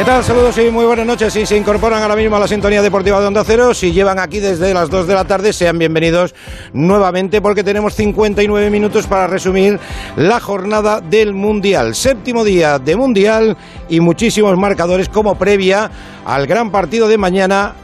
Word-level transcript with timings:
¿Qué 0.00 0.06
tal? 0.06 0.24
Saludos 0.24 0.56
y 0.56 0.70
muy 0.70 0.86
buenas 0.86 1.04
noches. 1.04 1.30
Si 1.30 1.44
se 1.44 1.58
incorporan 1.58 2.00
ahora 2.00 2.16
mismo 2.16 2.34
a 2.34 2.40
la 2.40 2.48
sintonía 2.48 2.80
deportiva 2.80 3.20
de 3.20 3.26
Onda 3.26 3.44
Cero, 3.44 3.74
si 3.74 3.92
llevan 3.92 4.18
aquí 4.18 4.38
desde 4.38 4.72
las 4.72 4.88
2 4.88 5.06
de 5.06 5.12
la 5.12 5.26
tarde, 5.26 5.52
sean 5.52 5.78
bienvenidos 5.78 6.34
nuevamente 6.72 7.42
porque 7.42 7.62
tenemos 7.62 7.92
59 7.96 8.70
minutos 8.70 9.06
para 9.06 9.26
resumir 9.26 9.78
la 10.16 10.40
jornada 10.40 11.02
del 11.02 11.34
Mundial. 11.34 11.94
Séptimo 11.94 12.44
día 12.44 12.78
de 12.78 12.96
Mundial 12.96 13.58
y 13.90 14.00
muchísimos 14.00 14.56
marcadores 14.56 15.10
como 15.10 15.34
previa 15.34 15.90
al 16.24 16.46
gran 16.46 16.70
partido 16.70 17.06
de 17.06 17.18
mañana 17.18 17.74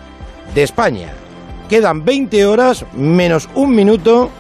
de 0.55 0.62
España. 0.62 1.12
Quedan 1.69 2.03
20 2.03 2.46
horas 2.46 2.87
menos 2.95 3.46
un 3.55 3.77
minuto 3.77 4.30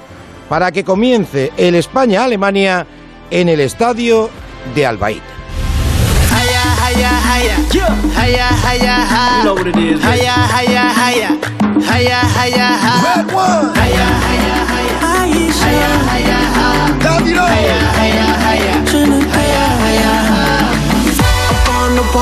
para 0.48 0.72
que 0.72 0.82
comience 0.82 1.52
el 1.58 1.74
España-Alemania 1.74 2.86
en 3.30 3.50
el 3.50 3.60
estadio 3.60 4.30
de 4.74 4.86
Albaida. 4.86 5.35
Higher, 6.86 7.14
higher, 7.28 7.58
higher, 8.14 8.46
higher, 8.62 8.98
higher. 9.10 9.38
You 9.38 9.44
know 9.44 9.54
what 9.54 9.66
it 9.66 9.76
is. 9.76 10.00
Higher, 10.00 10.38
higher, 10.54 10.86
higher, 11.00 11.32
higher, 11.82 12.22
higher, 12.38 12.70
higher. 12.84 13.02
Red 13.02 13.26
one. 13.34 13.74
Higher, 13.74 14.10
higher, 14.22 14.60
higher, 14.70 14.94
higher, 15.02 15.94
higher, 16.06 16.46
higher. 16.54 16.96
Higher, 17.02 17.18
higher, 17.18 17.18
higher, 17.18 17.90
higher, 17.96 18.30
higher, 18.46 18.70
higher. 18.86 19.35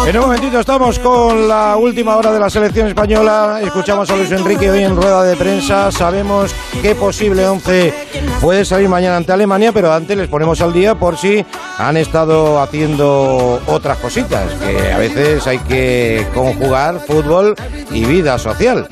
En 0.06 0.16
un 0.16 0.22
momentito 0.22 0.60
estamos 0.60 0.98
con 0.98 1.48
la 1.48 1.76
última 1.76 2.16
hora 2.16 2.30
de 2.32 2.38
la 2.38 2.50
selección 2.50 2.88
española. 2.88 3.60
Escuchamos 3.62 4.10
a 4.10 4.16
Luis 4.16 4.30
Enrique 4.32 4.70
hoy 4.70 4.82
en 4.82 4.96
rueda 4.96 5.22
de 5.22 5.36
prensa. 5.36 5.90
Sabemos 5.90 6.54
qué 6.82 6.94
posible 6.94 7.46
11 7.48 7.94
puede 8.40 8.64
salir 8.64 8.88
mañana 8.88 9.16
ante 9.16 9.32
Alemania, 9.32 9.72
pero 9.72 9.92
antes 9.92 10.16
les 10.16 10.28
ponemos 10.28 10.60
al 10.60 10.72
día 10.72 10.94
por 10.94 11.16
si 11.16 11.44
han 11.78 11.96
estado 11.96 12.60
haciendo 12.60 13.60
otras 13.66 13.98
cositas, 13.98 14.52
que 14.54 14.92
a 14.92 14.98
veces 14.98 15.46
hay 15.46 15.58
que 15.58 16.26
conjugar 16.34 17.00
fútbol 17.00 17.54
y 17.90 18.04
vida 18.04 18.38
social. 18.38 18.86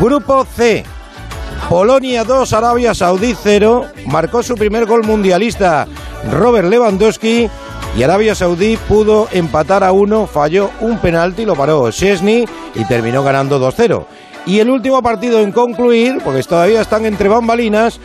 Grupo 0.00 0.44
C. 0.44 0.84
Polonia 1.68 2.24
2, 2.24 2.52
Arabia 2.52 2.94
Saudí 2.94 3.34
0. 3.40 3.86
Marcó 4.06 4.42
su 4.42 4.56
primer 4.56 4.84
gol 4.84 5.04
mundialista 5.04 5.86
Robert 6.30 6.68
Lewandowski 6.68 7.48
y 7.96 8.02
Arabia 8.02 8.34
Saudí 8.34 8.78
pudo 8.88 9.28
empatar 9.32 9.84
a 9.84 9.92
uno, 9.92 10.26
falló 10.26 10.70
un 10.80 10.98
penalti, 10.98 11.44
lo 11.44 11.54
paró 11.54 11.90
Chesney 11.90 12.46
y 12.74 12.84
terminó 12.86 13.22
ganando 13.22 13.60
2-0. 13.60 14.06
Y 14.46 14.60
el 14.60 14.70
último 14.70 15.02
partido 15.02 15.40
en 15.40 15.52
concluir, 15.52 16.18
porque 16.24 16.42
todavía 16.42 16.80
están 16.80 17.04
entre 17.04 17.28
bambalinas, 17.28 18.00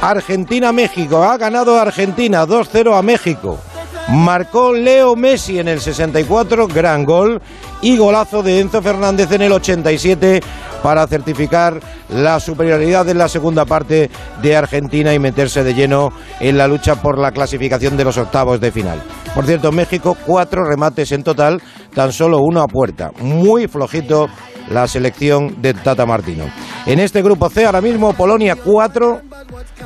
Argentina-México. 0.00 1.22
Ha 1.22 1.36
ganado 1.36 1.78
Argentina 1.78 2.46
2-0 2.46 2.98
a 2.98 3.02
México. 3.02 3.58
Marcó 4.08 4.72
Leo 4.72 5.14
Messi 5.14 5.58
en 5.58 5.68
el 5.68 5.80
64, 5.80 6.66
gran 6.66 7.04
gol, 7.04 7.40
y 7.82 7.96
golazo 7.96 8.42
de 8.42 8.60
Enzo 8.60 8.82
Fernández 8.82 9.30
en 9.30 9.42
el 9.42 9.52
87 9.52 10.42
para 10.82 11.06
certificar 11.06 11.80
la 12.10 12.40
superioridad 12.40 13.08
en 13.08 13.18
la 13.18 13.28
segunda 13.28 13.64
parte 13.64 14.10
de 14.42 14.56
Argentina 14.56 15.14
y 15.14 15.18
meterse 15.18 15.62
de 15.62 15.74
lleno 15.74 16.10
en 16.40 16.58
la 16.58 16.68
lucha 16.68 16.96
por 16.96 17.18
la 17.18 17.32
clasificación 17.32 17.96
de 17.96 18.04
los 18.04 18.18
octavos 18.18 18.60
de 18.60 18.72
final. 18.72 19.02
Por 19.34 19.46
cierto, 19.46 19.72
México 19.72 20.16
cuatro 20.26 20.64
remates 20.64 21.12
en 21.12 21.22
total, 21.22 21.62
tan 21.94 22.12
solo 22.12 22.40
uno 22.40 22.62
a 22.62 22.68
puerta. 22.68 23.10
Muy 23.20 23.68
flojito 23.68 24.28
la 24.70 24.86
selección 24.86 25.60
de 25.62 25.74
Tata 25.74 26.06
Martino. 26.06 26.46
En 26.86 26.98
este 26.98 27.22
grupo 27.22 27.48
C 27.48 27.64
ahora 27.64 27.80
mismo 27.80 28.12
Polonia 28.14 28.56
4, 28.56 29.20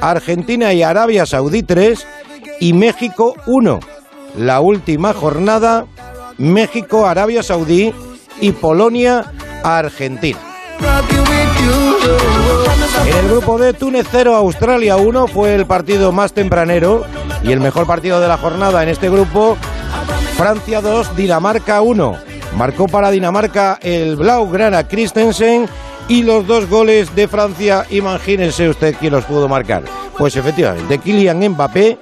Argentina 0.01 0.73
y 0.73 0.83
Arabia 0.83 1.27
Saudí 1.27 1.63
3 1.63 2.07
y 2.61 2.73
México 2.73 3.35
1 3.47 3.81
la 4.37 4.61
última 4.61 5.15
jornada 5.15 5.87
México, 6.39 7.07
Arabia 7.07 7.43
Saudí 7.43 7.93
y 8.41 8.53
Polonia, 8.53 9.33
Argentina. 9.65 10.39
En 13.07 13.17
el 13.17 13.29
grupo 13.29 13.59
de 13.59 13.73
Túnez 13.73 14.07
0, 14.11 14.35
Australia 14.35 14.97
1 14.97 15.27
fue 15.29 15.55
el 15.55 15.67
partido 15.67 16.13
más 16.13 16.33
tempranero 16.33 17.05
y 17.43 17.53
el 17.53 17.61
mejor 17.61 17.87
partido 17.87 18.21
de 18.21 18.29
la 18.29 18.37
jornada 18.37 18.83
en 18.83 18.89
este 18.89 19.09
grupo. 19.09 19.57
Francia 20.37 20.81
2, 20.81 21.17
Dinamarca 21.17 21.81
1. 21.83 22.17
Marcó 22.57 22.89
para 22.89 23.11
Dinamarca 23.11 23.79
el 23.83 24.17
Blaugrana 24.17 24.87
Christensen 24.87 25.69
y 26.09 26.23
los 26.23 26.47
dos 26.47 26.69
goles 26.69 27.15
de 27.15 27.29
Francia, 27.29 27.85
imagínense 27.91 28.69
usted 28.69 28.95
quién 28.99 29.13
los 29.13 29.25
pudo 29.25 29.49
marcar. 29.49 29.83
Pues 30.17 30.37
efectivamente, 30.37 30.99
Kylian 30.99 31.49
Mbappé 31.49 31.99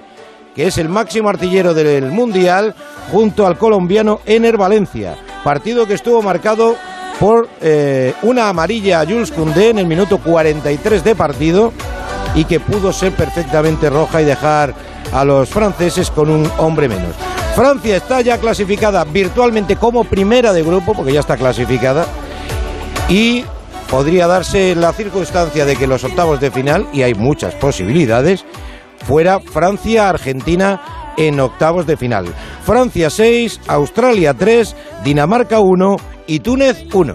que 0.54 0.66
es 0.68 0.78
el 0.78 0.88
máximo 0.88 1.28
artillero 1.28 1.74
del 1.74 2.10
Mundial, 2.10 2.74
junto 3.10 3.46
al 3.46 3.58
colombiano 3.58 4.20
Ener 4.24 4.56
Valencia. 4.56 5.16
Partido 5.42 5.86
que 5.86 5.94
estuvo 5.94 6.22
marcado 6.22 6.76
por 7.18 7.48
eh, 7.60 8.14
una 8.22 8.48
amarilla 8.48 9.00
a 9.00 9.06
Jules 9.06 9.30
Koundé 9.30 9.70
en 9.70 9.78
el 9.78 9.86
minuto 9.86 10.18
43 10.18 11.04
de 11.04 11.14
partido 11.14 11.72
y 12.34 12.44
que 12.44 12.60
pudo 12.60 12.92
ser 12.92 13.12
perfectamente 13.12 13.88
roja 13.90 14.20
y 14.20 14.24
dejar 14.24 14.74
a 15.12 15.24
los 15.24 15.48
franceses 15.48 16.10
con 16.10 16.28
un 16.28 16.50
hombre 16.58 16.88
menos. 16.88 17.14
Francia 17.54 17.96
está 17.96 18.20
ya 18.20 18.38
clasificada 18.38 19.04
virtualmente 19.04 19.76
como 19.76 20.02
primera 20.02 20.52
de 20.52 20.64
grupo, 20.64 20.92
porque 20.92 21.12
ya 21.12 21.20
está 21.20 21.36
clasificada, 21.36 22.04
y 23.08 23.44
podría 23.88 24.26
darse 24.26 24.74
la 24.74 24.92
circunstancia 24.92 25.64
de 25.64 25.76
que 25.76 25.86
los 25.86 26.02
octavos 26.02 26.40
de 26.40 26.50
final, 26.50 26.88
y 26.92 27.02
hay 27.02 27.14
muchas 27.14 27.54
posibilidades, 27.54 28.44
fuera 29.06 29.38
Francia-Argentina 29.38 31.12
en 31.16 31.38
octavos 31.38 31.86
de 31.86 31.96
final. 31.96 32.26
Francia 32.64 33.08
6, 33.08 33.60
Australia 33.68 34.34
3, 34.34 34.74
Dinamarca 35.04 35.60
1 35.60 35.96
y 36.26 36.40
Túnez 36.40 36.84
1. 36.92 37.14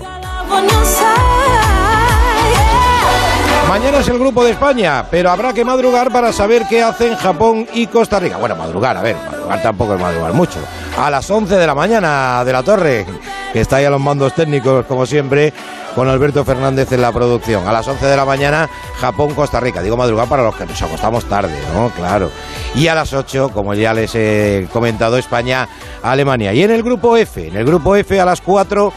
Mañana 3.67 3.99
es 3.99 4.07
el 4.07 4.17
grupo 4.17 4.43
de 4.43 4.51
España, 4.51 5.05
pero 5.11 5.29
habrá 5.29 5.53
que 5.53 5.63
madrugar 5.63 6.11
para 6.11 6.33
saber 6.33 6.65
qué 6.67 6.81
hacen 6.81 7.15
Japón 7.15 7.67
y 7.73 7.85
Costa 7.85 8.19
Rica. 8.19 8.37
Bueno, 8.37 8.55
madrugar, 8.55 8.97
a 8.97 9.01
ver, 9.01 9.15
madrugar 9.15 9.61
tampoco 9.61 9.93
es 9.93 10.01
madrugar 10.01 10.33
mucho. 10.33 10.59
A 10.97 11.09
las 11.11 11.29
11 11.29 11.55
de 11.55 11.67
la 11.67 11.75
mañana 11.75 12.43
de 12.43 12.51
la 12.51 12.63
torre, 12.63 13.05
que 13.53 13.61
está 13.61 13.75
ahí 13.75 13.85
a 13.85 13.91
los 13.91 14.01
mandos 14.01 14.33
técnicos, 14.33 14.85
como 14.87 15.05
siempre, 15.05 15.53
con 15.99 16.07
Alberto 16.07 16.45
Fernández 16.45 16.89
en 16.93 17.01
la 17.01 17.11
producción. 17.11 17.67
A 17.67 17.73
las 17.73 17.85
11 17.85 18.05
de 18.05 18.15
la 18.15 18.23
mañana, 18.23 18.69
Japón-Costa 19.01 19.59
Rica. 19.59 19.81
Digo 19.81 19.97
madrugar 19.97 20.29
para 20.29 20.43
los 20.43 20.55
que 20.55 20.65
nos 20.65 20.81
acostamos 20.81 21.25
tarde, 21.25 21.59
¿no? 21.73 21.89
Claro. 21.89 22.31
Y 22.73 22.87
a 22.87 22.95
las 22.95 23.11
8, 23.11 23.49
como 23.53 23.73
ya 23.73 23.93
les 23.93 24.15
he 24.15 24.69
comentado, 24.71 25.17
España-Alemania. 25.17 26.53
Y 26.53 26.63
en 26.63 26.71
el 26.71 26.83
grupo 26.83 27.17
F, 27.17 27.49
en 27.49 27.57
el 27.57 27.65
grupo 27.65 27.97
F 27.97 28.17
a 28.17 28.23
las 28.23 28.39
4, 28.39 28.93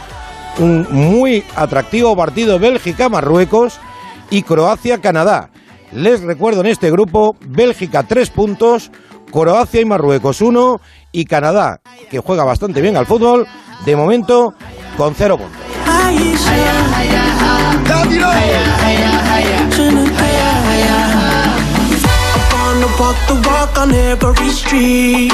un 0.61 0.87
muy 0.93 1.43
atractivo 1.57 2.15
partido 2.17 2.61
Bélgica-Marruecos 2.61 3.81
y 4.31 4.45
Croacia-Canadá. 4.45 5.51
Les 5.91 6.23
recuerdo 6.23 6.61
en 6.61 6.69
este 6.69 6.89
grupo, 6.93 7.35
Bélgica 7.41 8.05
3 8.05 8.31
puntos, 8.31 8.93
Croacia 9.33 9.81
y 9.81 9.85
Marruecos 9.85 10.41
1 10.41 10.81
y 11.11 11.25
Canadá, 11.25 11.81
que 12.09 12.21
juega 12.21 12.45
bastante 12.45 12.81
bien 12.81 12.97
al 12.97 13.07
fútbol, 13.07 13.45
de 13.85 13.97
momento 13.97 14.55
con 14.97 15.17
0 15.17 15.37
puntos. 15.37 15.72
maisha 16.19 16.83
Upon 22.35 22.83
a 22.83 22.87
walk 23.01 23.17
walk 23.47 23.79
on 23.79 23.95
every 23.95 24.51
street 24.51 25.33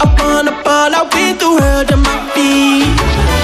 Upon 0.00 0.48
a 0.48 0.52
ball 0.64 0.94
I 0.94 1.08
went 1.12 1.40
the 1.40 1.50
world 1.50 1.88
to 1.88 1.96
my 1.96 2.30
feet. 2.34 3.37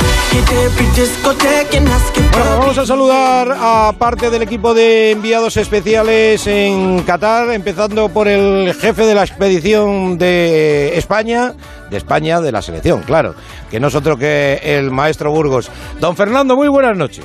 Bueno, 2.32 2.58
vamos 2.58 2.78
a 2.78 2.84
saludar 2.84 3.54
a 3.56 3.92
parte 3.96 4.30
del 4.30 4.42
equipo 4.42 4.74
de 4.74 5.12
enviados 5.12 5.56
especiales 5.56 6.46
en 6.46 7.02
Qatar, 7.02 7.50
empezando 7.52 8.08
por 8.08 8.26
el 8.26 8.74
jefe 8.74 9.06
de 9.06 9.14
la 9.14 9.22
expedición 9.22 10.18
de 10.18 10.96
España, 10.98 11.54
de 11.90 11.96
España, 11.96 12.40
de 12.40 12.50
la 12.50 12.62
selección, 12.62 13.02
claro, 13.02 13.34
que 13.70 13.78
no 13.78 13.88
es 13.88 13.94
otro 13.94 14.16
que 14.16 14.60
el 14.62 14.90
maestro 14.90 15.30
Burgos. 15.30 15.70
Don 16.00 16.16
Fernando, 16.16 16.56
muy 16.56 16.68
buenas 16.68 16.96
noches. 16.96 17.24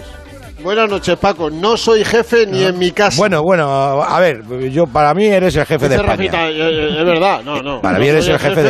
Buenas 0.63 0.89
noches, 0.89 1.17
Paco. 1.17 1.49
No 1.49 1.77
soy 1.77 2.03
jefe 2.03 2.45
ni 2.45 2.63
en 2.63 2.77
mi 2.77 2.91
casa. 2.91 3.17
Bueno, 3.17 3.41
bueno, 3.41 3.65
a 4.03 4.19
ver, 4.19 4.43
yo 4.69 4.85
para 4.85 5.13
mí 5.13 5.25
eres 5.25 5.55
el 5.55 5.65
jefe 5.65 5.87
de 5.87 5.95
España. 5.95 6.49
Eh, 6.49 6.51
eh, 6.51 6.99
es 6.99 7.05
verdad, 7.05 7.41
no, 7.43 7.61
no. 7.61 7.81
Para 7.81 7.97
mí 7.97 8.07
eres 8.07 8.27
el 8.27 8.37
jefe, 8.37 8.61
de, 8.61 8.69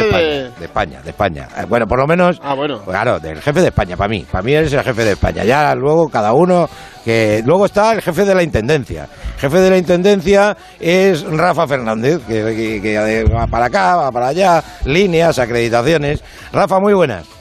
España, 0.62 1.02
de, 1.02 1.10
España, 1.10 1.48
eh, 1.58 1.66
Bueno, 1.68 1.88
por 1.88 2.00
lo 2.00 2.06
menos. 2.06 2.40
Ah, 2.44 2.54
bueno. 2.54 2.80
Claro, 2.84 3.20
del 3.20 3.42
jefe 3.42 3.62
de 3.62 3.68
España, 3.68 3.98
para 3.98 4.08
mí. 4.08 4.26
Para 4.32 4.44
mí 4.44 4.54
eres 4.54 4.72
el 4.72 4.84
jefe 4.84 5.04
de 5.04 5.12
España. 5.14 5.44
Ya 5.44 5.74
luego 5.74 6.08
cada 6.10 6.34
uno 6.34 6.70
que 7.04 7.42
luego 7.44 7.66
está 7.66 7.94
el 7.94 8.02
jefe 8.02 8.24
de 8.24 8.36
la 8.36 8.44
intendencia. 8.44 9.08
jefe 9.40 9.58
de 9.60 9.70
la 9.72 9.78
intendencia 9.78 10.56
es 10.80 11.24
Rafa 11.24 11.68
Fernández, 11.68 12.20
que, 12.28 12.80
que 12.82 13.24
va 13.24 13.48
para 13.48 13.66
acá, 13.66 13.96
va 13.96 14.12
para 14.12 14.28
allá, 14.28 14.64
líneas, 14.86 15.40
acreditaciones. 15.40 16.24
Rafa, 16.54 16.80
muy 16.80 16.94
buenas. 16.94 17.39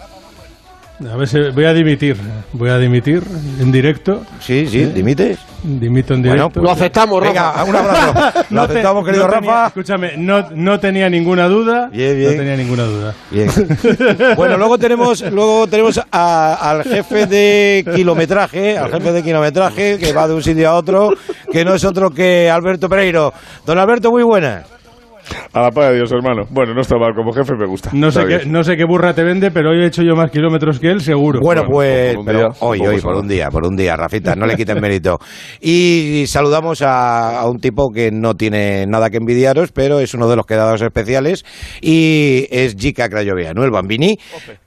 A 1.01 1.17
ver 1.17 1.29
si 1.29 1.39
voy 1.51 1.65
a 1.65 1.73
dimitir, 1.73 2.17
voy 2.53 2.71
a 2.71 2.79
dimitir 2.79 3.23
en 3.61 3.71
directo. 3.71 4.23
Sí, 4.41 4.67
sí, 4.67 4.85
dimites. 4.87 5.39
Dimito 5.63 6.15
en 6.15 6.23
directo. 6.23 6.49
Bueno, 6.55 6.63
lo 6.65 6.71
aceptamos, 6.73 7.21
Venga, 7.21 7.53
Rafa. 7.53 7.65
un 7.65 7.77
abrazo. 7.77 8.45
Lo 8.51 8.67
te- 8.67 8.73
aceptamos, 8.73 9.05
querido 9.05 9.27
no 9.29 9.33
tenía- 9.33 9.51
Rafa. 9.51 9.67
Escúchame, 9.69 10.17
no, 10.17 10.49
no 10.55 10.81
tenía 10.81 11.09
ninguna 11.09 11.47
duda. 11.49 11.89
Bien, 11.93 12.17
bien. 12.17 12.31
No 12.33 12.37
tenía 12.39 12.57
ninguna 12.57 12.83
duda. 12.85 13.15
Bien. 13.31 13.49
Bueno, 14.37 14.57
luego 14.57 14.77
tenemos, 14.79 15.21
luego 15.31 15.67
tenemos 15.69 16.01
a- 16.11 16.71
al 16.71 16.83
jefe 16.85 17.27
de 17.27 17.85
kilometraje, 17.95 18.77
al 18.77 18.91
jefe 18.91 19.13
de 19.13 19.23
kilometraje 19.23 19.99
que 19.99 20.13
va 20.13 20.27
de 20.27 20.35
un 20.35 20.43
sitio 20.43 20.69
a 20.69 20.75
otro, 20.75 21.13
que 21.53 21.65
no 21.65 21.75
es 21.75 21.85
otro 21.85 22.11
que 22.11 22.51
Alberto 22.51 22.89
Pereiro. 22.89 23.33
Don 23.65 23.79
Alberto, 23.79 24.11
muy 24.11 24.23
buenas. 24.25 24.65
A 25.53 25.63
la 25.63 25.71
paz 25.71 25.91
de 25.91 25.97
Dios, 25.97 26.13
hermano. 26.13 26.45
Bueno, 26.51 26.75
no 26.75 26.81
está 26.81 26.97
mal, 26.97 27.15
como 27.15 27.33
jefe 27.33 27.55
me 27.55 27.67
gusta. 27.67 27.91
No 27.93 28.11
sé, 28.11 28.25
qué, 28.27 28.47
no 28.47 28.63
sé 28.63 28.77
qué 28.77 28.85
burra 28.85 29.15
te 29.15 29.25
vende, 29.25 29.51
pero 29.51 29.71
hoy 29.71 29.83
he 29.83 29.87
hecho 29.87 30.03
yo 30.03 30.15
más 30.15 30.31
kilómetros 30.31 30.79
que 30.79 30.89
él, 30.89 31.01
seguro. 31.01 31.41
Bueno, 31.41 31.63
Bueno, 31.65 31.73
pues 31.73 32.17
pero 32.25 32.39
día, 32.39 32.49
hoy, 32.61 32.81
hoy, 32.81 33.01
por 33.01 33.17
un 33.17 33.29
día, 33.29 33.49
por 33.51 33.67
un 33.67 33.77
día, 33.77 33.97
Rafita, 33.97 34.35
no 34.35 34.47
le 34.47 34.57
quiten 34.57 34.81
mérito. 34.81 35.19
Y 35.61 36.25
saludamos 36.27 36.83
a, 36.83 37.41
a 37.41 37.49
un 37.49 37.59
tipo 37.59 37.91
que 37.91 38.11
no 38.11 38.35
tiene 38.35 38.87
nada 38.87 39.11
que 39.11 39.19
envidiaros, 39.19 39.73
pero 39.73 40.01
es 40.01 40.15
uno 40.15 40.29
de 40.29 40.37
los 40.37 40.47
quedados 40.47 40.81
especiales 40.83 41.45
y 41.81 42.47
es 42.51 42.75
Jica 42.77 43.09
Crayovea, 43.09 43.53
¿no? 43.55 43.65
El 43.65 43.71
Bambini, 43.71 44.19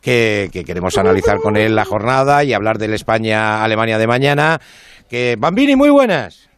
que, 0.02 0.50
que 0.52 0.63
queremos 0.63 0.98
analizar 0.98 1.38
con 1.38 1.58
él 1.58 1.75
la 1.75 1.86
jornada 1.86 2.44
y 2.44 2.54
hablar 2.54 2.78
del 2.78 2.94
España-Alemania 2.94 3.98
de 3.98 4.08
mañana. 4.08 4.60
Que 5.10 5.36
Bambini, 5.38 5.75
muy 5.75 5.90
buenas. 5.90 6.50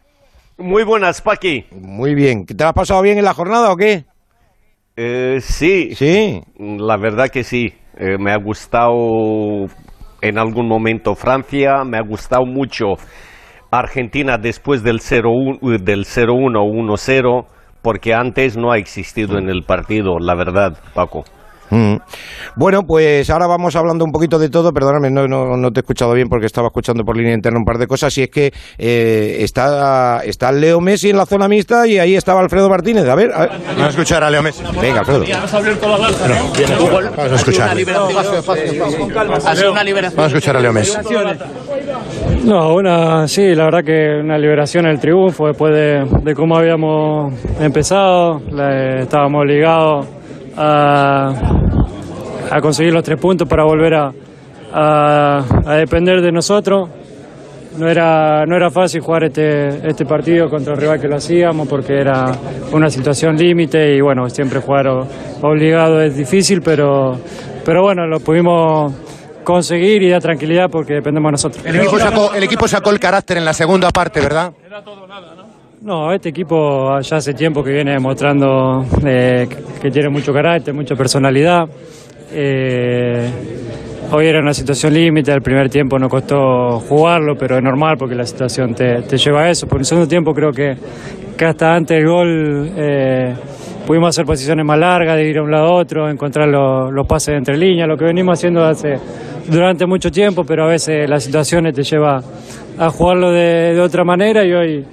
Muy 0.58 0.84
buenas, 0.84 1.20
Paqui. 1.20 1.64
Muy 1.72 2.14
bien. 2.14 2.46
¿Te 2.46 2.62
has 2.64 2.72
pasado 2.72 3.02
bien 3.02 3.18
en 3.18 3.24
la 3.24 3.34
jornada 3.34 3.72
o 3.72 3.76
qué? 3.76 4.04
Eh, 4.96 5.38
sí, 5.40 5.94
Sí. 5.94 6.40
la 6.56 6.96
verdad 6.96 7.28
que 7.28 7.42
sí. 7.42 7.72
Eh, 7.96 8.16
me 8.18 8.32
ha 8.32 8.36
gustado 8.36 9.66
en 10.20 10.38
algún 10.38 10.68
momento 10.68 11.14
Francia, 11.14 11.84
me 11.84 11.98
ha 11.98 12.02
gustado 12.02 12.44
mucho 12.46 12.94
Argentina 13.70 14.38
después 14.38 14.82
del 14.82 15.00
0-1 15.00 15.78
del 15.82 16.04
0-1 16.04 16.60
o 16.60 16.64
1-0, 16.64 17.46
porque 17.82 18.14
antes 18.14 18.56
no 18.56 18.72
ha 18.72 18.78
existido 18.78 19.38
en 19.38 19.48
el 19.48 19.62
partido, 19.64 20.18
la 20.18 20.34
verdad, 20.34 20.78
Paco. 20.94 21.24
Mm. 21.70 21.96
Bueno, 22.56 22.82
pues 22.86 23.28
ahora 23.30 23.46
vamos 23.46 23.74
hablando 23.76 24.04
un 24.04 24.12
poquito 24.12 24.38
de 24.38 24.48
todo. 24.48 24.72
Perdóname, 24.72 25.10
no, 25.10 25.26
no, 25.26 25.56
no 25.56 25.70
te 25.72 25.80
he 25.80 25.82
escuchado 25.82 26.12
bien 26.12 26.28
porque 26.28 26.46
estaba 26.46 26.68
escuchando 26.68 27.04
por 27.04 27.16
línea 27.16 27.34
interna 27.34 27.58
un 27.58 27.64
par 27.64 27.78
de 27.78 27.86
cosas. 27.86 28.16
Y 28.18 28.22
es 28.24 28.28
que 28.30 28.52
eh, 28.78 29.38
está, 29.40 30.20
está 30.24 30.52
Leo 30.52 30.80
Messi 30.80 31.10
en 31.10 31.16
la 31.16 31.26
zona 31.26 31.48
mixta 31.48 31.86
y 31.86 31.98
ahí 31.98 32.14
estaba 32.16 32.40
Alfredo 32.40 32.68
Martínez. 32.68 33.08
A 33.08 33.14
ver, 33.14 33.32
a 33.34 33.40
ver. 33.40 33.50
Vamos 33.68 33.82
a 33.82 33.88
escuchar 33.88 34.22
a 34.24 34.30
Leo 34.30 34.42
Messi. 34.42 34.62
venga, 34.80 35.00
Alfredo. 35.00 35.24
Vamos 35.30 35.52
a 37.32 37.34
escuchar. 37.36 37.76
Vamos 39.16 40.18
a 40.18 40.26
escuchar 40.26 40.56
a 40.56 40.60
Leo 40.60 40.72
Messi. 40.72 40.96
No, 42.44 42.74
una, 42.74 43.26
sí, 43.26 43.54
la 43.54 43.64
verdad 43.64 43.84
que 43.84 44.20
una 44.22 44.36
liberación 44.38 44.86
el 44.86 45.00
triunfo 45.00 45.46
después 45.46 45.74
de, 45.74 46.04
de 46.22 46.34
cómo 46.34 46.56
habíamos 46.56 47.32
empezado. 47.60 48.40
La- 48.50 49.00
estábamos 49.00 49.42
obligados 49.42 50.06
a, 50.56 51.32
a 52.50 52.60
conseguir 52.60 52.92
los 52.92 53.02
tres 53.02 53.20
puntos 53.20 53.48
para 53.48 53.64
volver 53.64 53.94
a, 53.94 54.12
a- 54.72 55.44
a 55.66 55.74
depender 55.76 56.20
de 56.20 56.32
nosotros. 56.32 56.88
No 57.76 57.88
era, 57.88 58.46
no 58.46 58.54
era 58.54 58.70
fácil 58.70 59.00
jugar 59.00 59.24
este, 59.24 59.88
este 59.88 60.06
partido 60.06 60.48
contra 60.48 60.74
el 60.74 60.80
rival 60.80 61.00
que 61.00 61.08
lo 61.08 61.16
hacíamos 61.16 61.66
porque 61.66 61.94
era 61.98 62.30
una 62.72 62.88
situación 62.88 63.36
límite 63.36 63.96
y 63.96 64.00
bueno, 64.00 64.28
siempre 64.30 64.60
jugar 64.60 64.86
obligado 65.42 66.00
es 66.00 66.16
difícil, 66.16 66.62
pero, 66.62 67.18
pero 67.64 67.82
bueno, 67.82 68.06
lo 68.06 68.20
pudimos 68.20 68.92
conseguir 69.42 70.04
y 70.04 70.08
dar 70.10 70.22
tranquilidad 70.22 70.70
porque 70.70 70.94
dependemos 70.94 71.30
de 71.30 71.32
nosotros. 71.32 71.66
El 71.66 71.74
equipo, 71.80 71.98
sacó, 71.98 72.32
el 72.32 72.44
equipo 72.44 72.68
sacó 72.68 72.90
el 72.90 73.00
carácter 73.00 73.38
en 73.38 73.44
la 73.44 73.52
segunda 73.52 73.90
parte, 73.90 74.20
¿verdad? 74.20 74.52
No, 74.70 75.44
este 76.14 76.30
equipo 76.30 76.98
ya 77.00 77.16
hace 77.18 77.34
tiempo 77.34 77.62
que 77.62 77.70
viene 77.70 77.92
demostrando 77.92 78.86
eh, 79.04 79.46
que- 79.82 79.90
tiene 79.90 80.08
mucho 80.08 80.32
carácter, 80.32 80.72
mucha 80.72 80.94
personalidad. 80.94 81.68
Eh, 82.32 83.28
hoy 84.10 84.26
era 84.26 84.40
una 84.40 84.54
situación 84.54 84.94
límite, 84.94 85.30
el 85.30 85.42
primer 85.42 85.68
tiempo 85.68 85.98
no 85.98 86.08
costó 86.08 86.80
jugarlo, 86.80 87.36
pero 87.36 87.58
es 87.58 87.62
normal 87.62 87.96
porque 87.98 88.14
la 88.14 88.24
situación 88.24 88.74
te, 88.74 89.02
te 89.02 89.18
lleva 89.18 89.42
a 89.42 89.50
eso. 89.50 89.66
Por 89.66 89.80
el 89.80 89.84
segundo 89.84 90.08
tiempo 90.08 90.32
creo 90.32 90.52
que, 90.52 90.74
que 91.36 91.44
hasta 91.44 91.74
antes 91.74 91.98
del 91.98 92.08
gol 92.08 92.70
eh, 92.78 93.34
pudimos 93.86 94.08
hacer 94.08 94.24
posiciones 94.24 94.64
más 94.64 94.78
largas, 94.78 95.16
de 95.16 95.28
ir 95.28 95.36
a 95.36 95.42
un 95.42 95.50
lado 95.50 95.66
a 95.66 95.74
otro, 95.74 96.08
encontrar 96.08 96.48
los, 96.48 96.90
los 96.94 97.06
pases 97.06 97.34
entre 97.36 97.58
líneas, 97.58 97.86
lo 97.86 97.98
que 97.98 98.06
venimos 98.06 98.38
haciendo 98.38 98.64
hace 98.64 98.94
durante 99.50 99.84
mucho 99.84 100.10
tiempo, 100.10 100.44
pero 100.44 100.64
a 100.64 100.68
veces 100.68 101.08
las 101.10 101.22
situaciones 101.24 101.74
te 101.74 101.82
lleva 101.82 102.22
a 102.78 102.88
jugarlo 102.88 103.30
de, 103.32 103.74
de 103.74 103.80
otra 103.82 104.02
manera 104.02 104.42
y 104.46 104.52
hoy 104.54 104.84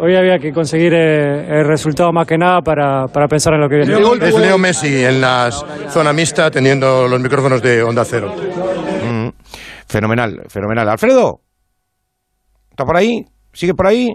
Hoy 0.00 0.16
había 0.16 0.38
que 0.38 0.52
conseguir 0.52 0.94
eh, 0.94 1.60
el 1.60 1.66
resultado 1.66 2.12
más 2.12 2.26
que 2.26 2.38
nada 2.38 2.60
para, 2.62 3.06
para 3.08 3.28
pensar 3.28 3.54
en 3.54 3.60
lo 3.60 3.68
que 3.68 3.76
viene. 3.76 3.92
Es 3.92 4.34
Leo 4.38 4.56
Messi 4.58 5.04
en 5.04 5.20
la 5.20 5.50
zona 5.88 6.12
mixta 6.12 6.46
atendiendo 6.46 7.06
los 7.06 7.20
micrófonos 7.20 7.60
de 7.62 7.82
Onda 7.82 8.04
Cero. 8.04 8.32
Mm. 9.04 9.28
Fenomenal, 9.86 10.42
fenomenal. 10.48 10.88
Alfredo, 10.88 11.40
¿está 12.70 12.84
por 12.84 12.96
ahí? 12.96 13.26
¿Sigue 13.52 13.74
por 13.74 13.86
ahí? 13.88 14.08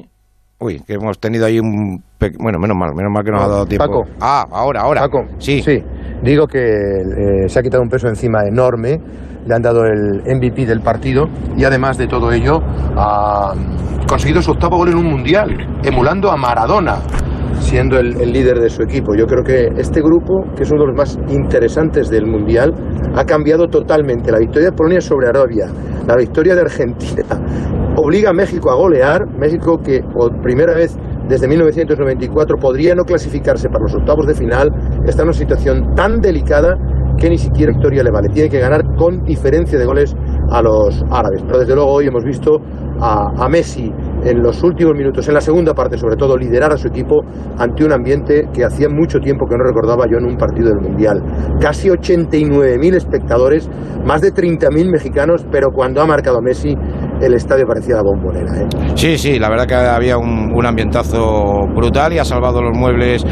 Uy, 0.59 0.79
que 0.87 0.93
hemos 0.93 1.19
tenido 1.19 1.45
ahí 1.45 1.59
un... 1.59 2.01
pe- 2.17 2.31
Bueno, 2.39 2.57
menos 2.59 2.77
mal, 2.77 2.95
menos 2.95 3.11
mal 3.11 3.23
que 3.23 3.31
nos 3.31 3.43
ha 3.43 3.47
dado 3.47 3.65
tiempo. 3.65 3.85
Paco. 3.85 4.05
Ah, 4.21 4.45
ahora, 4.51 4.81
ahora. 4.81 5.01
Paco, 5.01 5.25
Sí. 5.37 5.61
Digo 6.23 6.47
que 6.47 6.59
eh, 6.63 7.49
se 7.49 7.59
ha 7.59 7.61
quitado 7.61 7.83
un 7.83 7.89
peso 7.89 8.07
encima 8.07 8.39
enorme, 8.47 8.99
le 9.45 9.53
han 9.53 9.61
dado 9.61 9.85
el 9.85 10.23
MVP 10.25 10.65
del 10.65 10.81
partido 10.81 11.25
y 11.55 11.63
además 11.63 11.97
de 11.97 12.07
todo 12.07 12.31
ello 12.31 12.59
ha 12.97 13.53
conseguido 14.07 14.41
su 14.41 14.51
octavo 14.51 14.77
gol 14.77 14.89
en 14.89 14.97
un 14.97 15.05
mundial, 15.05 15.49
emulando 15.83 16.31
a 16.31 16.37
Maradona, 16.37 16.97
siendo 17.59 17.97
el, 17.99 18.19
el 18.19 18.31
líder 18.31 18.59
de 18.59 18.69
su 18.69 18.83
equipo. 18.83 19.15
Yo 19.15 19.25
creo 19.25 19.43
que 19.43 19.69
este 19.79 20.01
grupo, 20.01 20.45
que 20.55 20.63
es 20.63 20.71
uno 20.71 20.81
de 20.81 20.87
los 20.87 20.97
más 20.97 21.19
interesantes 21.29 22.09
del 22.09 22.25
mundial, 22.25 22.73
ha 23.15 23.23
cambiado 23.23 23.67
totalmente. 23.67 24.31
La 24.31 24.39
victoria 24.39 24.69
de 24.69 24.75
Polonia 24.75 25.01
sobre 25.01 25.29
Arabia, 25.29 25.67
la 26.07 26.15
victoria 26.15 26.55
de 26.55 26.61
Argentina, 26.61 27.23
obliga 27.97 28.31
a 28.31 28.33
México 28.33 28.71
a 28.71 28.75
golear. 28.75 29.21
México 29.37 29.77
que 29.77 30.01
por 30.01 30.41
primera 30.41 30.73
vez 30.73 30.97
desde 31.27 31.47
1994 31.47 32.57
podría 32.57 32.93
no 32.93 33.03
clasificarse 33.03 33.67
para 33.69 33.83
los 33.83 33.95
octavos 33.95 34.27
de 34.27 34.35
final, 34.35 34.69
está 35.05 35.23
en 35.23 35.29
una 35.29 35.37
situación 35.37 35.95
tan 35.95 36.19
delicada 36.19 36.75
que 37.17 37.29
ni 37.29 37.37
siquiera 37.37 37.71
victoria 37.71 38.03
le 38.03 38.11
vale. 38.11 38.29
Tiene 38.29 38.49
que 38.49 38.59
ganar 38.59 38.95
con 38.95 39.23
diferencia 39.23 39.77
de 39.77 39.85
goles 39.85 40.15
a 40.49 40.61
los 40.61 41.03
árabes. 41.09 41.41
Pero 41.45 41.59
desde 41.59 41.75
luego 41.75 41.91
hoy 41.91 42.07
hemos 42.07 42.23
visto 42.23 42.61
a, 42.99 43.31
a 43.37 43.49
Messi 43.49 43.91
en 44.25 44.41
los 44.41 44.61
últimos 44.63 44.93
minutos, 44.95 45.27
en 45.27 45.35
la 45.35 45.41
segunda 45.41 45.73
parte 45.73 45.97
sobre 45.97 46.15
todo, 46.15 46.35
liderar 46.37 46.73
a 46.73 46.77
su 46.77 46.87
equipo 46.87 47.21
ante 47.57 47.85
un 47.85 47.93
ambiente 47.93 48.49
que 48.53 48.65
hacía 48.65 48.89
mucho 48.89 49.19
tiempo 49.19 49.45
que 49.47 49.55
no 49.55 49.63
recordaba 49.63 50.05
yo 50.09 50.17
en 50.17 50.25
un 50.25 50.37
partido 50.37 50.69
del 50.69 50.81
Mundial. 50.81 51.21
Casi 51.59 51.89
89.000 51.89 52.95
espectadores, 52.95 53.69
más 54.03 54.21
de 54.21 54.33
30.000 54.33 54.91
mexicanos, 54.91 55.45
pero 55.51 55.69
cuando 55.71 56.01
ha 56.01 56.05
marcado 56.05 56.41
Messi, 56.41 56.75
el 57.21 57.33
estadio 57.33 57.65
parecía 57.65 57.95
la 57.95 58.03
bombonera. 58.03 58.61
¿eh? 58.61 58.67
Sí, 58.95 59.17
sí, 59.17 59.39
la 59.39 59.49
verdad 59.49 59.67
que 59.67 59.75
había 59.75 60.17
un, 60.17 60.51
un 60.53 60.65
ambientazo 60.65 61.67
brutal 61.75 62.13
y 62.13 62.19
ha 62.19 62.25
salvado 62.25 62.61
los 62.61 62.77
muebles 62.77 63.25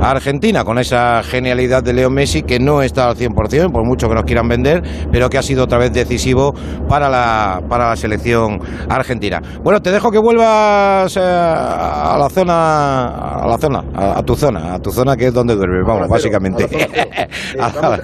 a 0.00 0.10
Argentina 0.10 0.64
con 0.64 0.78
esa 0.78 1.22
genialidad 1.22 1.82
de 1.82 1.92
Leo 1.92 2.10
Messi 2.10 2.42
que 2.42 2.58
no 2.58 2.82
está 2.82 3.08
al 3.08 3.16
100%, 3.16 3.70
por 3.70 3.84
mucho 3.84 4.08
que 4.08 4.14
nos 4.14 4.24
quieran 4.24 4.48
vender, 4.48 4.82
pero 5.12 5.28
que 5.28 5.38
ha 5.38 5.42
sido 5.42 5.64
otra 5.64 5.78
vez 5.78 5.92
decisivo 5.92 6.54
para 6.88 7.08
la, 7.08 7.62
para 7.68 7.90
la 7.90 7.96
selección 7.96 8.60
argentina. 8.88 9.40
Bueno, 9.62 9.80
te 9.80 9.90
dejo 9.90 10.10
que 10.10 10.18
vuelvas 10.42 11.16
eh, 11.16 11.20
a 11.20 12.16
la 12.18 12.28
zona, 12.30 13.08
a 13.42 13.46
la 13.46 13.58
zona, 13.58 13.84
a, 13.94 14.18
a 14.18 14.22
tu 14.22 14.34
zona, 14.36 14.74
a 14.74 14.78
tu 14.78 14.90
zona 14.90 15.16
que 15.16 15.26
es 15.28 15.34
donde 15.34 15.54
duermes, 15.56 15.84
vamos, 15.86 16.02
cero, 16.02 16.10
básicamente. 16.10 16.68
zona 16.68 16.86
vamos, 17.58 18.00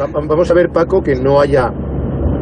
va- 0.00 0.26
vamos 0.26 0.50
a 0.50 0.54
ver, 0.54 0.70
Paco, 0.70 1.02
que 1.02 1.14
no 1.14 1.40
haya 1.40 1.72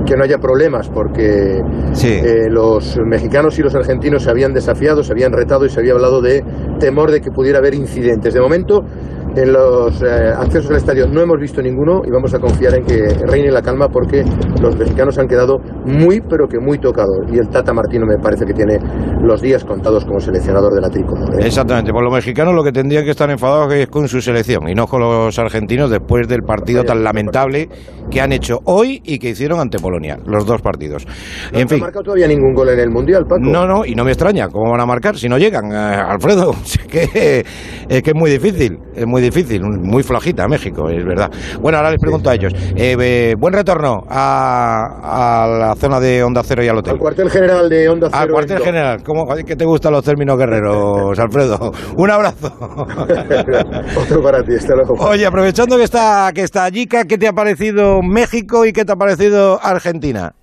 que 0.06 0.16
no 0.16 0.24
haya 0.24 0.38
problemas 0.38 0.88
porque 0.88 1.60
Sí. 1.92 2.08
eh, 2.08 2.46
los 2.48 2.96
mexicanos 3.04 3.58
y 3.58 3.62
los 3.62 3.74
argentinos 3.74 4.22
se 4.22 4.30
habían 4.30 4.54
desafiado, 4.54 5.02
se 5.02 5.12
habían 5.12 5.32
retado 5.32 5.66
y 5.66 5.68
se 5.70 5.80
había 5.80 5.92
hablado 5.92 6.22
de 6.22 6.42
temor 6.80 7.10
de 7.10 7.20
que 7.20 7.30
pudiera 7.30 7.58
haber 7.58 7.74
incidentes. 7.74 8.32
De 8.32 8.40
momento, 8.40 8.82
en 9.42 9.52
los 9.52 10.02
eh, 10.02 10.32
accesos 10.36 10.70
al 10.70 10.76
estadio 10.76 11.06
no 11.06 11.20
hemos 11.20 11.38
visto 11.38 11.62
ninguno 11.62 12.02
y 12.04 12.10
vamos 12.10 12.34
a 12.34 12.38
confiar 12.38 12.74
en 12.74 12.84
que 12.84 13.08
reine 13.26 13.50
la 13.50 13.62
calma 13.62 13.88
porque 13.88 14.24
los 14.60 14.76
mexicanos 14.76 15.18
han 15.18 15.28
quedado 15.28 15.58
muy, 15.84 16.20
pero 16.20 16.46
que 16.48 16.58
muy 16.58 16.78
tocados. 16.78 17.18
Y 17.32 17.38
el 17.38 17.48
Tata 17.48 17.72
Martino 17.72 18.06
me 18.06 18.18
parece 18.18 18.44
que 18.44 18.52
tiene 18.52 18.78
los 19.22 19.40
días 19.40 19.64
contados 19.64 20.04
como 20.04 20.20
seleccionador 20.20 20.74
de 20.74 20.80
la 20.80 20.90
tricolor. 20.90 21.34
¿eh? 21.40 21.46
Exactamente, 21.46 21.92
por 21.92 22.02
los 22.02 22.12
mexicanos 22.12 22.54
lo 22.54 22.64
que 22.64 22.72
tendrían 22.72 23.04
que 23.04 23.10
estar 23.10 23.30
enfadados 23.30 23.72
es 23.74 23.86
con 23.88 24.08
su 24.08 24.20
selección 24.20 24.68
y 24.68 24.74
no 24.74 24.86
con 24.86 25.00
los 25.00 25.38
argentinos 25.38 25.90
después 25.90 26.26
del 26.28 26.42
partido 26.42 26.84
tan 26.84 27.02
lamentable 27.04 27.68
que 28.10 28.20
han 28.20 28.32
hecho 28.32 28.58
hoy 28.64 29.00
y 29.04 29.18
que 29.18 29.30
hicieron 29.30 29.60
ante 29.60 29.78
Polonia, 29.78 30.18
los 30.26 30.46
dos 30.46 30.60
partidos. 30.62 31.06
No 31.52 31.58
En 31.58 31.68
se 31.68 31.74
ha 31.74 31.76
fin, 31.76 31.80
marcado 31.80 32.02
todavía 32.04 32.26
ningún 32.26 32.54
gol 32.54 32.70
en 32.70 32.80
el 32.80 32.90
Mundial, 32.90 33.24
Paco. 33.28 33.40
no, 33.42 33.66
no, 33.66 33.84
y 33.84 33.94
no 33.94 34.04
me 34.04 34.10
extraña 34.12 34.48
cómo 34.48 34.70
van 34.70 34.80
a 34.80 34.86
marcar 34.86 35.16
si 35.16 35.28
no 35.28 35.38
llegan, 35.38 35.70
eh, 35.72 35.76
Alfredo, 35.76 36.52
es 36.64 36.78
que, 36.78 37.44
es 37.88 38.02
que 38.02 38.10
es 38.10 38.16
muy 38.16 38.30
difícil, 38.30 38.78
es 38.94 39.06
muy 39.06 39.20
difícil, 39.22 39.27
muy 39.60 40.02
flojita 40.02 40.46
México, 40.48 40.88
es 40.88 41.04
verdad. 41.04 41.30
Bueno, 41.60 41.78
ahora 41.78 41.90
les 41.90 42.00
pregunto 42.00 42.30
a 42.30 42.34
ellos. 42.34 42.52
Eh, 42.76 42.96
eh, 42.98 43.34
buen 43.38 43.54
retorno 43.54 44.04
a, 44.08 45.42
a 45.42 45.46
la 45.46 45.74
zona 45.76 46.00
de 46.00 46.22
Onda 46.22 46.42
Cero 46.44 46.64
y 46.64 46.68
al 46.68 46.78
hotel. 46.78 46.94
Al 46.94 46.98
cuartel 46.98 47.30
general 47.30 47.68
de 47.68 47.88
Onda 47.88 48.08
Cero. 48.10 48.22
Al 48.22 48.28
cuartel 48.30 48.58
general. 48.60 49.02
¿Cómo 49.02 49.26
que 49.34 49.56
te 49.56 49.64
gustan 49.64 49.92
los 49.92 50.04
términos 50.04 50.36
guerreros, 50.36 51.18
Alfredo? 51.18 51.72
Un 51.96 52.10
abrazo. 52.10 52.52
Otro 53.96 54.22
para 54.22 54.42
ti, 54.42 54.54
hasta 54.54 54.74
luego. 54.74 54.94
Oye, 54.98 55.26
aprovechando 55.26 55.76
que 55.76 55.84
está, 55.84 56.30
que 56.34 56.42
está 56.42 56.70
Jica, 56.70 57.04
¿qué 57.04 57.18
te 57.18 57.28
ha 57.28 57.32
parecido 57.32 58.00
México 58.02 58.64
y 58.66 58.72
qué 58.72 58.84
te 58.84 58.92
ha 58.92 58.96
parecido 58.96 59.58
Argentina? 59.62 60.34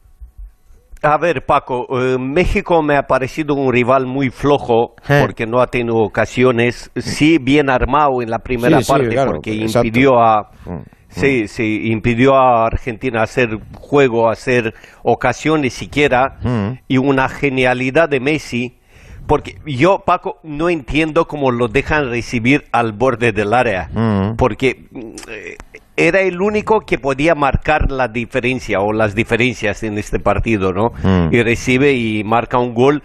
A 1.06 1.18
ver, 1.18 1.46
Paco, 1.46 1.86
eh, 2.02 2.18
México 2.20 2.82
me 2.82 2.98
ha 2.98 3.04
parecido 3.04 3.54
un 3.54 3.72
rival 3.72 4.06
muy 4.08 4.30
flojo 4.30 4.96
Eh. 5.08 5.20
porque 5.22 5.46
no 5.46 5.62
ha 5.62 5.68
tenido 5.68 5.98
ocasiones. 5.98 6.90
Sí, 6.96 7.38
bien 7.40 7.70
armado 7.70 8.22
en 8.22 8.30
la 8.30 8.40
primera 8.40 8.80
Sí, 8.80 8.86
sí, 8.86 8.92
parte 8.92 9.10
claro, 9.10 9.32
porque 9.34 9.54
exacto. 9.64 9.88
impidió 9.88 10.20
a. 10.20 10.50
Mm, 10.66 10.80
Sí, 11.08 11.48
sí, 11.48 11.84
impidió 11.92 12.36
a 12.36 12.66
Argentina 12.66 13.22
hacer 13.24 13.48
juego, 13.80 14.30
hacer 14.30 14.74
ocasiones 15.02 15.72
siquiera. 15.74 16.38
Mm. 16.44 16.80
Y 16.90 16.98
una 16.98 17.30
genialidad 17.30 18.10
de 18.10 18.20
Messi. 18.20 18.78
Porque 19.26 19.56
yo, 19.66 20.00
Paco, 20.06 20.40
no 20.44 20.70
entiendo 20.70 21.26
cómo 21.26 21.52
lo 21.52 21.70
dejan 21.70 22.10
recibir 22.10 22.66
al 22.74 22.92
borde 22.92 23.32
del 23.32 23.54
área. 23.54 23.88
Mm. 23.94 24.36
Porque 24.36 24.88
mm, 24.92 25.00
eh, 25.30 25.56
era 25.98 26.22
el 26.22 26.42
único 26.42 26.82
que 26.82 26.98
podía 26.98 27.36
marcar 27.36 27.92
la 27.92 28.08
diferencia 28.08 28.80
o 28.80 28.92
las 28.94 29.16
diferencias 29.16 29.84
en 29.84 29.98
este 29.98 30.20
partido, 30.20 30.72
¿no? 30.72 30.90
Mm. 31.04 31.34
Y 31.34 31.42
recibe 31.44 31.94
y 31.94 32.24
marca 32.24 32.58
un 32.60 32.74
gol 32.74 33.04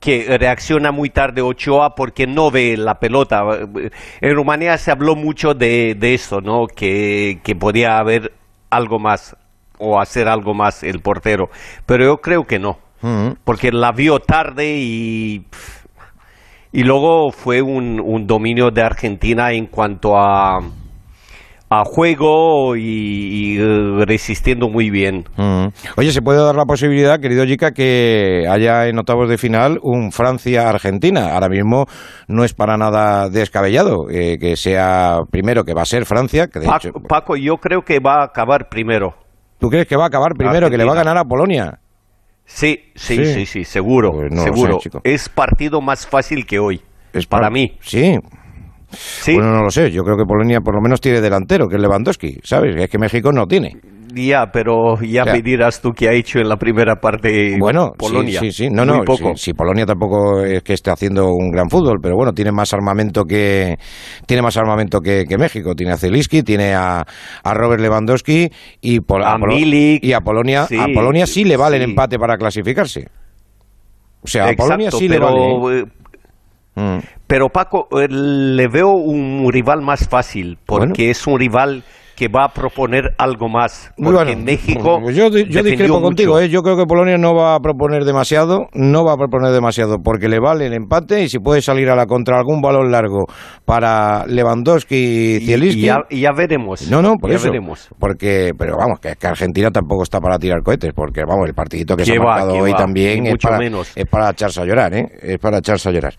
que 0.00 0.36
reacciona 0.38 0.90
muy 0.90 1.10
tarde 1.10 1.42
Ochoa 1.42 1.94
porque 1.94 2.26
no 2.26 2.50
ve 2.50 2.76
la 2.76 2.94
pelota. 2.94 3.42
En 4.20 4.34
Rumanía 4.34 4.76
se 4.76 4.90
habló 4.90 5.14
mucho 5.14 5.54
de, 5.54 5.94
de 5.94 6.14
eso, 6.14 6.40
¿no? 6.40 6.66
Que, 6.66 7.38
que 7.44 7.54
podía 7.54 7.98
haber 7.98 8.32
algo 8.70 8.98
más 8.98 9.36
o 9.78 10.00
hacer 10.00 10.28
algo 10.28 10.54
más 10.54 10.82
el 10.82 11.00
portero. 11.00 11.48
Pero 11.86 12.04
yo 12.04 12.16
creo 12.16 12.44
que 12.44 12.58
no, 12.58 12.78
Mm. 13.02 13.32
porque 13.44 13.70
la 13.72 13.92
vio 13.92 14.20
tarde 14.20 14.76
y... 14.78 15.44
Y 16.74 16.84
luego 16.84 17.30
fue 17.32 17.60
un, 17.60 18.00
un 18.00 18.26
dominio 18.26 18.70
de 18.70 18.80
Argentina 18.80 19.52
en 19.52 19.66
cuanto 19.66 20.16
a, 20.16 20.58
a 21.80 21.84
juego 21.84 22.76
y, 22.76 22.82
y, 22.82 23.58
eh, 23.58 24.04
resistiendo 24.04 24.68
muy 24.68 24.90
bien. 24.90 25.24
Mm. 25.36 25.66
Oye, 25.96 26.12
¿se 26.12 26.20
puede 26.20 26.38
dar 26.44 26.54
la 26.54 26.64
posibilidad, 26.66 27.18
querido 27.18 27.44
Jica, 27.46 27.72
que 27.72 28.44
haya 28.50 28.88
en 28.88 28.98
octavos 28.98 29.28
de 29.28 29.38
final 29.38 29.78
un 29.82 30.12
Francia-Argentina? 30.12 31.32
Ahora 31.34 31.48
mismo 31.48 31.86
no 32.28 32.44
es 32.44 32.52
para 32.52 32.76
nada 32.76 33.28
descabellado 33.30 34.10
eh, 34.10 34.36
que 34.38 34.56
sea 34.56 35.20
primero 35.30 35.64
que 35.64 35.74
va 35.74 35.82
a 35.82 35.86
ser 35.86 36.04
Francia, 36.04 36.48
que 36.48 36.60
de 36.60 36.66
Paco, 36.66 36.88
hecho... 36.88 36.92
Paco, 37.08 37.36
yo 37.36 37.56
creo 37.56 37.82
que 37.82 38.00
va 38.00 38.20
a 38.20 38.24
acabar 38.24 38.68
primero. 38.68 39.14
¿Tú 39.58 39.68
crees 39.68 39.86
que 39.86 39.96
va 39.96 40.04
a 40.04 40.08
acabar 40.08 40.32
primero, 40.34 40.68
que 40.68 40.76
le 40.76 40.84
va 40.84 40.92
a 40.92 40.96
ganar 40.96 41.16
a 41.16 41.24
Polonia? 41.24 41.78
Sí, 42.44 42.92
sí, 42.96 43.16
Sí. 43.16 43.24
sí, 43.24 43.46
sí, 43.46 43.64
seguro, 43.64 44.10
Pues 44.12 44.32
no 44.32 44.42
seguro. 44.42 44.78
es 45.04 45.28
partido 45.28 45.80
más 45.80 46.06
fácil 46.06 46.44
que 46.44 46.58
hoy. 46.58 46.82
Es 47.12 47.26
para 47.26 47.42
par- 47.44 47.52
mí. 47.52 47.76
Sí. 47.80 48.18
Sí, 48.92 49.34
Bueno, 49.34 49.50
no 49.52 49.62
lo 49.64 49.70
sé. 49.70 49.90
Yo 49.90 50.02
creo 50.02 50.16
que 50.16 50.24
Polonia 50.24 50.60
por 50.60 50.74
lo 50.74 50.80
menos 50.80 51.00
tiene 51.00 51.20
delantero, 51.20 51.66
que 51.68 51.76
es 51.76 51.82
Lewandowski, 51.82 52.38
¿sabes? 52.44 52.74
Es 52.76 52.88
que 52.90 52.98
México 52.98 53.32
no 53.32 53.46
tiene. 53.46 53.76
ya, 54.14 54.50
pero 54.52 55.00
ya 55.00 55.24
Ya. 55.24 55.32
me 55.32 55.40
dirás 55.40 55.80
tú 55.80 55.92
qué 55.92 56.08
ha 56.08 56.12
hecho 56.12 56.38
en 56.38 56.46
la 56.48 56.56
primera 56.58 56.96
parte 56.96 57.56
Bueno, 57.58 57.92
Polonia. 57.96 58.40
sí, 58.40 58.52
sí, 58.52 58.64
sí. 58.64 58.70
No, 58.70 58.84
Muy 58.84 58.98
no, 58.98 59.04
poco. 59.04 59.34
sí, 59.34 59.44
sí, 59.46 59.52
Polonia 59.54 59.86
tampoco 59.86 60.42
es 60.44 60.62
que 60.62 60.74
esté 60.74 60.90
haciendo 60.90 61.28
un 61.30 61.50
gran 61.50 61.70
fútbol, 61.70 61.98
pero 62.02 62.16
bueno, 62.16 62.32
tiene 62.34 62.52
más 62.52 62.74
armamento 62.74 63.24
que 63.24 63.78
tiene 64.26 64.42
más 64.42 64.56
armamento 64.58 65.00
que, 65.00 65.24
que 65.26 65.38
México. 65.38 65.74
Tiene 65.74 65.92
a 65.92 65.96
Zeliski, 65.96 66.42
tiene 66.42 66.74
a, 66.74 67.02
a 67.42 67.54
Robert 67.54 67.80
Lewandowski 67.80 68.50
y, 68.82 69.00
Pol- 69.00 69.24
A 69.24 69.38
Milik. 69.38 70.04
y 70.04 70.12
a 70.12 70.20
Polonia. 70.20 70.66
Sí, 70.66 70.76
a 70.78 70.86
Polonia 70.92 71.26
sí 71.26 71.44
le 71.44 71.56
vale 71.56 71.76
el 71.78 71.82
empate 71.84 72.18
para 72.18 72.36
clasificarse. 72.36 73.08
O 74.22 74.26
sea, 74.28 74.42
a 74.44 74.50
Exacto, 74.50 74.64
Polonia 74.64 74.90
sí 74.90 75.08
le 75.08 75.18
vale. 75.18 75.84
Mm. 76.74 76.98
Pero 77.26 77.48
Paco, 77.48 77.88
eh, 78.00 78.08
le 78.08 78.68
veo 78.68 78.90
un 78.90 79.48
rival 79.52 79.82
más 79.82 80.08
fácil, 80.08 80.58
porque 80.64 80.86
Bueno. 80.86 81.10
es 81.10 81.26
un 81.26 81.38
rival 81.38 81.82
que 82.16 82.28
va 82.28 82.44
a 82.44 82.48
proponer 82.48 83.14
algo 83.18 83.48
más. 83.48 83.92
Porque 83.96 84.12
Bueno, 84.24 84.42
México. 84.44 85.00
yo, 85.10 85.28
yo 85.28 85.62
discrepo 85.62 86.00
contigo, 86.00 86.38
¿eh? 86.38 86.48
yo 86.48 86.62
creo 86.62 86.76
que 86.76 86.84
Polonia 86.84 87.16
no 87.18 87.34
va 87.34 87.54
a 87.54 87.60
proponer 87.60 88.04
demasiado, 88.04 88.66
no 88.74 89.04
va 89.04 89.14
a 89.14 89.16
proponer 89.16 89.52
demasiado, 89.52 89.98
porque 90.02 90.28
le 90.28 90.38
vale 90.38 90.66
el 90.66 90.74
empate 90.74 91.22
y 91.22 91.28
si 91.28 91.38
puede 91.38 91.62
salir 91.62 91.88
a 91.90 91.96
la 91.96 92.06
contra 92.06 92.38
algún 92.38 92.60
balón 92.60 92.90
largo 92.90 93.24
para 93.64 94.26
Lewandowski 94.26 95.36
y 95.36 95.40
Zielinski. 95.40 95.80
y 95.80 95.86
ya, 95.86 95.98
y 96.10 96.20
ya 96.20 96.30
veremos. 96.36 96.90
No, 96.90 97.02
no, 97.02 97.14
por 97.16 97.30
ya 97.30 97.36
eso. 97.36 97.46
veremos. 97.46 97.88
Porque, 97.98 98.52
pero 98.56 98.76
vamos, 98.76 99.00
que, 99.00 99.14
que 99.16 99.26
Argentina 99.26 99.70
tampoco 99.70 100.02
está 100.02 100.20
para 100.20 100.38
tirar 100.38 100.62
cohetes, 100.62 100.92
porque 100.94 101.22
vamos, 101.26 101.48
el 101.48 101.54
partidito 101.54 101.96
que 101.96 102.04
se 102.04 102.16
ha 102.16 102.20
marcado 102.20 102.54
hoy 102.54 102.72
va, 102.72 102.78
también 102.78 103.26
es 103.26 103.36
para, 103.42 103.58
menos. 103.58 103.92
es 103.94 104.06
para 104.06 104.30
echarse 104.30 104.60
a 104.60 104.64
llorar, 104.64 104.94
¿eh? 104.94 105.06
Es 105.22 105.38
para 105.38 105.58
echarse 105.58 105.88
a 105.88 105.92
llorar. 105.92 106.14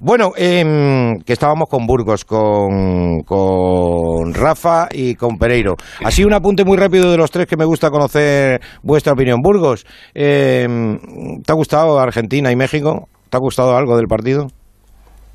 Bueno, 0.00 0.32
em, 0.36 1.18
que 1.20 1.32
estábamos 1.32 1.68
con 1.68 1.86
Burgos, 1.86 2.24
con, 2.24 3.20
con 3.24 4.34
Rafa 4.34 4.88
y 4.92 5.14
con 5.14 5.36
Pereiro. 5.46 5.76
Así 6.04 6.24
un 6.24 6.32
apunte 6.32 6.64
muy 6.64 6.76
rápido 6.76 7.10
de 7.10 7.16
los 7.16 7.30
tres 7.30 7.46
que 7.46 7.56
me 7.56 7.64
gusta 7.64 7.90
conocer 7.90 8.60
vuestra 8.82 9.12
opinión. 9.12 9.38
Burgos, 9.42 9.86
em, 10.14 10.98
¿te 11.44 11.52
ha 11.52 11.54
gustado 11.54 11.98
Argentina 12.00 12.50
y 12.50 12.56
México? 12.56 13.08
¿Te 13.30 13.36
ha 13.36 13.40
gustado 13.40 13.76
algo 13.76 13.96
del 13.96 14.06
partido? 14.08 14.48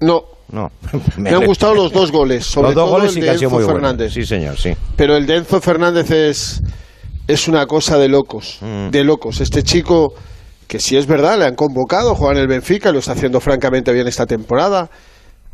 No, 0.01 0.21
No. 0.49 0.69
me 1.17 1.29
han 1.29 1.45
gustado 1.45 1.73
los 1.75 1.93
dos 1.93 2.11
goles, 2.11 2.45
sobre 2.45 2.67
los 2.69 2.75
dos 2.75 2.85
todo 2.85 2.95
goles 2.97 3.09
el 3.09 3.13
sí 3.15 3.21
de 3.21 3.31
Enzo 3.31 3.49
muy 3.49 3.63
buenos. 3.63 3.71
Fernández. 3.71 4.13
Sí, 4.13 4.25
señor, 4.25 4.57
sí. 4.57 4.73
Pero 4.97 5.15
el 5.15 5.25
de 5.25 5.37
Enzo 5.37 5.61
Fernández 5.61 6.11
es, 6.11 6.61
es 7.27 7.47
una 7.47 7.65
cosa 7.67 7.97
de 7.97 8.09
locos, 8.09 8.57
Mm. 8.61 8.89
de 8.89 9.03
locos. 9.05 9.39
Este 9.39 9.63
chico, 9.63 10.13
que 10.67 10.79
si 10.79 10.97
es 10.97 11.07
verdad, 11.07 11.39
le 11.39 11.45
han 11.45 11.55
convocado, 11.55 12.15
juega 12.15 12.33
en 12.33 12.39
el 12.39 12.47
Benfica, 12.49 12.91
lo 12.91 12.99
está 12.99 13.13
haciendo 13.13 13.39
francamente 13.39 13.93
bien 13.93 14.07
esta 14.09 14.25
temporada, 14.25 14.89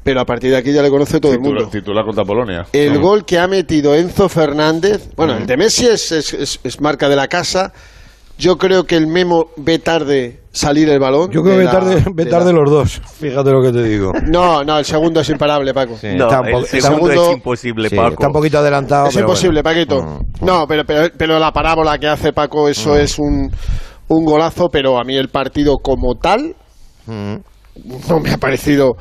pero 0.08 0.22
a 0.22 0.26
partir 0.26 0.52
de 0.52 0.56
aquí 0.56 0.72
ya 0.72 0.82
le 0.82 0.90
conoce 0.90 1.20
todo 1.20 1.34
el 1.34 1.42
mundo. 1.42 1.68
titular 1.68 2.06
contra 2.06 2.24
Polonia. 2.24 2.66
El 2.72 2.94
No. 2.94 3.02
gol 3.02 3.26
que 3.26 3.38
ha 3.38 3.46
metido 3.46 3.94
Enzo 3.94 4.30
Fernández, 4.30 5.10
bueno, 5.18 5.34
Mm. 5.34 5.38
el 5.40 5.46
de 5.48 5.58
Messi 5.58 5.86
es, 5.86 6.14
es- 6.14 6.34
es- 6.34 6.60
es 6.64 6.80
marca 6.80 7.10
de 7.10 7.18
la 7.18 7.28
casa. 7.28 7.74
Yo 8.38 8.56
creo 8.58 8.86
que 8.86 8.96
el 8.96 9.08
Memo 9.08 9.48
ve 9.58 9.80
tarde 9.80 10.40
salir 10.54 10.88
el 10.88 11.00
balón. 11.00 11.30
Yo 11.30 11.42
creo 11.44 11.58
que 11.58 11.66
ve 11.66 11.70
tarde, 11.70 12.04
ve 12.14 12.24
de 12.24 12.30
tarde 12.32 12.54
la- 12.54 12.60
los 12.62 12.72
dos. 12.72 13.02
Fíjate 13.20 13.52
lo 13.52 13.62
que 13.62 13.74
te 13.74 13.84
digo. 13.84 14.14
No, 14.28 14.64
no, 14.64 14.80
el 14.80 14.86
segundo 14.86 15.20
es 15.20 15.30
imparable, 15.30 15.74
Paco. 15.74 15.98
Sí, 15.98 16.08
No, 16.16 16.30
el 16.30 16.66
segundo 16.66 17.04
un 17.04 17.12
segundo- 17.12 17.30
es 17.32 17.34
imposible, 17.38 17.90
Sí, 17.90 17.96
Paco. 17.98 18.12
está 18.14 18.28
un 18.28 18.34
poquito 18.34 18.60
adelantado. 18.60 19.08
Es 19.08 19.14
pero 19.16 19.28
imposible, 19.28 19.62
bueno. 19.62 19.78
Paquito. 19.88 20.02
Mm. 20.04 20.46
No, 20.46 20.66
pero, 20.70 20.86
pero, 20.86 21.10
pero 21.18 21.38
la 21.38 21.52
parábola 21.52 21.98
que 21.98 22.08
hace 22.08 22.32
Paco, 22.32 22.70
eso 22.70 22.96
es 22.96 23.20
un, 23.20 23.52
un 24.08 24.24
golazo, 24.26 24.70
pero 24.72 24.98
a 24.98 25.04
mí 25.04 25.18
el 25.18 25.28
partido 25.28 25.76
como 25.84 26.16
tal 26.16 26.56
Mm. 27.08 27.36
no 28.10 28.20
me 28.22 28.32
ha 28.32 28.38
parecido 28.38 28.94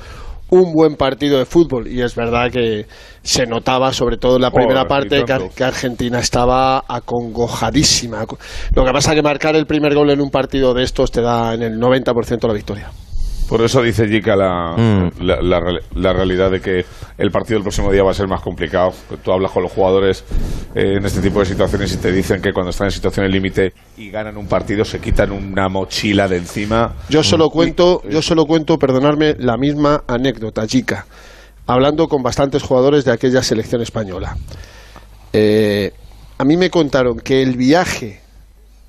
un 0.50 0.72
buen 0.72 0.96
partido 0.96 1.38
de 1.38 1.46
fútbol. 1.46 1.88
Y 1.88 2.02
es 2.02 2.14
verdad 2.14 2.50
que 2.50 2.86
se 3.22 3.46
notaba, 3.46 3.92
sobre 3.92 4.16
todo 4.16 4.36
en 4.36 4.42
la 4.42 4.50
primera 4.50 4.84
parte, 4.84 5.24
que, 5.24 5.50
que 5.54 5.64
Argentina 5.64 6.18
estaba 6.18 6.84
acongojadísima. 6.86 8.24
Lo 8.74 8.84
que 8.84 8.92
pasa 8.92 9.14
que 9.14 9.22
marcar 9.22 9.56
el 9.56 9.66
primer 9.66 9.94
gol 9.94 10.10
en 10.10 10.20
un 10.20 10.30
partido 10.30 10.74
de 10.74 10.84
estos 10.84 11.10
te 11.10 11.20
da 11.20 11.54
en 11.54 11.62
el 11.62 11.78
90% 11.80 12.46
la 12.46 12.54
victoria. 12.54 12.90
Por 13.48 13.62
eso 13.62 13.80
dice 13.80 14.08
Jica 14.08 14.34
la, 14.34 14.74
Mm. 14.76 15.22
la, 15.22 15.40
la 15.40 15.60
la 15.94 16.12
realidad 16.12 16.50
de 16.50 16.60
que 16.60 16.84
el 17.16 17.30
partido 17.30 17.56
del 17.58 17.62
próximo 17.62 17.92
día 17.92 18.02
va 18.02 18.10
a 18.10 18.14
ser 18.14 18.26
más 18.26 18.40
complicado. 18.40 18.92
Tú 19.24 19.30
hablas 19.32 19.52
con 19.52 19.62
los 19.62 19.70
jugadores 19.72 20.24
eh, 20.74 20.96
en 20.98 21.04
este 21.06 21.20
tipo 21.20 21.38
de 21.38 21.46
situaciones 21.46 21.94
y 21.94 21.96
te 21.98 22.10
dicen 22.12 22.42
que 22.42 22.52
cuando 22.52 22.70
están 22.70 22.88
en 22.88 22.90
situaciones 22.90 23.32
límite 23.32 23.72
y 23.96 24.10
ganan 24.10 24.36
un 24.36 24.48
partido 24.48 24.84
se 24.84 24.98
quitan 25.00 25.30
una 25.30 25.68
mochila 25.68 26.26
de 26.26 26.38
encima. 26.38 26.94
Yo 27.08 27.22
solo 27.22 27.48
cuento, 27.50 28.02
yo 28.08 28.20
solo 28.20 28.46
cuento, 28.46 28.78
perdonarme, 28.78 29.36
la 29.38 29.56
misma 29.56 30.02
anécdota, 30.08 30.66
chica, 30.66 31.06
hablando 31.66 32.08
con 32.08 32.22
bastantes 32.22 32.62
jugadores 32.62 33.04
de 33.04 33.12
aquella 33.12 33.42
selección 33.42 33.80
española. 33.80 34.36
Eh, 35.32 35.92
a 36.38 36.44
mí 36.44 36.56
me 36.56 36.70
contaron 36.70 37.18
que 37.18 37.42
el 37.42 37.56
viaje 37.56 38.20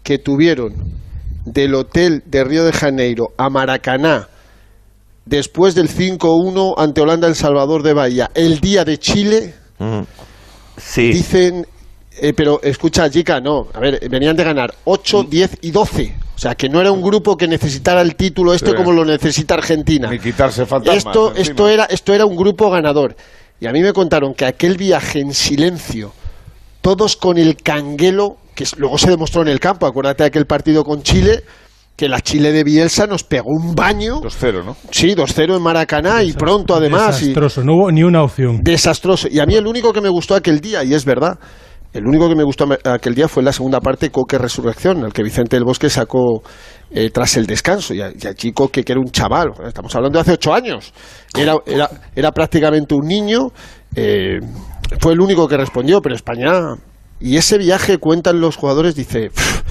que 0.03 0.17
tuvieron 0.17 0.73
del 1.45 1.75
hotel 1.75 2.23
de 2.25 2.43
Río 2.43 2.65
de 2.65 2.73
Janeiro 2.73 3.29
a 3.37 3.49
Maracaná 3.49 4.27
después 5.27 5.75
del 5.75 5.89
5-1 5.89 6.75
ante 6.77 7.01
Holanda 7.01 7.27
El 7.27 7.35
Salvador 7.35 7.83
de 7.83 7.93
Bahía, 7.93 8.31
el 8.33 8.59
día 8.59 8.83
de 8.85 8.97
Chile, 8.97 9.53
Mm. 9.79 10.01
Sí. 10.77 11.09
dicen, 11.09 11.67
eh, 12.19 12.33
pero 12.33 12.59
escucha, 12.63 13.09
chica, 13.09 13.39
no, 13.39 13.67
a 13.73 13.79
ver, 13.79 13.99
venían 14.09 14.35
de 14.35 14.43
ganar 14.43 14.73
8, 14.85 15.23
10 15.29 15.57
y 15.61 15.71
12. 15.71 16.15
O 16.35 16.39
sea, 16.39 16.55
que 16.55 16.69
no 16.69 16.79
era 16.81 16.91
un 16.91 17.01
grupo 17.01 17.35
que 17.35 17.47
necesitara 17.47 18.01
el 18.01 18.15
título 18.15 18.53
este 18.53 18.71
Sí. 18.71 18.75
como 18.75 18.91
lo 18.91 19.03
necesita 19.05 19.55
Argentina. 19.55 20.09
Ni 20.09 20.19
quitarse 20.19 20.65
fantasmas. 20.65 21.05
Esto, 21.05 21.29
encima. 21.29 21.41
esto, 21.43 21.69
era, 21.69 21.85
esto 21.85 22.13
era 22.13 22.25
un 22.25 22.35
grupo 22.35 22.69
ganador. 22.69 23.15
Y 23.59 23.65
a 23.65 23.71
mí 23.71 23.81
me 23.81 23.91
contaron 23.93 24.33
que 24.35 24.45
aquel 24.45 24.77
viaje 24.77 25.19
en 25.19 25.33
silencio, 25.33 26.13
todos 26.81 27.15
con 27.17 27.37
el 27.39 27.57
canguelo, 27.57 28.37
que 28.53 28.65
luego 28.77 28.97
se 28.99 29.09
demostró 29.09 29.41
en 29.41 29.47
el 29.47 29.59
campo, 29.59 29.87
acuérdate 29.87 30.23
de 30.23 30.27
aquel 30.27 30.45
partido 30.45 30.83
con 30.83 31.01
Chile, 31.01 31.43
que 31.97 32.07
la 32.07 32.21
Chile 32.21 32.51
de 32.53 32.63
Bielsa 32.63 33.07
nos 33.07 33.23
pegó 33.23 33.47
un 33.49 33.73
baño. 33.75 34.21
2-0, 34.21 34.63
¿no? 34.63 34.77
Sí, 34.91 35.15
2-0 35.15 35.57
en 35.57 35.61
Maracaná 35.63 36.21
y 36.23 36.31
pronto 36.33 36.75
además. 36.75 37.21
y- 37.23 37.29
Desastroso, 37.29 37.63
no 37.63 37.73
hubo 37.73 37.91
ni 37.91 38.03
una 38.03 38.21
opción. 38.23 38.59
desastroso. 38.61 39.27
Y 39.29 39.39
a 39.39 39.45
mí 39.47 39.55
el 39.55 39.65
único 39.67 39.91
que 39.91 39.99
me 39.99 40.09
gustó 40.09 40.35
aquel 40.35 40.61
día, 40.61 40.83
y 40.83 40.93
es 40.93 41.03
verdad, 41.05 41.39
el 41.93 42.05
único 42.05 42.29
que 42.29 42.35
me 42.35 42.43
gustó 42.43 42.67
aquel 42.85 43.15
día 43.15 43.27
fue 43.27 43.41
la 43.41 43.51
segunda 43.51 43.79
parte, 43.81 44.11
Coque 44.11 44.37
Resurrección, 44.37 45.03
el 45.05 45.11
que 45.11 45.23
Vicente 45.23 45.55
del 45.55 45.63
Bosque 45.65 45.89
sacó 45.89 46.43
eh, 46.91 47.09
tras 47.09 47.35
el 47.37 47.47
descanso. 47.47 47.95
Y, 47.95 48.01
a- 48.01 48.11
y 48.11 48.27
allí 48.27 48.51
Coque, 48.53 48.83
que 48.83 48.91
era 48.91 49.01
un 49.01 49.09
chaval, 49.11 49.47
estamos 49.65 49.95
hablando 49.95 50.17
de 50.19 50.21
hace 50.21 50.33
ocho 50.33 50.53
años, 50.53 50.93
era, 51.35 51.55
era, 51.65 51.89
era 52.15 52.31
prácticamente 52.31 52.93
un 52.93 53.07
niño, 53.07 53.47
eh, 53.95 54.37
fue 54.99 55.13
el 55.13 55.19
único 55.19 55.47
que 55.47 55.57
respondió, 55.57 55.99
pero 56.01 56.13
España... 56.13 56.51
Y 57.19 57.37
ese 57.37 57.57
viaje, 57.57 57.97
cuentan 57.97 58.39
los 58.39 58.55
jugadores, 58.55 58.93
dice... 58.93 59.31
"Pff, 59.33 59.63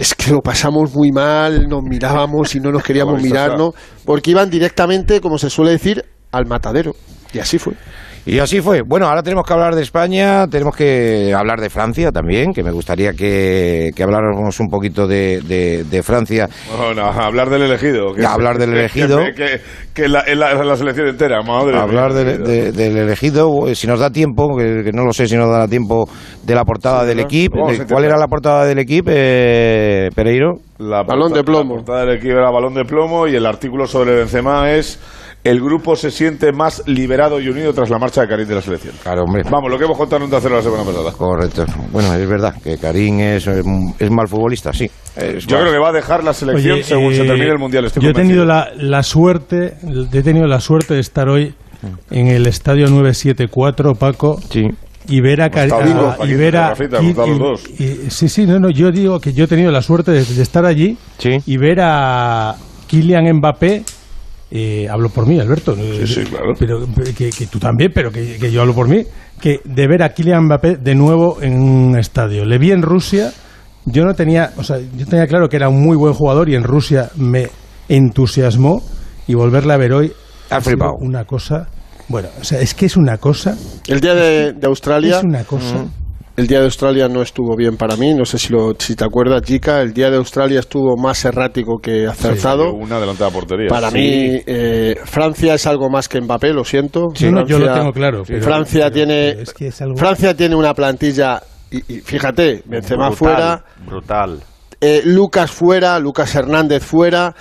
Es 0.00 0.14
que 0.14 0.30
lo 0.30 0.40
pasamos 0.40 0.94
muy 0.94 1.12
mal, 1.12 1.68
nos 1.68 1.82
mirábamos 1.82 2.54
y 2.54 2.60
no 2.60 2.72
nos 2.72 2.82
queríamos 2.86 3.12
Bueno, 3.20 3.26
esto 3.26 3.34
mirar, 3.34 3.50
está- 3.50 3.62
¿no? 3.62 3.72
Porque 4.06 4.30
iban 4.30 4.48
directamente, 4.48 5.20
como 5.20 5.36
se 5.36 5.50
suele 5.50 5.72
decir, 5.72 6.02
al 6.32 6.46
matadero. 6.46 6.92
Y 7.34 7.38
así 7.38 7.58
fue. 7.58 7.74
Y 8.26 8.38
así 8.38 8.60
fue. 8.60 8.82
Bueno, 8.86 9.06
ahora 9.06 9.22
tenemos 9.22 9.44
que 9.46 9.52
hablar 9.54 9.74
de 9.74 9.82
España, 9.82 10.46
tenemos 10.46 10.76
que 10.76 11.32
hablar 11.34 11.58
de 11.60 11.70
Francia 11.70 12.12
también, 12.12 12.52
que 12.52 12.62
me 12.62 12.70
gustaría 12.70 13.12
que, 13.12 13.90
que 13.96 14.02
habláramos 14.02 14.60
un 14.60 14.68
poquito 14.68 15.06
de, 15.06 15.40
de- 15.40 15.84
de 15.84 16.02
Francia. 16.02 16.48
Bueno, 16.78 17.06
hablar 17.06 17.48
del 17.48 17.62
elegido. 17.62 18.12
que- 18.12 18.24
Hablar 18.24 18.58
del 18.58 18.74
elegido. 18.74 19.18
Que, 19.24 19.32
que- 19.32 19.60
que 19.94 20.08
la, 20.08 20.22
selección 20.76 21.08
entera, 21.08 21.42
madre 21.42 21.78
hablar 21.78 22.12
mía. 22.12 22.24
de- 22.24 22.38
de- 22.38 22.72
del 22.72 22.96
elegido, 22.98 23.66
eh, 23.68 23.74
si 23.74 23.86
nos 23.86 23.98
da 23.98 24.10
tiempo, 24.10 24.54
que, 24.56 24.82
que 24.84 24.92
no 24.92 25.04
lo 25.04 25.12
sé 25.12 25.26
si 25.26 25.36
nos 25.36 25.50
dará 25.50 25.66
tiempo, 25.66 26.08
de 26.44 26.54
la 26.54 26.64
portada 26.64 27.04
del 27.06 27.20
equipo. 27.20 27.70
De- 27.72 27.86
¿Cuál 27.86 28.04
era 28.04 28.16
la 28.18 28.26
portada 28.28 28.66
del 28.66 28.78
equipo, 28.80 29.10
eh, 29.12 30.10
Pereiro? 30.14 30.58
La 30.78 31.02
Balón 31.02 31.32
de 31.32 31.42
plomo. 31.42 31.74
La 31.76 31.82
portada 31.82 32.00
del 32.06 32.16
equipo 32.16 32.32
era 32.34 32.50
balón 32.50 32.74
de 32.74 32.84
plomo 32.84 33.26
y 33.26 33.34
el 33.34 33.44
artículo 33.46 33.86
sobre 33.86 34.14
Benzema 34.14 34.70
es 34.72 34.98
el 35.42 35.60
grupo 35.60 35.96
se 35.96 36.10
siente 36.10 36.52
más 36.52 36.82
liberado 36.86 37.40
y 37.40 37.48
unido 37.48 37.72
tras 37.72 37.88
la 37.88 37.98
marcha 37.98 38.20
de 38.22 38.28
Karim 38.28 38.46
de 38.46 38.54
la 38.56 38.60
selección. 38.60 38.94
Claro, 39.02 39.22
hombre. 39.24 39.42
Vamos, 39.50 39.70
lo 39.70 39.78
que 39.78 39.84
hemos 39.84 39.96
contado 39.96 40.22
en 40.24 40.30
0 40.30 40.54
la 40.56 40.62
semana 40.62 40.84
pasada. 40.84 41.12
Correcto. 41.12 41.64
Bueno, 41.92 42.12
es 42.14 42.28
verdad 42.28 42.54
que 42.62 42.76
Karim 42.76 43.20
es, 43.20 43.46
es 43.46 44.10
mal 44.10 44.28
futbolista, 44.28 44.72
sí. 44.72 44.90
Es 45.16 45.46
Yo 45.46 45.56
mal. 45.56 45.62
creo 45.62 45.72
que 45.72 45.78
va 45.78 45.88
a 45.88 45.92
dejar 45.92 46.22
la 46.24 46.34
selección 46.34 46.74
Oye, 46.74 46.82
según 46.84 47.14
se 47.14 47.22
eh, 47.22 47.26
termine 47.26 47.50
el 47.52 47.58
Mundial. 47.58 47.86
Estoy 47.86 48.02
yo 48.02 48.10
he 48.10 48.14
tenido 48.14 48.44
la, 48.44 48.68
la 48.76 49.02
suerte, 49.02 49.76
he 50.12 50.22
tenido 50.22 50.46
la 50.46 50.60
suerte 50.60 50.94
de 50.94 51.00
estar 51.00 51.28
hoy 51.28 51.54
en 52.10 52.26
el 52.26 52.46
estadio 52.46 52.86
974, 52.88 53.94
Paco, 53.94 54.38
Sí. 54.50 54.66
y 55.08 55.20
ver 55.22 55.40
a, 55.40 55.48
sí, 58.08 58.28
sí, 58.28 58.46
no, 58.46 58.58
no, 58.58 58.70
yo 58.70 58.90
digo 58.90 59.18
que 59.20 59.32
yo 59.32 59.44
he 59.44 59.48
tenido 59.48 59.70
la 59.72 59.80
suerte 59.82 60.12
de, 60.12 60.22
de 60.24 60.42
estar 60.42 60.66
allí 60.66 60.98
Sí. 61.18 61.38
y 61.46 61.56
ver 61.56 61.80
a 61.80 62.54
Kylian 62.88 63.36
Mbappé. 63.38 63.82
Eh, 64.50 64.88
hablo 64.90 65.08
por 65.10 65.26
mí, 65.26 65.38
Alberto. 65.38 65.74
eh, 65.78 66.06
sí, 66.06 66.24
claro. 66.24 66.54
Pero 66.58 66.80
que, 67.16 67.30
que 67.30 67.46
tú 67.46 67.58
también, 67.58 67.90
pero 67.94 68.10
que, 68.10 68.38
que 68.38 68.50
yo 68.50 68.60
hablo 68.62 68.74
por 68.74 68.88
mí. 68.88 69.04
Que 69.40 69.60
de 69.64 69.86
ver 69.86 70.02
a 70.02 70.10
Kylian 70.12 70.44
Mbappé 70.44 70.76
de 70.76 70.94
nuevo 70.94 71.38
en 71.40 71.60
un 71.60 71.98
estadio. 71.98 72.44
Le 72.44 72.58
vi 72.58 72.72
en 72.72 72.82
Rusia. 72.82 73.32
Yo 73.86 74.04
no 74.04 74.14
tenía, 74.14 74.52
o 74.56 74.62
sea, 74.62 74.78
yo 74.78 75.06
tenía 75.06 75.26
claro 75.26 75.48
que 75.48 75.56
era 75.56 75.68
un 75.68 75.82
muy 75.82 75.96
buen 75.96 76.12
jugador 76.12 76.48
y 76.50 76.54
en 76.54 76.64
Rusia 76.64 77.10
me 77.16 77.48
entusiasmó 77.88 78.82
y 79.26 79.34
volverle 79.34 79.72
a 79.72 79.76
ver 79.76 79.92
hoy 79.92 80.12
Ha 80.50 80.56
ha 80.56 80.60
sido 80.60 80.94
una 81.00 81.24
cosa. 81.24 81.66
Bueno, 82.08 82.28
o 82.40 82.44
sea, 82.44 82.60
es 82.60 82.74
que 82.74 82.86
es 82.86 82.96
una 82.96 83.18
cosa, 83.18 83.56
El 83.86 84.00
día 84.00 84.14
de, 84.14 84.52
de 84.52 84.66
Australia. 84.66 85.18
es 85.18 85.24
una 85.24 85.44
cosa. 85.44 85.86
El 86.40 86.46
día 86.46 86.60
de 86.60 86.64
Australia 86.64 87.06
no 87.06 87.20
estuvo 87.20 87.54
bien 87.54 87.76
para 87.76 87.96
mí, 87.96 88.14
no 88.14 88.24
sé 88.24 88.38
si, 88.38 88.50
lo, 88.50 88.72
si 88.78 88.96
te 88.96 89.04
acuerdas, 89.04 89.42
Chica. 89.42 89.82
El 89.82 89.92
día 89.92 90.08
de 90.10 90.16
Australia 90.16 90.60
estuvo 90.60 90.96
más 90.96 91.22
errático 91.26 91.76
que 91.82 92.06
acertado. 92.06 92.72
Una 92.72 92.98
delante 92.98 93.22
de 93.22 93.28
la 93.28 93.34
portería. 93.34 93.68
Para 93.68 93.90
Sí. 93.90 93.98
mí, 93.98 94.40
eh, 94.46 94.96
Francia 95.04 95.52
es 95.52 95.66
algo 95.66 95.90
más 95.90 96.08
que 96.08 96.18
Mbappé, 96.18 96.54
lo 96.54 96.64
siento. 96.64 97.08
Sí, 97.14 97.30
no, 97.30 97.44
yo 97.46 97.58
lo 97.58 97.70
tengo 97.74 97.92
claro, 97.92 98.22
pero- 98.26 98.42
Francia 98.42 98.84
pero- 98.84 98.94
tiene 98.94 99.28
pero 99.32 99.42
es 99.42 99.52
que 99.52 99.66
es 99.66 99.82
algo- 99.82 99.96
Francia 99.98 100.34
tiene 100.34 100.56
una 100.56 100.72
plantilla 100.72 101.42
y, 101.70 101.96
y 101.96 102.00
fíjate, 102.00 102.62
Benzema 102.64 103.08
brutal, 103.10 103.18
fuera, 103.18 103.64
Brutal. 103.86 104.40
eh, 104.80 105.02
Lucas 105.04 105.50
fuera, 105.50 105.98
Lucas 105.98 106.34
Hernández 106.34 106.82
fuera, 106.82 107.34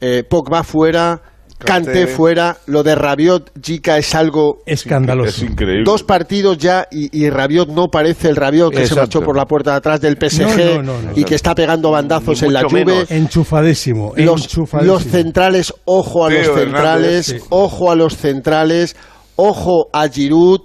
eh, 0.00 0.24
Pogba 0.26 0.62
fuera, 0.64 1.20
Kanté. 1.58 2.06
fuera. 2.06 2.56
Lo 2.66 2.82
de 2.82 2.94
Rabiot, 2.94 3.50
Chica, 3.60 3.98
es 3.98 4.14
algo 4.14 4.58
Escandaloso. 4.64 5.28
Es 5.30 5.42
increíble. 5.42 5.82
Dos 5.84 6.02
partidos 6.02 6.58
ya 6.58 6.86
y, 6.90 7.08
y 7.24 7.30
Rabiot 7.30 7.68
no 7.68 7.88
parece 7.88 8.28
el 8.28 8.36
Rabiot 8.36 8.72
que 8.72 8.86
se 8.86 8.94
marchó 8.94 9.20
por 9.20 9.36
la 9.36 9.46
puerta 9.46 9.72
de 9.72 9.76
atrás 9.78 10.00
del 10.00 10.16
PSG 10.16 10.42
No, 10.42 10.56
no, 10.56 10.82
no, 10.82 11.02
no. 11.02 11.12
y 11.16 11.24
que 11.24 11.34
está 11.34 11.54
pegando 11.54 11.90
bandazos 11.90 12.42
en 12.42 12.52
la 12.52 12.62
menos. 12.68 13.10
Enchufadísimo. 13.10 14.12
Los, 14.16 14.42
enchufadísimo. 14.42 14.94
los 14.94 15.04
centrales, 15.04 15.74
ojo 15.84 16.26
a 16.26 16.28
Teo 16.28 16.38
los 16.38 16.46
centrales, 16.58 17.28
Hernández, 17.28 17.42
sí. 17.42 17.46
ojo 17.50 17.90
a 17.90 17.96
los 17.96 18.16
centrales, 18.16 18.96
ojo 19.36 19.88
a 19.92 20.08
Giroud. 20.08 20.60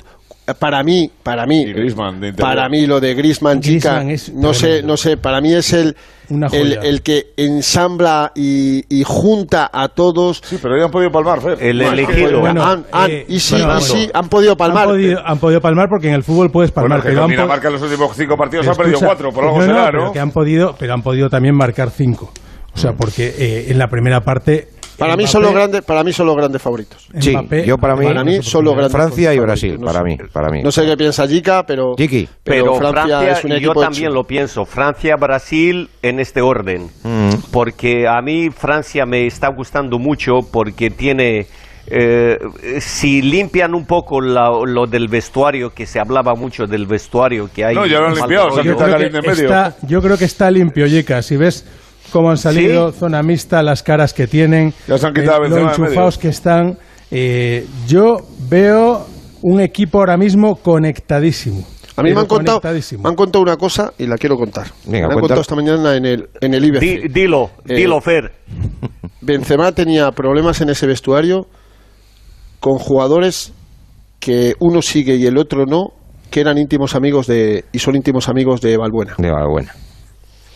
Para 0.59 0.83
mí, 0.83 1.09
para 1.23 1.45
mí, 1.45 1.65
para 2.37 2.67
mí 2.67 2.85
lo 2.85 2.99
de 2.99 3.13
Griezmann, 3.15 3.61
chica, 3.61 4.03
Griezmann 4.03 4.09
es 4.11 4.33
no 4.33 4.53
sé, 4.53 4.83
no 4.83 4.97
sé, 4.97 5.15
para 5.15 5.39
mí 5.39 5.53
es 5.53 5.71
el, 5.71 5.95
el, 6.51 7.01
que 7.01 7.27
ensambla 7.37 8.31
y, 8.35 8.83
y 8.93 9.03
junta 9.05 9.69
a 9.71 9.87
todos. 9.87 10.41
Sí, 10.43 10.59
pero 10.61 10.77
ya 10.77 10.85
han 10.85 10.91
podido 10.91 11.11
palmar, 11.11 11.39
Fer. 11.41 11.57
El 11.63 11.77
No, 11.77 11.91
elegido. 11.93 12.41
Bueno, 12.41 12.61
Han- 12.61 12.85
han- 12.91 13.09
eh, 13.11 13.25
y 13.29 13.39
sí, 13.39 13.55
bueno, 13.55 13.79
y 13.79 13.83
sí, 13.83 14.09
han 14.13 14.27
podido 14.27 14.57
palmar. 14.57 14.83
Han 14.83 14.89
podido, 14.89 15.21
han 15.25 15.37
podido 15.39 15.61
palmar 15.61 15.87
porque 15.87 16.09
en 16.09 16.15
el 16.15 16.23
fútbol 16.23 16.51
puedes 16.51 16.73
Bueno, 16.73 16.89
palmar. 16.89 17.03
que 17.07 17.13
pero 17.15 17.27
Dinamarca 17.27 17.67
en 17.67 17.73
los 17.75 17.81
últimos 17.81 18.15
cinco 18.17 18.35
partidos 18.35 18.65
pero 18.65 18.73
ha 18.73 18.77
perdido 18.77 18.95
escucha, 18.97 19.07
cuatro, 19.07 19.31
por 19.31 19.43
algo 19.45 19.59
no, 19.61 19.65
no, 19.65 19.73
será, 19.73 19.85
pero 19.85 20.05
¿no? 20.05 20.11
que 20.11 20.19
han 20.19 20.31
podido, 20.31 20.75
pero 20.77 20.93
han 20.93 21.01
podido 21.03 21.29
también 21.29 21.55
marcar 21.55 21.89
cinco. 21.89 22.33
O 22.75 22.77
sea, 22.77 22.93
porque 22.93 23.33
eh, 23.37 23.65
en 23.69 23.77
la 23.77 23.87
primera 23.87 24.21
parte. 24.21 24.67
Para 25.03 25.15
mí 25.17 25.23
Mbappé- 25.23 25.27
son 25.27 25.41
los 25.43 25.53
grandes, 25.53 25.81
para 25.83 26.03
mí 26.03 26.13
son 26.13 26.27
los 26.27 26.35
grandes 26.35 26.61
favoritos. 26.61 27.07
Sí, 27.19 27.33
Mbappé- 27.33 27.65
yo 27.65 27.77
para 27.77 27.95
mí- 27.95 28.05
Para 28.05 28.23
mí 28.23 28.41
son 28.41 28.65
los 28.65 28.73
grandes 28.75 28.91
Francia 28.93 29.33
y 29.33 29.39
Brasil, 29.39 29.77
no 29.79 29.85
para 29.87 29.99
sé. 29.99 30.05
mí, 30.05 30.17
para 30.31 30.49
mí. 30.49 30.63
No 30.63 30.71
sé 30.71 30.85
qué 30.85 30.97
piensa 30.97 31.27
Jica, 31.27 31.65
pero, 31.65 31.95
Chiqui. 31.95 32.27
Pero, 32.43 32.75
Francia, 32.75 33.31
es 33.31 33.43
un 33.43 33.51
yo 33.51 33.57
equipo 33.57 33.79
también 33.81 34.05
hecho. 34.05 34.13
lo 34.15 34.23
pienso. 34.25 34.65
Francia, 34.65 35.15
Brasil 35.15 35.89
en 36.01 36.19
este 36.19 36.41
orden. 36.41 36.89
Mm. 37.03 37.29
Porque 37.51 38.07
a 38.07 38.21
mí 38.21 38.49
Francia 38.49 39.05
me 39.05 39.25
está 39.27 39.49
gustando 39.49 39.99
mucho 39.99 40.39
porque 40.51 40.89
tiene... 40.89 41.45
eh, 41.87 42.39
si 42.79 43.21
limpian 43.21 43.75
un 43.75 43.85
poco 43.85 44.21
la- 44.21 44.49
lo 44.65 44.87
del 44.87 45.09
vestuario, 45.09 45.73
que 45.73 45.85
se 45.85 45.99
hablaba 45.99 46.33
mucho 46.33 46.65
del 46.65 46.85
vestuario 46.87 47.49
que 47.53 47.65
hay... 47.65 47.75
No, 47.75 47.85
ya 47.85 47.99
lo 47.99 48.07
han 48.07 48.15
limpiado, 48.15 48.49
rollo. 48.49 48.55
se 48.55 48.61
han 48.61 48.65
yo, 48.67 48.73
quitado 48.73 48.95
creo 48.95 49.09
Karim 49.09 49.21
que 49.21 49.27
medio. 49.27 49.43
está, 49.43 49.75
yo 49.85 50.01
creo 50.01 50.17
que 50.17 50.25
está 50.25 50.49
limpio, 50.49 50.87
Yeka. 50.87 51.21
Si 51.21 51.35
ves 51.35 51.65
cómo 52.13 52.29
han 52.29 52.37
salido, 52.37 52.91
zona 52.93 53.21
mixta, 53.23 53.61
las 53.63 53.81
caras 53.83 54.13
que 54.13 54.27
tienen, 54.27 54.67
eh, 54.69 54.73
Ya 54.87 54.97
se 54.99 55.07
han 55.07 55.13
quitado 55.13 55.37
a 55.37 55.39
lo 55.39 55.43
Benzema 55.55 55.71
de 55.71 55.75
enchufados 55.83 56.17
que 56.19 56.27
están. 56.29 56.77
eh, 57.11 57.65
yo 57.87 58.17
veo 58.49 59.05
un 59.41 59.59
equipo 59.59 59.97
ahora 59.97 60.15
mismo 60.15 60.55
conectadísimo. 60.55 61.65
A 61.95 62.01
mí 62.01 62.13
me 62.13 62.21
han, 62.21 62.25
contado, 62.27 62.59
conectadísimo. 62.59 63.03
me 63.03 63.09
han 63.09 63.15
contado 63.15 63.41
una 63.43 63.57
cosa 63.57 63.91
y 63.97 64.07
la 64.07 64.15
quiero 64.17 64.35
contar. 64.37 64.67
Venga, 64.85 65.07
me 65.07 65.13
han 65.15 65.19
contado 65.19 65.41
esta 65.41 65.55
mañana 65.55 65.95
en 65.95 66.05
el, 66.05 66.29
en 66.39 66.53
el 66.53 66.65
IBC. 66.65 66.79
Di- 66.79 67.07
dilo, 67.09 67.51
Eh, 67.67 67.75
dilo, 67.75 67.99
Fer. 68.01 68.31
Benzema 69.21 69.71
tenía 69.73 70.11
problemas 70.11 70.61
en 70.61 70.69
ese 70.69 70.87
vestuario 70.87 71.47
con 72.59 72.77
jugadores 72.79 73.53
que 74.19 74.53
uno 74.59 74.81
sigue 74.81 75.15
y 75.15 75.25
el 75.25 75.37
otro 75.37 75.65
no, 75.65 75.87
que 76.31 76.39
eran 76.41 76.57
íntimos 76.57 76.95
amigos 76.95 77.27
de 77.27 77.65
y 77.71 77.79
son 77.79 77.95
íntimos 77.95 78.27
amigos 78.29 78.61
de 78.61 78.77
Balbuena. 78.77 79.13
De 79.17 79.29
buena. 79.51 79.73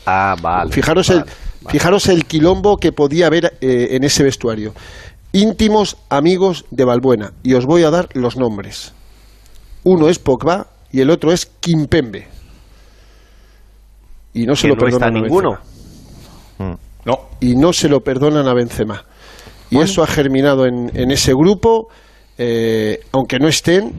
Ah, 0.08 0.36
vale. 0.42 0.72
Fijaros 0.72 1.10
vale, 1.10 1.22
el 1.22 1.26
vale. 1.62 1.78
fijaros 1.78 2.08
el 2.08 2.26
quilombo 2.26 2.78
que 2.78 2.92
podía 2.92 3.28
haber 3.28 3.58
eh, 3.62 3.90
en 3.92 4.04
ese 4.04 4.24
vestuario. 4.24 4.74
Íntimos 5.34 5.98
amigos 6.10 6.66
de 6.72 6.86
Balbuena 6.86 7.34
y 7.44 7.54
os 7.54 7.66
voy 7.66 7.84
a 7.84 7.90
dar 7.92 8.10
los 8.14 8.38
nombres. 8.38 8.94
Uno 9.84 10.10
es 10.10 10.20
Pogba 10.20 10.68
y 10.92 11.02
el 11.02 11.10
otro 11.10 11.32
es 11.32 11.46
Kimpembe. 11.46 12.28
Y 14.34 14.46
no 14.46 14.56
se 14.56 14.64
Que 14.64 14.68
lo 14.70 14.76
no 14.76 14.88
está 14.88 15.00
perdonan 15.00 15.18
a 15.18 15.22
ninguno. 15.22 15.50
Benzema. 15.52 16.80
No. 17.06 17.30
y 17.40 17.56
no 17.56 17.72
se 17.72 17.88
lo 17.88 18.02
perdonan 18.02 18.48
a 18.48 18.54
Benzema. 18.54 19.06
Y 19.70 19.80
eso 19.80 20.04
ha 20.04 20.08
germinado 20.08 20.66
en, 20.66 20.92
en 20.94 21.12
ese 21.12 21.34
grupo, 21.34 21.88
eh, 22.38 23.00
aunque 23.12 23.38
no 23.40 23.48
estén, 23.48 23.92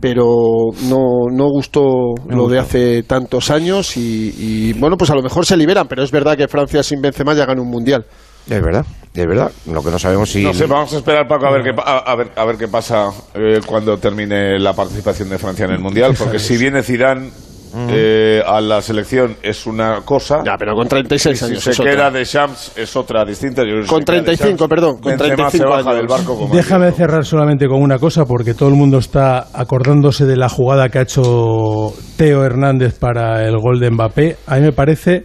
pero 0.00 0.70
no, 0.84 1.28
no 1.30 1.48
gustó 1.48 2.14
lo 2.28 2.48
de 2.48 2.58
hace 2.58 3.02
tantos 3.02 3.50
años 3.50 3.96
y, 3.96 4.34
y, 4.38 4.72
bueno, 4.74 4.96
pues 4.96 5.10
a 5.10 5.14
lo 5.14 5.22
mejor 5.22 5.44
se 5.44 5.56
liberan, 5.56 5.86
pero 5.88 6.02
es 6.02 6.10
verdad 6.10 6.36
que 6.36 6.48
Francia 6.48 6.82
sin 6.82 7.00
Benzema 7.00 7.34
ya 7.34 7.46
gana 7.46 7.60
un 7.60 7.68
mundial. 7.68 8.04
Es 8.48 8.62
verdad, 8.62 8.84
es 9.14 9.26
verdad. 9.26 9.52
Lo 9.66 9.82
que 9.82 9.90
no 9.90 9.98
sabemos 9.98 10.30
si... 10.30 10.42
No 10.42 10.54
sé, 10.54 10.66
vamos 10.66 10.92
a 10.94 10.96
esperar, 10.96 11.28
Paco, 11.28 11.46
a 11.46 11.52
ver 11.52 11.62
qué, 11.62 11.74
a 11.76 12.14
ver, 12.16 12.32
a 12.34 12.44
ver 12.44 12.56
qué 12.56 12.68
pasa 12.68 13.10
eh, 13.34 13.60
cuando 13.66 13.98
termine 13.98 14.58
la 14.58 14.72
participación 14.72 15.28
de 15.28 15.38
Francia 15.38 15.66
en 15.66 15.72
el 15.72 15.78
Mundial. 15.78 16.14
Porque 16.18 16.38
si 16.40 16.56
viene 16.56 16.82
Zidane 16.82 17.30
eh, 17.74 18.42
a 18.46 18.60
la 18.60 18.80
selección 18.82 19.36
es 19.42 19.66
una 19.66 20.00
cosa. 20.04 20.42
Ya, 20.44 20.56
pero 20.58 20.74
con 20.74 20.86
y 20.86 20.88
36 20.88 21.38
si 21.38 21.44
años 21.44 21.62
se 21.62 21.70
es 21.70 21.80
otra. 21.80 21.92
queda 21.92 22.10
de 22.10 22.24
Champs 22.24 22.72
es 22.76 22.96
otra 22.96 23.24
distinta. 23.24 23.62
Yo 23.62 23.86
Con 23.86 24.00
si 24.00 24.06
se 24.06 24.12
queda 24.12 24.16
de 24.16 24.22
35, 24.24 24.56
Champs, 24.56 24.68
perdón, 24.68 24.98
con 25.00 25.16
Benzema 25.16 25.34
35 25.36 25.56
se 25.56 25.64
baja 25.64 25.90
años. 25.90 25.96
del 25.96 26.06
barco 26.06 26.36
como 26.38 26.54
Déjame 26.54 26.92
cerrar 26.92 27.24
solamente 27.24 27.66
con 27.66 27.82
una 27.82 27.98
cosa, 27.98 28.24
porque 28.24 28.54
todo 28.54 28.68
el 28.68 28.74
mundo 28.74 28.98
está 28.98 29.46
acordándose 29.52 30.24
de 30.26 30.36
la 30.36 30.48
jugada 30.48 30.88
que 30.88 30.98
ha 30.98 31.02
hecho 31.02 31.92
Teo 32.16 32.44
Hernández 32.44 32.98
para 32.98 33.46
el 33.46 33.56
gol 33.58 33.80
de 33.80 33.90
Mbappé. 33.90 34.36
A 34.46 34.56
mí 34.56 34.62
me 34.62 34.72
parece 34.72 35.24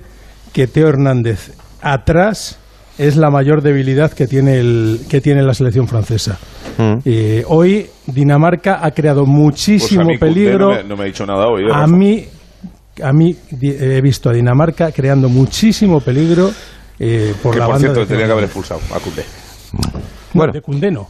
que 0.53 0.67
Teo 0.67 0.87
Hernández 0.87 1.51
atrás 1.81 2.59
es 2.97 3.17
la 3.17 3.29
mayor 3.29 3.61
debilidad 3.61 4.11
que 4.13 4.25
tiene, 4.27 4.57
el, 4.59 5.01
que 5.09 5.19
tiene 5.19 5.43
la 5.43 5.53
selección 5.53 5.87
francesa. 5.87 6.37
Mm. 6.77 6.93
Eh, 7.05 7.43
hoy 7.47 7.87
Dinamarca 8.07 8.79
ha 8.85 8.91
creado 8.91 9.21
Pues 9.23 9.29
a 9.29 9.33
muchísimo 9.33 10.05
mí 10.05 10.17
peligro. 10.17 10.69
No 10.69 10.75
me, 10.75 10.83
no 10.83 10.95
me 10.95 11.03
ha 11.03 11.05
dicho 11.07 11.25
nada 11.25 11.47
hoy. 11.47 11.63
¿eh, 11.63 11.71
a 11.73 11.87
mí, 11.87 12.25
a 13.03 13.11
mí 13.13 13.35
he 13.61 14.01
visto 14.01 14.29
a 14.29 14.33
Dinamarca 14.33 14.91
creando 14.91 15.29
muchísimo 15.29 15.99
peligro 15.99 16.51
eh, 16.99 17.33
por 17.41 17.53
que 17.53 17.59
la 17.59 17.65
por 17.65 17.73
banda 17.73 17.87
cierto 17.87 17.99
de 18.01 18.05
tenía 18.05 18.25
que 18.25 18.31
haber 18.31 18.43
expulsado 18.45 18.81
a. 18.93 18.99
Bueno, 20.33 20.53
de 20.53 20.61
Koundé 20.61 20.91
no. 20.91 21.07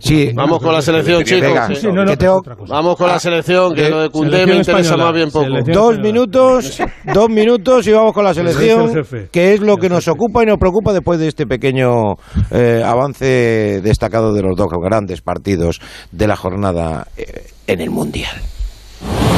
Sí. 0.00 0.30
Vamos 0.34 0.60
con 0.60 0.72
la 0.72 0.80
selección, 0.80 1.22
chicos. 1.24 1.78
Sí, 1.78 1.88
no, 1.88 2.04
no, 2.04 2.16
tengo-. 2.16 2.42
Vamos 2.68 2.96
con 2.96 3.08
la 3.08 3.18
selección, 3.18 3.74
que 3.74 3.86
Eh, 3.86 3.90
lo 3.90 4.00
de 4.02 4.10
Cundé 4.10 4.46
me 4.46 4.56
interesa 4.56 4.80
española, 4.80 5.04
más 5.04 5.14
bien 5.14 5.30
poco. 5.30 5.46
Dos 5.72 5.98
minutos, 5.98 6.80
dos 7.12 7.28
minutos 7.28 7.86
y 7.86 7.92
vamos 7.92 8.12
con 8.12 8.24
la 8.24 8.34
selección, 8.34 9.04
que 9.30 9.54
es 9.54 9.60
lo 9.60 9.76
que 9.76 9.88
nos 9.88 10.08
ocupa 10.08 10.42
y 10.42 10.46
nos 10.46 10.58
preocupa 10.58 10.92
después 10.92 11.18
de 11.18 11.28
este 11.28 11.46
pequeño 11.46 12.14
eh, 12.50 12.82
avance 12.84 13.80
destacado 13.82 14.32
de 14.32 14.42
los 14.42 14.56
dos 14.56 14.68
grandes 14.82 15.20
partidos 15.20 15.80
de 16.10 16.26
la 16.26 16.36
jornada 16.36 17.06
eh, 17.16 17.46
en 17.66 17.80
el 17.80 17.90
Mundial. 17.90 18.34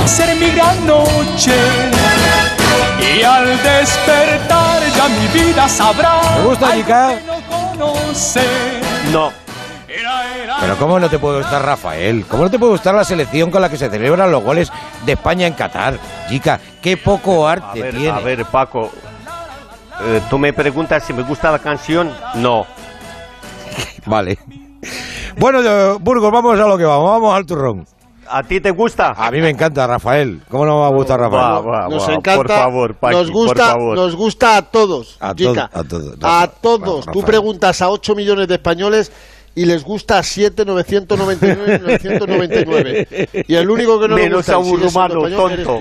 Ser 0.06 0.36
mi 0.36 0.50
gran 0.50 0.86
noche. 0.86 1.54
Y 3.18 3.22
al 3.22 3.46
despertar 3.62 4.80
ya 4.96 5.08
mi 5.08 5.26
vida 5.40 5.68
sabrá. 5.68 6.20
¿Te 6.36 6.42
gusta, 6.42 6.74
chica? 6.74 7.14
no. 9.12 9.32
Pero 10.60 10.76
¿cómo 10.78 10.98
no 11.00 11.08
te 11.08 11.18
puede 11.18 11.38
gustar 11.38 11.64
Rafael? 11.64 12.24
¿Cómo 12.28 12.44
no 12.44 12.50
te 12.50 12.58
puede 12.58 12.72
gustar 12.72 12.94
la 12.94 13.04
selección 13.04 13.50
con 13.50 13.62
la 13.62 13.68
que 13.68 13.76
se 13.78 13.88
celebran 13.88 14.30
los 14.30 14.42
goles 14.42 14.70
de 15.04 15.12
España 15.12 15.46
en 15.46 15.54
Qatar? 15.54 15.98
Chica, 16.28 16.60
qué 16.82 16.96
poco 16.96 17.46
a 17.48 17.52
arte 17.52 17.80
ver, 17.82 17.94
tiene. 17.94 18.10
a 18.10 18.20
ver, 18.20 18.44
Paco. 18.46 18.90
eh, 20.02 20.20
Tú 20.28 20.38
me 20.38 20.52
preguntas 20.52 21.04
si 21.04 21.12
me 21.12 21.22
gusta 21.22 21.50
la 21.50 21.58
canción. 21.58 22.12
No. 22.34 22.66
Vale. 24.06 24.38
Bueno, 25.36 25.98
Burgos, 25.98 26.30
vamos 26.32 26.58
a 26.58 26.66
lo 26.66 26.76
que 26.78 26.84
vamos, 26.84 27.10
vamos 27.10 27.34
al 27.34 27.46
turrón. 27.46 27.86
¿A 28.30 28.42
ti 28.42 28.60
te 28.60 28.70
gusta? 28.70 29.12
A 29.16 29.30
mí 29.30 29.40
me 29.40 29.50
encanta 29.50 29.86
Rafael. 29.86 30.40
¿Cómo 30.50 30.64
no 30.66 30.74
me 30.76 30.80
va 30.82 30.86
a 30.88 30.90
gustar 30.90 31.20
Rafael? 31.20 31.42
Va, 31.42 31.60
va, 31.60 31.88
Nos 31.88 32.08
va, 32.08 32.14
encanta, 32.14 32.36
por 32.36 32.48
favor, 32.48 32.94
Paqui, 32.96 33.16
nos 33.16 33.26
por 33.30 33.34
gusta, 33.34 33.66
favor. 33.66 33.96
nos 33.96 34.16
gusta 34.16 34.56
a 34.56 34.62
todos, 34.62 35.16
A 35.20 35.34
todo- 35.34 35.60
a 35.72 35.84
todo- 35.84 36.14
a 36.22 36.48
todos. 36.48 37.06
Tú 37.06 37.22
preguntas 37.22 37.80
a 37.82 37.88
8 37.90 38.14
millones 38.14 38.48
de 38.48 38.54
españoles 38.54 39.12
y 39.56 39.64
les 39.64 39.82
gusta 39.82 40.18
a 40.18 40.22
7, 40.22 40.64
999, 40.64 41.80
999. 41.80 43.08
Y 43.48 43.54
el 43.56 43.68
único 43.68 43.98
que 43.98 44.06
no 44.08 44.16
le 44.16 44.22
Menos 44.24 44.38
gusta 44.38 44.58
un 44.58 44.80
rumano 44.80 45.22
tonto. 45.28 45.62
tú. 45.64 45.80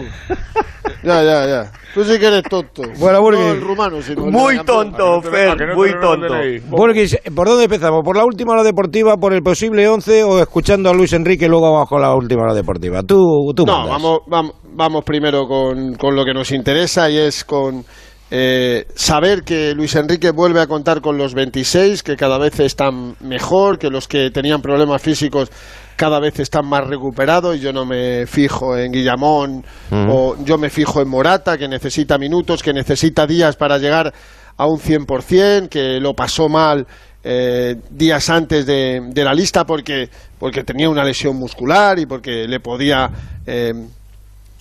Ya, 1.03 1.21
ya, 1.23 1.45
ya. 1.47 1.71
Tú 1.93 2.03
sí 2.03 2.17
que 2.19 2.25
eres 2.25 2.43
tonto. 2.43 2.81
Bueno, 2.99 3.21
Burgui. 3.21 3.39
No 3.41 3.51
el 3.51 3.61
rumano, 3.61 4.01
sino 4.01 4.25
Muy 4.25 4.57
tonto, 4.65 5.21
Fer, 5.21 5.75
muy 5.75 5.91
tonto. 6.01 6.33
Burgis, 6.67 7.17
¿por 7.35 7.47
dónde 7.47 7.65
empezamos? 7.65 8.01
¿Por 8.03 8.17
la 8.17 8.25
última 8.25 8.53
hora 8.53 8.63
deportiva, 8.63 9.15
por 9.17 9.33
el 9.33 9.41
posible 9.43 9.87
11 9.87 10.23
o 10.23 10.39
escuchando 10.39 10.89
a 10.89 10.93
Luis 10.93 11.13
Enrique 11.13 11.47
luego 11.47 11.71
vamos 11.71 11.87
con 11.87 12.01
la 12.01 12.13
última 12.13 12.43
hora 12.43 12.53
deportiva? 12.53 13.01
Tú, 13.03 13.53
tú 13.55 13.65
No, 13.65 13.73
mandas. 13.73 13.89
vamos, 13.91 14.19
vamos, 14.27 14.51
vamos 14.73 15.03
primero 15.05 15.47
con, 15.47 15.93
con 15.95 16.15
lo 16.15 16.25
que 16.25 16.33
nos 16.33 16.51
interesa 16.51 17.09
y 17.09 17.17
es 17.17 17.45
con 17.45 17.85
eh, 18.31 18.87
saber 18.95 19.43
que 19.43 19.73
Luis 19.75 19.95
Enrique 19.95 20.31
vuelve 20.31 20.59
a 20.59 20.67
contar 20.67 21.01
con 21.01 21.17
los 21.17 21.33
26, 21.33 22.01
que 22.01 22.15
cada 22.15 22.37
vez 22.37 22.59
están 22.59 23.15
mejor, 23.19 23.77
que 23.77 23.89
los 23.89 24.07
que 24.07 24.31
tenían 24.31 24.61
problemas 24.61 25.01
físicos 25.01 25.51
cada 25.95 26.19
vez 26.19 26.39
están 26.39 26.65
más 26.67 26.87
recuperados 26.87 27.55
y 27.55 27.59
yo 27.59 27.71
no 27.71 27.85
me 27.85 28.25
fijo 28.25 28.77
en 28.77 28.91
Guillamón 28.91 29.63
o 29.91 30.35
yo 30.43 30.57
me 30.57 30.69
fijo 30.69 31.01
en 31.01 31.07
Morata, 31.07 31.57
que 31.57 31.67
necesita 31.67 32.17
minutos, 32.17 32.61
que 32.61 32.73
necesita 32.73 33.25
días 33.25 33.55
para 33.55 33.77
llegar 33.77 34.13
a 34.57 34.65
un 34.67 34.79
100%, 34.79 35.69
que 35.69 35.99
lo 35.99 36.13
pasó 36.13 36.49
mal 36.49 36.85
eh, 37.23 37.75
días 37.89 38.29
antes 38.29 38.65
de, 38.65 39.01
de 39.11 39.23
la 39.23 39.33
lista 39.33 39.65
porque, 39.65 40.09
porque 40.37 40.63
tenía 40.63 40.89
una 40.89 41.03
lesión 41.03 41.37
muscular 41.37 41.97
y 41.97 42.05
porque 42.05 42.47
le 42.47 42.59
podía 42.59 43.09
eh, 43.45 43.73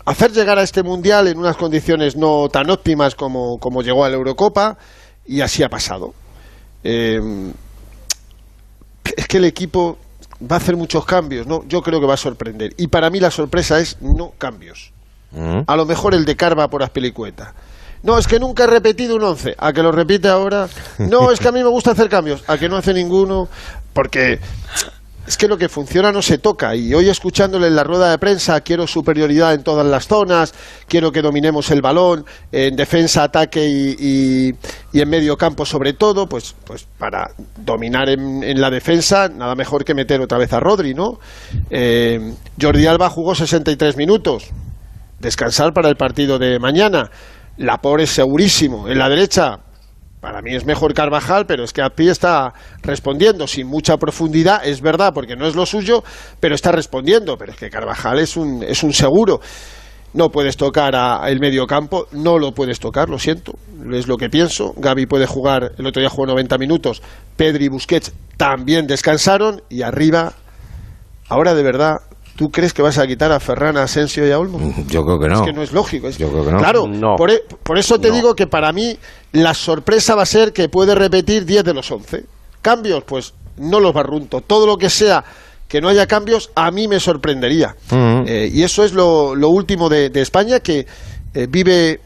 hacer 0.04 0.32
llegar 0.32 0.58
a 0.58 0.62
este 0.62 0.82
mundial 0.82 1.28
en 1.28 1.38
unas 1.38 1.56
condiciones 1.56 2.16
no 2.16 2.48
tan 2.48 2.70
óptimas 2.70 3.14
como, 3.14 3.58
como 3.58 3.82
llegó 3.82 4.04
a 4.04 4.08
la 4.08 4.16
Eurocopa 4.16 4.76
y 5.26 5.40
así 5.40 5.62
ha 5.62 5.68
pasado. 5.68 6.14
Eh, 6.82 7.20
es 9.16 9.28
que 9.28 9.38
el 9.38 9.44
equipo 9.44 9.98
va 10.40 10.56
a 10.56 10.58
hacer 10.58 10.76
muchos 10.76 11.04
cambios, 11.04 11.46
¿no? 11.46 11.64
Yo 11.66 11.80
creo 11.80 12.00
que 12.00 12.06
va 12.06 12.14
a 12.14 12.18
sorprender. 12.18 12.72
Y 12.76 12.88
para 12.88 13.10
mí 13.10 13.20
la 13.20 13.30
sorpresa 13.30 13.80
es 13.80 14.00
no 14.00 14.32
cambios. 14.36 14.92
Mm. 15.32 15.62
A 15.66 15.76
lo 15.76 15.86
mejor 15.86 16.14
el 16.14 16.24
de 16.24 16.36
Carva 16.36 16.68
por 16.68 16.82
Aspilicueta. 16.82 17.54
No, 18.02 18.18
es 18.18 18.26
que 18.26 18.38
nunca 18.38 18.64
he 18.64 18.66
repetido 18.66 19.16
un 19.16 19.24
11. 19.24 19.54
A 19.58 19.72
que 19.72 19.82
lo 19.82 19.90
repite 19.90 20.28
ahora. 20.28 20.68
No, 20.98 21.30
es 21.30 21.40
que 21.40 21.48
a 21.48 21.52
mí 21.52 21.62
me 21.62 21.70
gusta 21.70 21.92
hacer 21.92 22.10
cambios. 22.10 22.44
A 22.46 22.58
que 22.58 22.68
no 22.68 22.76
hace 22.76 22.92
ninguno. 22.92 23.48
Porque 23.94 24.40
es 25.26 25.36
que 25.36 25.48
lo 25.48 25.56
que 25.56 25.68
funciona 25.68 26.12
no 26.12 26.20
se 26.22 26.38
toca. 26.38 26.74
Y 26.76 26.92
hoy 26.94 27.08
escuchándole 27.08 27.66
en 27.68 27.76
la 27.76 27.84
rueda 27.84 28.10
de 28.10 28.18
prensa, 28.18 28.60
quiero 28.60 28.86
superioridad 28.86 29.54
en 29.54 29.62
todas 29.62 29.86
las 29.86 30.06
zonas, 30.06 30.52
quiero 30.86 31.10
que 31.12 31.22
dominemos 31.22 31.70
el 31.70 31.80
balón, 31.82 32.24
en 32.52 32.76
defensa, 32.76 33.24
ataque 33.24 33.66
y, 33.66 33.96
y- 34.92 35.00
en 35.00 35.08
medio 35.10 35.36
campo 35.36 35.66
sobre 35.66 35.92
todo, 35.94 36.28
pues, 36.28 36.54
pues 36.64 36.86
para 36.98 37.30
dominar 37.56 38.08
en, 38.08 38.42
en 38.44 38.60
la 38.60 38.70
defensa, 38.70 39.28
nada 39.28 39.54
mejor 39.54 39.84
que 39.84 39.94
meter 39.94 40.20
otra 40.20 40.38
vez 40.38 40.52
a 40.52 40.60
Rodri, 40.60 40.94
¿no? 40.94 41.18
Eh, 41.70 42.34
Jordi 42.60 42.86
Alba 42.86 43.10
jugó 43.10 43.34
63 43.34 43.96
minutos. 43.96 44.50
Descansar 45.18 45.72
para 45.72 45.88
el 45.88 45.96
partido 45.96 46.38
de 46.38 46.58
mañana. 46.58 47.10
Lapor 47.56 48.00
es 48.00 48.10
segurísimo. 48.10 48.88
En 48.88 48.98
la 48.98 49.08
derecha, 49.08 49.60
para 50.24 50.40
mí 50.40 50.54
es 50.54 50.64
mejor 50.64 50.94
Carvajal, 50.94 51.44
pero 51.44 51.64
es 51.64 51.72
que 51.74 51.82
Api 51.82 52.08
está 52.08 52.54
respondiendo 52.82 53.46
sin 53.46 53.66
mucha 53.66 53.98
profundidad, 53.98 54.66
es 54.66 54.80
verdad, 54.80 55.12
porque 55.12 55.36
no 55.36 55.46
es 55.46 55.54
lo 55.54 55.66
suyo, 55.66 56.02
pero 56.40 56.54
está 56.54 56.72
respondiendo. 56.72 57.36
Pero 57.36 57.52
es 57.52 57.58
que 57.58 57.68
Carvajal 57.68 58.18
es 58.20 58.34
un, 58.34 58.62
es 58.62 58.82
un 58.82 58.94
seguro. 58.94 59.42
No 60.14 60.30
puedes 60.30 60.56
tocar 60.56 60.96
a- 60.96 61.28
el 61.28 61.40
medio 61.40 61.66
campo, 61.66 62.06
no 62.12 62.38
lo 62.38 62.52
puedes 62.52 62.80
tocar, 62.80 63.10
lo 63.10 63.18
siento, 63.18 63.52
es 63.92 64.08
lo 64.08 64.16
que 64.16 64.30
pienso. 64.30 64.72
Gaby 64.78 65.04
puede 65.04 65.26
jugar, 65.26 65.72
el 65.76 65.86
otro 65.86 66.00
día 66.00 66.08
jugó 66.08 66.24
90 66.24 66.56
minutos, 66.56 67.02
Pedri 67.36 67.66
y 67.66 67.68
Busquets 67.68 68.14
también 68.38 68.86
descansaron 68.86 69.60
y 69.68 69.82
arriba, 69.82 70.32
ahora 71.28 71.54
de 71.54 71.62
verdad, 71.62 71.96
¿tú 72.36 72.50
crees 72.50 72.72
que 72.72 72.82
vas 72.82 72.98
a 72.98 73.06
quitar 73.06 73.30
a 73.32 73.40
Ferran, 73.40 73.76
a 73.76 73.84
Asensio 73.84 74.26
y 74.26 74.30
a 74.32 74.38
Olmo? 74.38 74.58
Yo 74.88 75.04
creo 75.04 75.18
que 75.18 75.28
no. 75.28 75.34
Es 75.36 75.40
que 75.42 75.52
no 75.52 75.62
es 75.62 75.72
lógico. 75.72 76.08
es- 76.08 76.18
Yo 76.18 76.30
creo 76.30 76.44
que 76.44 76.52
no. 76.52 76.58
Claro, 76.58 76.86
No. 76.86 77.16
Por, 77.16 77.30
e- 77.30 77.42
por 77.62 77.78
eso 77.78 77.98
te 77.98 78.08
No. 78.08 78.14
digo 78.14 78.34
que 78.34 78.46
para 78.46 78.72
mí 78.72 78.96
la 79.32 79.54
sorpresa 79.54 80.14
va 80.14 80.22
a 80.22 80.26
ser 80.26 80.52
que 80.52 80.68
puede 80.68 80.94
repetir 80.94 81.44
10 81.44 81.64
de 81.64 81.74
los 81.74 81.90
11. 81.90 82.24
Cambios, 82.62 83.04
pues 83.04 83.34
no 83.58 83.78
los 83.80 83.92
barrunto. 83.92 84.40
Todo 84.40 84.66
lo 84.66 84.76
que 84.76 84.90
sea 84.90 85.24
que 85.68 85.80
no 85.80 85.88
haya 85.88 86.06
cambios, 86.06 86.50
a 86.54 86.70
mí 86.70 86.86
me 86.88 87.00
sorprendería. 87.00 87.74
Mm. 87.90 88.22
Eh, 88.26 88.50
y 88.52 88.62
eso 88.62 88.84
es 88.84 88.92
lo, 88.92 89.34
lo 89.34 89.48
último 89.48 89.88
de, 89.88 90.10
de 90.10 90.20
España, 90.20 90.60
que 90.60 90.86
eh, 91.34 91.46
vive 91.48 92.00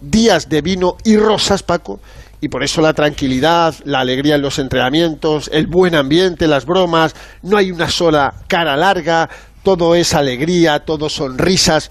días 0.00 0.48
de 0.48 0.60
vino 0.62 0.96
y 1.04 1.16
rosas, 1.16 1.62
Paco, 1.62 2.00
y 2.40 2.48
por 2.48 2.62
eso 2.62 2.80
la 2.80 2.92
tranquilidad, 2.92 3.74
la 3.84 4.00
alegría 4.00 4.34
en 4.36 4.42
los 4.42 4.58
entrenamientos, 4.58 5.48
el 5.52 5.66
buen 5.66 5.94
ambiente, 5.94 6.46
las 6.46 6.66
bromas, 6.66 7.14
no 7.42 7.56
hay 7.56 7.70
una 7.70 7.88
sola 7.88 8.34
cara 8.48 8.76
larga, 8.76 9.28
todo 9.62 9.94
es 9.94 10.14
alegría, 10.14 10.80
todo 10.80 11.08
sonrisas. 11.08 11.90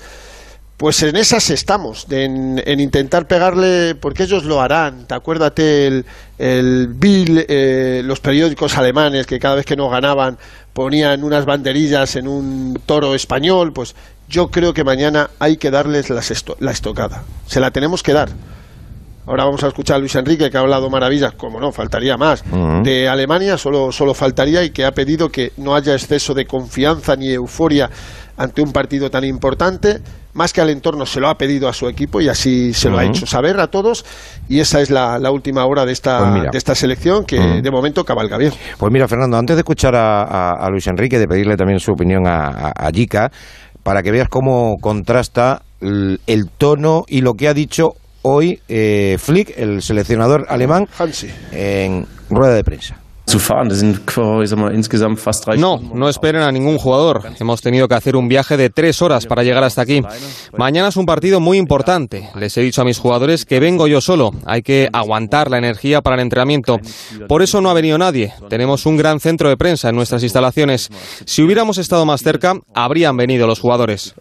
Pues 0.77 1.01
en 1.03 1.15
esas 1.15 1.51
estamos, 1.51 2.05
en, 2.09 2.61
en 2.65 2.79
intentar 2.81 3.27
pegarle, 3.27 3.95
porque 3.95 4.23
ellos 4.23 4.43
lo 4.43 4.59
harán. 4.61 5.07
Te 5.07 5.15
acuérdate 5.15 5.87
el, 5.87 6.05
el 6.37 6.87
Bill, 6.89 7.45
eh, 7.47 8.01
los 8.03 8.19
periódicos 8.19 8.77
alemanes 8.77 9.25
que 9.25 9.39
cada 9.39 9.55
vez 9.55 9.65
que 9.65 9.77
no 9.77 9.89
ganaban 9.89 10.37
ponían 10.73 11.23
unas 11.23 11.45
banderillas 11.45 12.17
en 12.17 12.27
un 12.27 12.77
toro 12.85 13.15
español. 13.15 13.71
Pues 13.71 13.95
yo 14.27 14.49
creo 14.49 14.73
que 14.73 14.83
mañana 14.83 15.29
hay 15.39 15.55
que 15.55 15.71
darles 15.71 16.09
esto- 16.09 16.57
la 16.59 16.71
estocada. 16.71 17.23
Se 17.47 17.61
la 17.61 17.71
tenemos 17.71 18.03
que 18.03 18.11
dar. 18.11 18.27
Ahora 19.27 19.45
vamos 19.45 19.63
a 19.63 19.67
escuchar 19.67 19.95
a 19.97 19.99
Luis 19.99 20.15
Enrique 20.15 20.49
que 20.51 20.57
ha 20.57 20.61
hablado 20.61 20.89
maravillas, 20.89 21.33
como 21.33 21.59
no, 21.59 21.71
faltaría 21.71 22.15
más. 22.17 22.43
De 22.83 23.07
Alemania 23.09 23.57
solo, 23.57 23.91
solo 23.91 24.13
faltaría 24.13 24.63
y 24.63 24.69
que 24.69 24.85
ha 24.85 24.91
pedido 24.91 25.29
que 25.29 25.51
no 25.57 25.75
haya 25.75 25.93
exceso 25.93 26.33
de 26.33 26.45
confianza 26.45 27.15
ni 27.15 27.31
euforia 27.31 27.89
ante 28.37 28.61
un 28.61 28.71
partido 28.71 29.09
tan 29.09 29.23
importante. 29.23 29.99
Más 30.33 30.51
que 30.51 30.59
al 30.61 30.69
entorno 30.69 31.05
se 31.05 31.21
lo 31.21 31.29
ha 31.29 31.35
pedido 31.37 31.69
a 31.69 31.73
su 31.73 31.87
equipo 31.87 32.19
y 32.19 32.27
así 32.27 32.73
se 32.73 32.89
lo 32.89 32.97
ha 32.99 33.05
hecho 33.05 33.25
saber 33.25 33.57
a 33.59 33.67
todos. 33.67 34.05
Y 34.49 34.59
esa 34.59 34.81
es 34.81 34.91
la, 34.91 35.17
la 35.17 35.31
última 35.31 35.65
hora 35.65 35.85
de 35.85 35.93
esta, 35.93 36.19
Pues 36.19 36.51
de 36.51 36.57
esta 36.57 36.75
selección 36.75 37.23
que 37.25 37.39
de 37.61 37.71
momento 37.71 38.03
cabalga 38.03 38.37
bien. 38.37 38.51
Pues 38.77 38.91
mira, 38.91 39.07
Fernando, 39.07 39.37
antes 39.37 39.55
de 39.55 39.61
escuchar 39.61 39.95
a, 39.95 40.23
a- 40.23 40.51
a 40.65 40.69
Luis 40.69 40.85
Enrique, 40.87 41.17
de 41.17 41.27
pedirle 41.27 41.55
también 41.55 41.79
su 41.79 41.93
opinión 41.93 42.27
a, 42.27 42.73
a, 42.75 42.91
para 43.81 44.03
que 44.03 44.11
veas 44.11 44.27
cómo 44.29 44.75
contrasta 44.81 45.61
el, 45.79 46.19
el 46.27 46.49
tono 46.49 47.03
y 47.07 47.21
lo 47.21 47.33
que 47.35 47.47
ha 47.47 47.53
dicho 47.53 47.91
hoy 48.27 48.59
eh, 48.67 49.17
Flick, 49.19 49.53
el 49.55 49.83
seleccionador 49.83 50.47
alemán, 50.49 50.87
Hansi. 50.97 51.29
en 51.51 52.07
rueda 52.29 52.55
de 52.55 52.63
prensa. 52.63 52.97
Zu 53.35 53.39
fahren. 53.39 53.67
Das 53.69 53.79
sind, 53.79 53.99
ich 54.43 54.49
sag 54.49 54.59
mal, 54.59 54.73
insgesamt 54.73 55.19
fast 55.19 55.45
drei 55.45 55.57
No, 55.57 55.79
no 55.93 56.07
esperen 56.07 56.41
a 56.41 56.51
ningún 56.51 56.77
jugador. 56.77 57.21
Hemos 57.39 57.61
tenido 57.61 57.87
que 57.87 57.95
hacer 57.95 58.15
un 58.15 58.27
viaje 58.27 58.55
de 58.57 58.69
tres 58.69 59.01
horas 59.01 59.25
para 59.25 59.43
llegar 59.43 59.63
hasta 59.63 59.81
aquí. 59.81 60.01
Mañana 60.57 60.87
es 60.89 60.95
un 60.97 61.05
partido 61.05 61.39
muy 61.39 61.57
importante. 61.57 62.29
Les 62.35 62.55
he 62.57 62.61
dicho 62.61 62.81
a 62.81 62.85
mis 62.85 62.97
jugadores 62.99 63.45
que 63.45 63.59
vengo 63.59 63.87
yo 63.87 63.99
solo. 64.01 64.31
Hay 64.45 64.61
que 64.61 64.87
aguantar 64.93 65.49
la 65.51 65.57
energía 65.57 66.01
para 66.01 66.15
el 66.15 66.21
entrenamiento. 66.21 66.77
Por 67.27 67.41
eso 67.41 67.59
no 67.61 67.69
ha 67.69 67.73
venido 67.73 67.97
nadie. 67.97 68.33
Tenemos 68.49 68.85
un 68.85 68.95
gran 68.97 69.19
centro 69.19 69.49
de 69.49 69.57
prensa 69.57 69.89
en 69.89 69.95
nuestras 69.95 70.23
instalaciones. 70.23 70.89
Si 71.25 71.41
hubiéramos 71.43 71.77
estado 71.77 72.05
más 72.05 72.21
cerca, 72.21 72.53
habrían 72.73 73.17
venido 73.17 73.47
los 73.47 73.59
jugadores. 73.59 74.15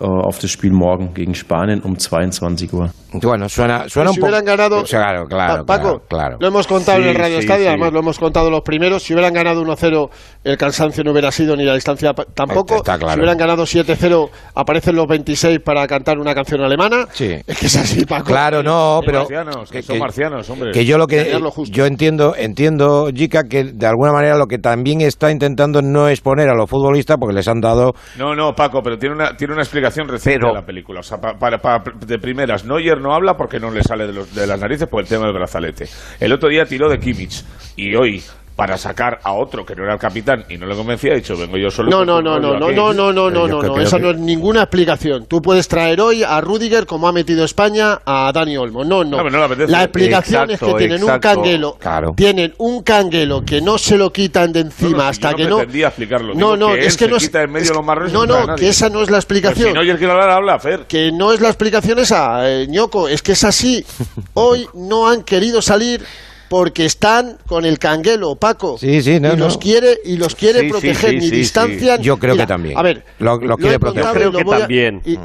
Spanien 1.35 1.81
um 1.85 1.95
22 1.95 2.73
Uhr. 2.73 2.91
Bueno, 3.23 3.49
suena, 3.49 3.89
suena 3.89 4.11
si 4.11 4.17
un 4.17 4.21
poco... 4.21 4.27
hubieran 4.27 4.45
ganado- 4.45 4.83
Claro, 4.85 5.27
claro, 5.27 5.65
Pa- 5.65 5.77
Paco, 5.77 5.89
claro, 5.89 6.05
claro. 6.09 6.37
lo 6.41 6.49
hemos 6.49 6.67
contado 6.67 6.99
en 6.99 7.05
el 7.05 7.15
Sí, 7.15 7.19
Radio 7.23 7.37
sí, 7.37 7.41
Estadio, 7.43 7.63
sí. 7.65 7.69
además 7.69 7.93
lo 7.93 8.01
hemos 8.01 8.19
contado 8.19 8.51
los 8.51 8.63
primeros. 8.63 9.04
Si 9.05 9.13
hubieran 9.13 9.35
ganado 9.35 9.63
1-0, 9.63 10.09
el 10.45 10.57
cansancio 10.57 11.05
no 11.05 11.13
hubiera 11.13 11.31
sido 11.31 11.55
ni 11.57 11.65
la 11.65 11.75
distancia 11.75 12.13
pa- 12.15 12.25
tampoco. 12.25 12.77
Está 12.77 12.97
claro. 12.99 13.13
Si 13.15 13.19
hubieran 13.19 13.37
ganado 13.39 13.65
7-0, 13.65 14.31
aparecen 14.55 14.97
los 14.97 15.07
26 15.07 15.61
para 15.61 15.87
cantar 15.87 16.19
una 16.19 16.35
canción 16.35 16.63
alemana. 16.63 17.07
Sí. 17.13 17.37
Es 17.47 17.59
que 17.59 17.67
es 17.67 17.77
así, 17.77 18.05
Paco. 18.07 18.25
Claro, 18.25 18.63
no, 18.63 18.97
Son 18.97 19.03
pero 19.07 19.19
marcianos, 19.21 19.71
que 19.71 19.83
son 19.83 19.99
marcianos, 19.99 20.49
hombre. 20.51 20.73
que 20.73 20.85
yo 20.85 20.97
lo 20.99 21.07
que 21.07 21.39
yo 21.71 21.87
entiendo, 21.87 22.35
entiendo, 22.37 23.09
Jica, 23.15 23.43
que 23.45 23.65
de 23.65 23.87
alguna 23.87 24.13
manera 24.13 24.37
lo 24.39 24.47
que 24.47 24.59
también 24.59 25.01
está 25.01 25.31
intentando 25.31 25.83
no 25.83 26.09
es 26.09 26.21
poner 26.21 26.49
a 26.49 26.55
los 26.55 26.69
futbolistas 26.71 27.17
porque 27.19 27.35
les 27.35 27.47
han 27.49 27.61
dado 27.61 27.93
No, 28.17 28.35
no, 28.35 28.55
Paco, 28.55 28.81
pero 28.83 28.97
tiene 28.99 29.15
una, 29.15 29.37
tiene 29.37 29.53
una 29.55 29.63
explicación 29.63 30.09
reciente 30.09 30.41
Pero- 30.41 30.55
de 30.55 30.61
la 30.61 30.67
película. 30.67 31.01
O 31.01 31.03
sea, 31.03 31.19
pa- 31.19 31.35
para, 31.39 31.59
para- 31.59 31.83
de 32.07 32.19
primeras, 32.19 32.65
Neuer 32.65 33.01
no 33.01 33.15
habla 33.15 33.35
porque 33.37 33.59
no 33.61 33.71
le 33.71 33.83
sale 33.83 34.07
de, 34.07 34.13
los- 34.13 34.35
de 34.35 34.47
las 34.47 34.59
narices 34.61 34.89
por 34.89 35.03
el 35.03 35.09
tema 35.09 35.27
del 35.27 35.35
brazalete. 35.35 35.87
El 36.21 36.33
otro 36.33 36.49
día 36.49 36.65
tiró 36.65 36.89
de 36.89 36.99
Kimmich 36.99 37.45
y 37.77 37.95
hoy, 37.95 38.23
para 38.57 38.79
sacar 38.79 39.19
a 39.25 39.33
otro 39.33 39.67
que 39.67 39.75
no 39.75 39.83
era 39.83 39.95
el 39.95 39.99
capitán 39.99 40.45
y 40.49 40.57
no 40.57 40.67
le 40.67 40.77
convencía, 40.77 41.13
ha 41.13 41.17
dicho, 41.17 41.37
vengo 41.37 41.57
yo 41.57 41.71
solo. 41.71 41.91
No, 41.91 42.05
no, 42.05 42.23
no, 42.23 42.39
no, 42.39 42.59
no, 42.59 42.67
aquí". 42.67 42.77
no, 42.77 42.93
no, 42.93 43.13
no, 43.13 43.29
no, 43.31 43.49
no, 43.49 43.63
no, 43.63 43.81
eso 43.81 43.99
no 43.99 44.11
es 44.11 44.19
ninguna 44.19 44.63
explicación. 44.63 45.27
Tú 45.27 45.43
puedes 45.43 45.67
traer 45.67 46.01
hoy 46.01 46.23
a 46.23 46.41
Rudiger 46.41 46.87
como 46.87 47.09
ha 47.09 47.13
metido 47.13 47.45
España 47.45 48.01
a 48.05 48.31
Dani 48.33 48.57
Olmo. 48.57 48.85
No, 48.85 49.03
no. 49.03 49.23
No, 49.29 49.49
no. 49.49 49.55
La 49.67 49.83
explicación 49.83 50.51
es 50.51 50.59
que 50.61 50.67
Exacto, 50.67 50.77
tienen 50.77 51.03
un 51.03 51.09
exacto. 51.11 51.35
canguelo, 51.35 51.77
Claro. 51.81 52.15
tienen 52.17 52.55
un 52.59 52.83
canguelo 52.83 53.45
que 53.45 53.61
no 53.61 53.77
se 53.77 53.99
lo 53.99 54.13
quitan 54.13 54.53
de 54.53 54.61
encima 54.61 54.91
No, 54.91 54.97
no, 54.99 55.03
si 55.05 55.09
hasta 55.11 55.31
yo 55.33 55.37
que 55.37 55.45
no 55.45 55.57
no. 55.57 55.63
explicarlo. 55.63 56.35
No, 56.35 56.57
no, 56.57 56.75
que 56.75 56.87
es 56.87 56.97
que 56.97 57.09
no 57.09 57.17
es. 57.17 57.35
en 57.35 57.51
medio 57.51 57.65
es 57.65 57.71
los 57.75 58.13
no, 58.13 58.27
no 58.27 58.47
no, 58.47 58.55
que 58.57 58.69
esa 58.69 58.89
no 58.89 59.03
es 59.03 59.11
la 59.11 59.19
Pero 59.19 59.21
si 59.21 59.25
explicación. 59.25 59.73
Neuer 59.75 59.99
quiere 59.99 60.13
hablar, 60.13 60.31
habla, 60.31 60.59
Fer. 60.59 60.87
que 60.87 61.11
no 61.13 61.33
es 61.33 61.41
la 61.41 61.49
explicación 61.49 61.99
esa, 61.99 62.49
eh, 62.49 62.67
ñoco, 62.69 63.09
es 63.09 63.23
que 63.23 63.33
es 63.33 63.43
así. 63.45 63.85
Hoy 64.35 64.67
no 64.75 65.09
han 65.09 65.23
querido 65.25 65.61
salir 65.61 66.05
porque 66.49 66.85
están 66.85 67.39
con 67.47 67.65
el 67.65 67.79
canguelo, 67.79 68.37
Paco. 68.37 68.77
Sí, 68.79 69.03
sí, 69.03 69.19
no, 69.21 69.33
y 69.33 69.37
los 69.37 69.55
no. 69.55 69.61
quiere 69.61 69.99
y 70.05 70.17
los 70.17 70.35
quiere 70.35 70.61
Sí, 70.61 70.69
proteger 70.69 71.11
sí, 71.11 71.17
ni 71.17 71.29
sí, 71.29 71.37
distancian. 71.37 72.03
Yo 72.03 72.17
creo 72.19 72.35
Mira, 72.35 72.45
que 72.45 72.49
también. 72.49 72.79
A 72.79 72.83
ver, 72.83 73.05
Lo- 73.19 73.39
lo 73.39 73.57
quiere 73.57 73.77
he 73.77 73.79
proteger. 73.79 74.05
contado 74.05 74.15
Yo 74.15 74.21
y 74.21 74.21
creo 74.21 74.33
lo 74.33 74.39
que 74.39 74.45
voy 74.45 74.55
a- 74.55 74.59
también. 74.61 75.03
y- 75.05 75.19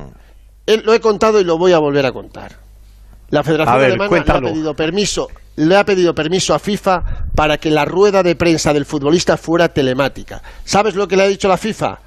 eh, 0.71 0.81
lo 0.83 0.93
he 0.93 0.99
contado 0.99 1.39
y 1.39 1.43
lo 1.43 1.57
voy 1.57 1.71
a 1.73 1.79
volver 1.79 2.05
a 2.05 2.11
contar. 2.11 2.57
La 3.31 3.43
Federación 3.43 3.77
ver, 3.77 3.85
Alemana 3.91 4.23
le 4.25 4.31
ha 4.31 4.41
pedido 4.41 4.73
permiso, 4.73 5.27
le 5.57 5.75
ha 5.75 5.85
pedido 5.85 6.15
permiso 6.15 6.55
a 6.55 6.59
FIFA 6.59 7.03
para 7.35 7.57
que 7.57 7.69
la 7.69 7.85
rueda 7.85 8.23
de 8.23 8.35
prensa 8.35 8.73
del 8.73 8.85
futbolista 8.85 9.37
fuera 9.37 9.67
telemática. 9.69 10.41
¿Sabes 10.65 10.95
lo 10.95 11.07
que 11.07 11.15
le 11.15 11.23
ha 11.23 11.27
dicho 11.27 11.47
la 11.47 11.57
FIFA? 11.57 11.99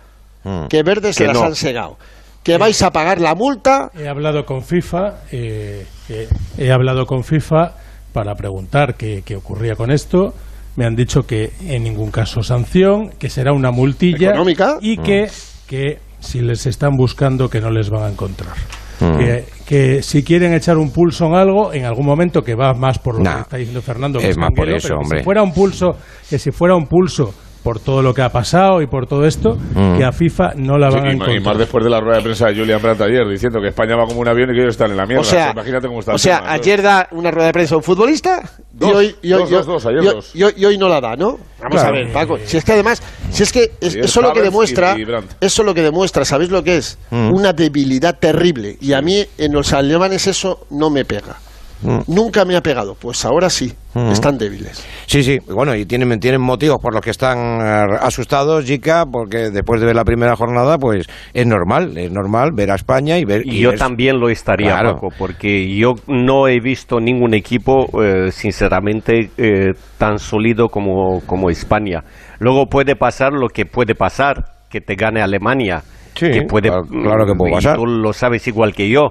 Mm. 0.43 0.67
Que 0.67 0.83
verdes 0.83 1.15
se 1.15 1.27
las 1.29 1.37
han 1.41 1.55
segado. 1.55 1.97
Que 2.43 2.59
vais 2.59 2.83
a 2.83 2.91
pagar 2.91 3.21
la 3.21 3.37
multa 3.37 3.93
He 3.97 4.09
hablado 4.09 4.45
con 4.45 4.65
FIFA, 4.65 5.21
eh, 5.31 5.87
que 6.09 6.27
he 6.59 6.73
hablado 6.73 7.07
con 7.07 7.23
FIFA 7.23 7.73
para 8.13 8.35
preguntar 8.35 8.95
qué, 8.97 9.23
qué 9.25 9.37
ocurría 9.37 9.75
con 9.75 9.91
esto. 9.91 10.35
Me 10.77 10.87
han 10.87 10.95
dicho 10.95 11.23
que 11.27 11.53
en 11.67 11.85
ningún 11.85 12.11
caso 12.11 12.43
sanción, 12.43 13.11
que 13.19 13.29
será 13.29 13.53
una 13.53 13.71
multilla 13.71 14.31
¿Económica? 14.31 14.79
y 14.81 14.97
que, 14.97 15.29
que 15.67 15.99
si 16.21 16.41
les 16.41 16.67
están 16.67 16.97
buscando 16.97 17.49
que 17.49 17.61
no 17.61 17.71
les 17.71 17.91
van 17.91 18.05
a 18.05 18.09
encontrar. 18.09 18.57
Mm. 19.01 19.19
Que, 19.19 19.45
que 19.67 20.03
si 20.03 20.23
quieren 20.23 20.55
echar 20.55 20.79
un 20.79 20.91
pulso 20.93 21.27
en 21.27 21.35
algo, 21.35 21.73
en 21.73 21.85
algún 21.85 22.07
momento 22.07 22.43
que 22.43 22.55
va 22.55 22.73
más 22.73 22.99
por 22.99 23.17
lo 23.17 23.25
Nah, 23.25 23.35
que 23.35 23.41
está 23.43 23.57
diciendo 23.57 23.83
Fernando, 23.83 24.19
que 24.19 24.31
es 24.31 24.39
más 24.39 24.51
por 24.55 24.69
eso, 24.69 24.89
pero 24.89 25.01
hombre. 25.01 25.19
Si 25.19 25.25
fuera 25.25 25.43
un 25.43 25.53
pulso, 25.53 25.91
que 26.31 26.39
si 26.39 26.51
fuera 26.53 26.77
un 26.77 26.87
pulso 26.87 27.35
por 27.63 27.79
todo 27.79 28.03
lo 28.03 28.13
que 28.13 28.23
ha 28.23 28.29
pasado 28.31 28.83
y 28.83 28.87
por 28.87 29.07
todo 29.07 29.25
esto, 29.27 29.57
Mm. 29.75 29.99
que 29.99 30.05
a 30.05 30.13
FIFA 30.13 30.53
no 30.57 30.79
la 30.79 30.91
Sí, 30.91 30.97
van 30.97 31.05
a 31.05 31.07
ma- 31.07 31.11
y 31.11 31.15
encontrar. 31.15 31.43
más 31.45 31.59
después 31.59 31.85
de 31.85 31.91
la 31.91 32.01
rueda 32.01 32.17
de 32.19 32.23
prensa 32.25 32.47
de 32.49 32.57
Julian 32.59 32.83
Brandt 32.83 33.01
ayer 33.03 33.27
diciendo 33.29 33.61
que 33.61 33.69
España 33.69 33.97
va 33.97 34.07
como 34.07 34.21
un 34.21 34.29
avión 34.29 34.51
y 34.51 34.55
que 34.55 34.61
ellos 34.63 34.75
están 34.75 34.91
en 34.91 34.97
la 34.97 35.07
mierda. 35.07 35.21
O 35.21 35.25
sea, 35.25 35.51
imagínate 35.53 35.87
cómo 35.87 36.01
está 36.01 36.15
o 36.15 36.19
sea 36.19 36.39
tema, 36.39 36.49
¿no? 36.49 36.53
ayer 36.55 36.83
da 36.83 37.09
una 37.13 37.31
rueda 37.31 37.47
de 37.47 37.53
prensa 37.53 37.75
a 37.75 37.79
un 37.79 37.85
futbolista 37.85 38.43
Dos, 38.73 38.91
y 38.91 38.95
hoy, 38.95 39.17
y 39.23 39.33
hoy, 39.33 39.41
dos, 39.43 39.51
y 39.51 39.55
hoy- 39.55 39.59
dos, 39.59 39.67
dos, 39.67 39.87
ayer 39.87 40.03
y 40.03 40.07
hoy- 40.09 40.15
dos. 40.15 40.31
y 40.35 40.43
hoy- 40.43 40.55
y 40.57 40.65
hoy 40.65 40.79
no 40.79 40.89
la 40.89 41.01
da, 41.01 41.15
¿no? 41.17 41.39
Vamos 41.61 41.81
Claro. 41.81 41.89
a 41.89 41.93
ver, 41.93 42.13
Paco. 42.13 42.39
Si 42.45 42.57
es 42.57 42.65
que 42.65 42.73
además, 42.73 43.01
si 43.31 43.43
es 43.45 43.53
que 43.53 43.71
es- 43.81 43.95
eso 43.95 44.21
lo 44.21 44.33
que 44.33 44.43
demuestra, 44.43 44.97
eso 45.41 45.63
lo 45.63 45.73
que 45.75 45.83
demuestra, 45.83 46.25
¿sabéis 46.25 46.51
lo 46.51 46.65
que 46.65 46.79
es? 46.79 46.99
Mm. 47.11 47.33
Una 47.33 47.53
debilidad 47.53 48.19
terrible. 48.19 48.77
Y 48.81 48.93
a 48.95 49.01
mí 49.01 49.25
en 49.39 49.53
los 49.53 49.73
alemanes 49.73 50.27
eso 50.27 50.67
no 50.71 50.91
me 50.91 51.05
pega. 51.05 51.37
Mm. 51.83 51.99
Nunca 52.07 52.45
me 52.45 52.57
ha 52.57 52.61
pegado. 52.61 52.95
Pues 52.95 53.25
ahora 53.25 53.51
sí, 53.51 53.73
Mm. 53.95 54.11
están 54.13 54.39
débiles. 54.39 54.85
Sí, 55.07 55.23
sí, 55.23 55.39
bueno, 55.53 55.75
y 55.75 55.85
tienen, 55.85 56.19
tienen 56.21 56.41
motivos 56.41 56.79
por 56.81 56.93
los 56.95 57.03
que 57.03 57.11
están 57.11 57.39
eh, 57.61 57.97
asustados, 58.01 58.65
Jica, 58.65 59.05
porque 59.11 59.51
después 59.51 59.81
de 59.81 59.87
ver 59.87 59.97
la 59.97 60.05
primera 60.05 60.35
jornada, 60.37 60.79
pues 60.79 61.07
es 61.35 61.47
normal, 61.47 61.97
es 61.99 62.11
normal 62.11 62.53
ver 62.55 62.71
a 62.71 62.77
España 62.77 63.19
y 63.19 63.25
ver... 63.25 63.43
Y 63.47 63.57
y 63.57 63.61
yo 63.61 63.71
ver- 63.71 63.79
también 63.79 64.19
lo 64.19 64.29
estaría, 64.31 64.71
Claro. 64.79 64.95
Paco, 64.95 65.09
porque 65.19 65.75
yo 65.77 65.95
no 66.07 66.49
he 66.49 66.61
visto 66.61 67.01
ningún 67.01 67.35
equipo, 67.35 67.87
eh, 68.03 68.31
sinceramente, 68.31 69.31
eh, 69.37 69.73
tan 69.99 70.19
sólido 70.19 70.69
como, 70.69 71.21
como 71.27 71.51
España. 71.51 72.03
Luego 72.39 72.67
puede 72.67 72.97
pasar 72.97 73.33
lo 73.33 73.49
que 73.49 73.67
puede 73.67 73.95
pasar, 73.95 74.45
que 74.71 74.81
te 74.81 74.95
gane 74.95 75.21
Alemania. 75.21 75.83
Sí, 76.15 76.31
que 76.31 76.43
puede, 76.43 76.69
claro- 76.69 76.87
claro 76.87 77.27
que 77.27 77.35
puede 77.35 77.53
y 77.53 77.55
pasar. 77.57 77.77
tú 77.77 77.87
lo 77.87 78.13
sabes 78.13 78.47
igual 78.47 78.73
que 78.75 78.89
yo. 78.89 79.09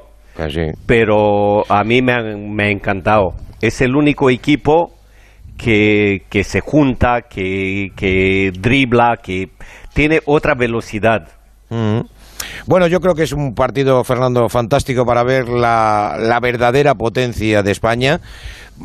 Pero 0.86 1.63
a 1.69 1.84
mí 1.84 2.01
me 2.01 2.13
ha, 2.13 2.21
me 2.21 2.65
ha 2.65 2.69
encantado. 2.69 3.34
Es 3.62 3.82
el 3.82 3.95
único 3.95 4.30
equipo 4.30 4.91
que, 5.58 6.23
que 6.30 6.43
se 6.43 6.62
junta, 6.62 7.21
que, 7.30 7.91
que 7.95 8.51
dribla, 8.60 9.17
que 9.21 9.49
tiene 9.93 10.19
otra 10.25 10.56
velocidad. 10.56 11.27
Mm. 11.69 12.01
Bueno, 12.65 12.88
yo 12.88 12.99
creo 12.99 13.13
que 13.13 13.23
es 13.23 13.34
un 13.34 13.54
partido, 13.54 14.04
Fernando, 14.04 14.49
fantástico 14.49 15.06
para 15.06 15.23
ver 15.23 15.47
la, 15.47 16.17
la 16.19 16.39
verdadera 16.39 16.95
potencia 16.95 17.62
de 17.63 17.71
España. 17.71 18.19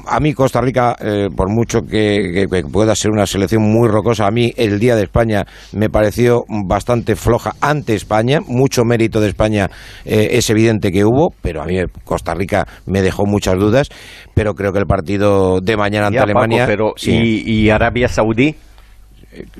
A 0.06 0.20
mí 0.20 0.32
Costa 0.34 0.60
Rica, 0.60 0.96
eh, 1.00 1.28
por 1.34 1.48
mucho 1.50 1.80
que, 1.82 2.30
que- 2.34 2.46
que 2.48 2.62
pueda 2.70 2.94
ser 2.94 3.10
una 3.10 3.26
selección 3.26 3.62
muy 3.62 3.88
rocosa, 3.88 4.26
a 4.26 4.30
mí 4.30 4.52
el 4.56 4.78
día 4.78 4.96
de 4.96 5.04
España 5.04 5.44
me 5.72 5.88
pareció 5.88 6.42
bastante 6.66 7.16
floja 7.16 7.52
ante 7.60 7.94
España. 7.94 8.40
Mucho 8.46 8.84
mérito 8.84 9.20
de 9.20 9.28
España 9.28 9.70
eh, 10.04 10.28
es 10.32 10.50
evidente 10.50 10.90
que 10.92 11.04
hubo, 11.04 11.32
pero 11.40 11.62
a 11.62 11.66
mí 11.66 11.76
Costa 12.04 12.34
Rica 12.34 12.66
me 12.86 13.02
dejó 13.02 13.26
muchas 13.26 13.54
dudas. 13.58 13.88
Pero 14.34 14.54
creo 14.54 14.72
que 14.72 14.78
el 14.80 14.86
partido 14.86 15.60
de 15.60 15.76
mañana 15.76 16.06
ante 16.08 16.18
Ya, 16.18 16.24
Paco, 16.26 16.38
Alemania... 16.40 16.66
pero 16.66 16.92
sí. 16.96 17.12
¿y, 17.46 17.64
y 17.64 17.70
Arabia 17.70 18.08
Saudí? 18.08 18.54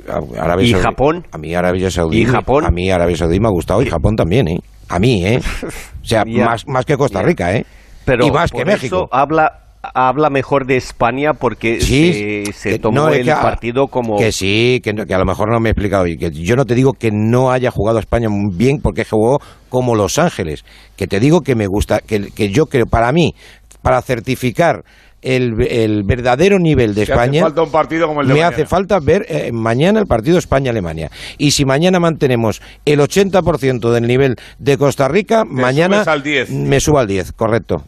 A- 0.09 0.43
Arabia 0.43 0.67
¿Y 0.67 0.71
Saudí- 0.73 0.83
Japón? 0.83 1.27
A 1.33 1.39
mí 1.39 1.55
Arabia 1.55 1.91
Saudí. 1.91 2.23
¿Y 2.23 2.25
Japón? 2.25 2.65
A 2.65 2.71
mí 2.71 2.91
Arabia 2.91 3.17
Saudí 3.17 3.41
me 3.41 3.49
ha 3.49 3.51
gustado 3.51 3.83
y 3.83 3.87
Japón 3.91 4.17
también, 4.17 4.49
¿eh? 4.49 4.59
A 4.89 4.99
mí, 4.99 5.25
¿eh? 5.27 5.41
O 6.03 6.09
sea, 6.09 6.25
más, 6.25 6.67
más 6.69 6.85
que 6.85 6.97
Costa. 6.97 7.21
Rica, 7.23 7.53
¿eh? 7.57 7.67
Pero 8.05 8.25
y 8.25 8.31
más 8.31 8.53
que 8.53 8.59
por 8.59 8.67
México. 8.69 8.97
eso 8.97 9.09
habla 9.11 9.66
habla 9.95 10.31
mejor 10.31 10.67
de 10.67 10.77
España 10.77 11.33
porque 11.35 11.81
Sí, 11.81 12.45
se, 12.47 12.53
se 12.53 12.71
que- 12.71 12.79
tomó 12.79 12.97
no, 13.01 13.09
el 13.11 13.25
que 13.25 13.31
a- 13.33 13.41
partido 13.43 13.87
como 13.89 14.17
Que 14.19 14.33
sí, 14.33 14.81
que, 14.83 14.93
no- 14.93 15.05
que 15.07 15.15
a 15.15 15.19
lo 15.19 15.25
mejor 15.25 15.51
no 15.51 15.61
me 15.61 15.69
he 15.69 15.73
explicado 15.73 16.05
bien. 16.05 16.19
Que 16.19 16.31
yo 16.31 16.57
no 16.57 16.65
te 16.65 16.75
digo 16.75 16.93
que 16.93 17.11
no 17.13 17.51
haya 17.51 17.71
jugado 17.71 17.99
España 17.99 18.29
bien 18.55 18.79
porque 18.83 19.05
jugó 19.05 19.39
como 19.69 19.95
Los 19.95 20.19
Ángeles. 20.19 20.65
Que 20.97 21.07
te 21.07 21.21
digo 21.21 21.41
que 21.41 21.55
me 21.55 21.67
gusta, 21.67 22.01
que, 22.01 22.29
que 22.35 22.49
yo 22.51 22.67
creo, 22.67 22.87
para 22.87 23.13
mí, 23.13 23.35
para 23.83 24.01
certificar 24.03 24.83
el, 25.23 25.55
el 25.69 26.03
verdadero 26.05 26.59
nivel 26.59 26.95
de 26.95 27.03
España... 27.03 27.41
hace 27.41 27.41
falta 27.41 27.63
un 27.63 27.71
partido 27.73 28.07
como 28.07 28.21
el 28.21 28.29
de 28.29 28.35
me 28.35 28.41
mañana. 28.41 28.55
hace 28.55 28.67
falta 28.67 29.01
ver 29.01 29.27
eh, 29.29 29.51
mañana 29.53 29.99
el 29.99 30.07
partido 30.07 30.39
España-Alemania. 30.39 31.11
Y 31.39 31.51
si 31.53 31.65
mañana 31.65 31.99
mantenemos 31.99 32.61
el 32.85 33.01
80% 33.01 33.91
del 33.93 34.07
nivel 34.07 34.37
de 34.59 34.79
Costa 34.79 35.09
Rica, 35.09 35.45
mañana 35.45 35.97
subes 36.05 36.09
al 36.09 36.23
10. 36.23 36.51
me 36.51 36.79
subo 36.81 36.99
al 36.99 37.07
10, 37.09 37.33
correcto. 37.33 37.83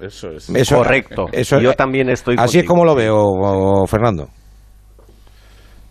Eso 0.00 0.30
es. 0.30 0.48
Eso- 0.50 0.76
correcto. 0.76 1.26
eso- 1.32 1.60
Yo 1.60 1.74
también 1.74 2.08
estoy 2.08 2.36
Así 2.38 2.60
es 2.60 2.64
como 2.64 2.84
lo 2.84 2.94
veo, 2.94 3.84
Fernando. 3.86 4.28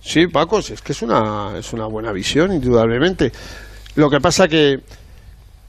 Sí, 0.01 0.27
Paco, 0.27 0.59
es 0.59 0.81
que 0.81 0.93
es 0.93 1.01
una, 1.01 1.57
es 1.57 1.73
una 1.73 1.85
buena 1.85 2.11
visión, 2.11 2.53
indudablemente. 2.53 3.31
Lo 3.95 4.09
que 4.09 4.19
pasa 4.19 4.47
que, 4.47 4.77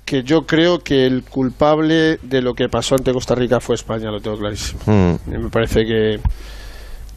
que 0.05 0.23
yo 0.23 0.43
creo 0.47 0.79
que 0.79 1.05
el 1.05 1.25
culpable 1.25 2.19
de 2.23 2.41
lo 2.41 2.55
que 2.55 2.69
pasó 2.69 2.95
ante 2.95 3.13
Costa 3.13 3.35
Rica 3.35 3.61
fue 3.61 3.75
España, 3.75 4.11
lo 4.11 4.21
tengo 4.21 4.39
clarísimo. 4.39 4.81
Mm. 4.87 5.15
Y 5.35 5.39
me 5.39 5.51
parece 5.51 5.85
que, 5.85 6.21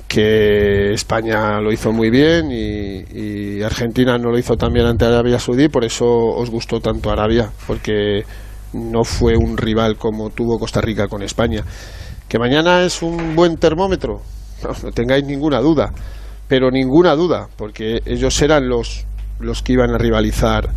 que 0.07 0.93
España 0.93 1.59
lo 1.61 1.71
hizo 1.71 1.91
muy 1.91 2.09
bien 2.09 2.51
y, 2.51 3.03
y 3.59 3.63
Argentina 3.63 4.17
no 4.17 4.31
lo 4.31 4.37
hizo 4.37 4.55
tan 4.57 4.73
bien 4.73 4.87
ante 4.87 5.05
Arabia 5.05 5.39
Saudí, 5.39 5.69
por 5.69 5.83
eso 5.85 6.05
os 6.07 6.49
gustó 6.49 6.79
tanto 6.79 7.11
Arabia, 7.11 7.49
porque 7.67 8.23
no 8.73 9.03
fue 9.03 9.35
un 9.37 9.57
rival 9.57 9.97
como 9.97 10.29
tuvo 10.29 10.59
Costa 10.59 10.81
Rica 10.81 11.07
con 11.07 11.21
España. 11.23 11.63
Que 12.27 12.39
mañana 12.39 12.83
es 12.83 13.01
un 13.01 13.35
buen 13.35 13.57
termómetro, 13.57 14.21
no, 14.63 14.69
no 14.83 14.91
tengáis 14.91 15.23
ninguna 15.25 15.59
duda. 15.59 15.91
pero 16.47 16.69
ninguna 16.69 17.15
duda, 17.15 17.47
porque 17.57 18.01
ellos 18.05 18.39
eran 18.41 18.67
los, 18.67 19.05
los 19.39 19.63
que 19.63 19.73
iban 19.73 19.91
a 19.91 19.97
rivalizar 19.97 20.69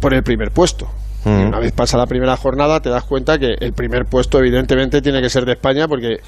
por 0.00 0.14
el 0.14 0.22
primer 0.22 0.50
puesto. 0.52 0.86
Y 1.24 1.28
Mm. 1.30 1.48
una 1.48 1.58
vez 1.58 1.72
pasa 1.72 1.96
la 1.98 2.06
primera 2.06 2.36
jornada, 2.36 2.78
te 2.80 2.88
das 2.90 3.02
cuenta 3.04 3.38
que 3.38 3.54
el 3.58 3.72
primer 3.72 4.04
puesto, 4.04 4.38
evidentemente, 4.38 5.00
tiene 5.02 5.20
que 5.20 5.30
ser 5.30 5.44
de 5.46 5.52
España, 5.54 5.88
porque 5.88 6.18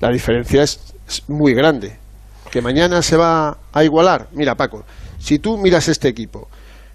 la 0.00 0.10
diferencia 0.10 0.62
es, 0.64 0.80
es 1.06 1.28
muy 1.28 1.54
grande. 1.54 1.98
Que 2.50 2.60
mañana 2.60 3.00
se 3.02 3.16
va 3.16 3.58
a 3.72 3.84
igualar. 3.84 4.26
Mira, 4.32 4.56
Paco, 4.56 4.82
si 5.20 5.38
tú 5.38 5.56
miras 5.56 5.86
este 5.88 6.08
equipo, 6.08 6.48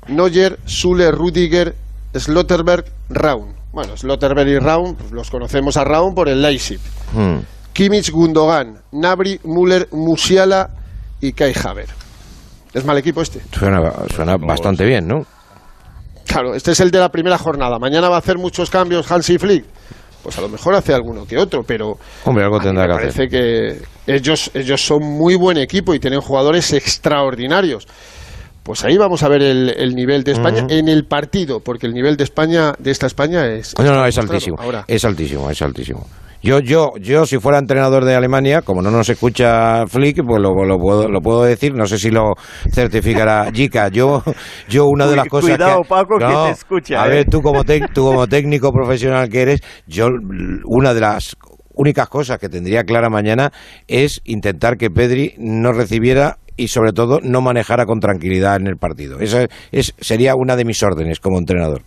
Neuer, 0.08 0.60
Sule, 0.65 1.12
Rudiger, 1.12 1.76
Slotterberg, 2.19 2.86
Raun. 3.10 3.54
Bueno, 3.71 3.97
Slotterberg 3.97 4.47
y 4.47 4.60
Raun, 4.60 4.95
pues 4.95 5.12
los 5.12 5.30
conocemos 5.30 5.78
a 5.78 5.84
Raun 5.84 6.15
por 6.15 6.30
el 6.30 6.41
Leipzig. 6.41 6.80
Mm. 7.13 7.38
Kimmich, 7.73 8.10
Gundogan, 8.12 8.78
Nabri, 8.93 9.39
Müller, 9.43 9.89
Musiala 9.91 10.69
y 11.19 11.34
Kai 11.34 11.54
Haver. 11.62 11.89
¿Es 12.73 12.86
mal 12.86 12.97
equipo 12.97 13.21
este? 13.21 13.41
Suena, 13.58 13.91
suena 14.13 14.38
bastante 14.38 14.86
bien, 14.86 15.08
¿no? 15.08 15.25
Claro, 16.28 16.56
este 16.56 16.71
es 16.71 16.80
el 16.80 16.91
de 16.91 16.99
la 16.99 17.10
primera 17.10 17.38
jornada. 17.38 17.80
Mañana 17.80 18.10
va 18.10 18.15
a 18.15 18.19
hacer 18.19 18.38
muchos 18.38 18.69
cambios 18.69 19.10
Hansi 19.12 19.38
Flick. 19.38 19.65
Pues 20.23 20.38
a 20.38 20.41
lo 20.41 20.49
mejor 20.49 20.73
hace 20.73 20.93
alguno 20.93 21.25
que 21.28 21.38
otro, 21.38 21.63
pero 21.63 21.97
Hombre, 22.23 22.43
algo 22.43 22.56
a 22.56 22.60
mí 22.60 22.65
tendrá 22.65 22.88
me 22.88 22.89
que 22.89 23.08
hacer. 23.08 23.30
parece 23.30 23.30
que 23.30 24.13
ellos, 24.13 24.49
ellos 24.54 24.84
son 24.84 25.04
muy 25.04 25.36
buen 25.36 25.58
equipo 25.58 25.93
y 25.93 25.99
tienen 25.99 26.19
jugadores 26.19 26.73
extraordinarios. 26.73 27.88
Pues 28.65 28.84
ahí 28.84 28.97
vamos 28.97 29.21
a 29.21 29.30
ver 29.30 29.43
el, 29.43 29.69
el 29.78 29.93
nivel 29.93 30.23
de 30.23 30.32
España 30.32 30.65
en 30.69 30.88
el 30.88 31.06
partido, 31.06 31.60
porque 31.60 31.86
el 31.86 31.93
nivel 31.93 32.17
de 32.17 32.23
España, 32.23 32.73
de 32.80 32.89
esta 32.89 33.06
España 33.06 33.45
es... 33.45 33.75
No, 33.78 33.93
no, 33.93 34.04
es 34.08 34.17
altísimo. 34.17 34.58
Ahora, 34.60 34.84
Es 34.88 35.06
altísimo, 35.06 35.51
es 35.51 35.62
altísimo. 35.62 36.08
Yo, 36.41 36.60
yo, 36.60 36.93
yo, 36.99 37.28
si 37.28 37.38
fuera 37.38 37.60
entrenador 37.60 38.06
de 38.06 38.15
Alemania, 38.15 38.63
como 38.63 38.82
no 38.82 38.89
nos 38.89 39.08
escucha 39.10 39.86
Flick, 39.86 40.17
pues 40.25 40.41
lo, 40.41 40.65
lo 40.65 40.78
puedo, 40.80 41.08
lo 41.08 41.21
puedo 41.21 41.43
decir. 41.43 41.75
No 41.75 41.86
sé 41.86 41.99
si 41.99 42.10
lo 42.10 42.34
certificará 42.71 43.51
Jica. 43.54 43.89
Yo, 43.89 44.23
yo 44.67 44.86
una 44.88 45.06
de 45.06 45.15
las 45.15 45.28
cosas 45.28 45.51
cuidado, 45.51 45.84
que, 45.84 45.89
Paco, 45.89 46.17
que 46.17 46.25
te 46.25 46.49
escucha, 46.51 47.04
A 47.04 47.06
¿eh? 47.06 47.10
ver, 47.10 47.25
tú 47.30 47.41
como, 47.43 47.63
tec- 47.63 47.91
tú 47.93 48.04
como 48.06 48.25
técnico 48.28 48.71
profesional 48.71 49.30
que 49.30 49.41
eres, 49.43 49.62
yo 49.86 50.08
una 50.65 50.93
de 50.95 51.01
las 51.01 51.36
únicas 51.73 52.10
cosas 52.10 52.39
que 52.39 52.49
tendría 52.49 52.84
clara 52.84 53.10
mañana 53.10 53.51
es 53.88 54.21
intentar 54.25 54.78
que 54.78 54.89
Pedri 54.89 55.36
no 55.38 55.71
recibiera 55.71 56.38
y 56.58 56.68
sobre 56.68 56.94
todo 56.94 57.20
no 57.22 57.41
manejara 57.41 57.86
con 57.86 58.00
tranquilidad 58.00 58.56
en 58.58 58.68
el 58.68 58.78
partido. 58.78 59.20
Esa 59.20 59.48
es, 59.72 59.94
sería 60.00 60.36
una 60.36 60.56
de 60.56 60.65
mis 60.65 60.82
órdenes 60.84 61.20
como 61.20 61.38
entrenador. 61.38 61.82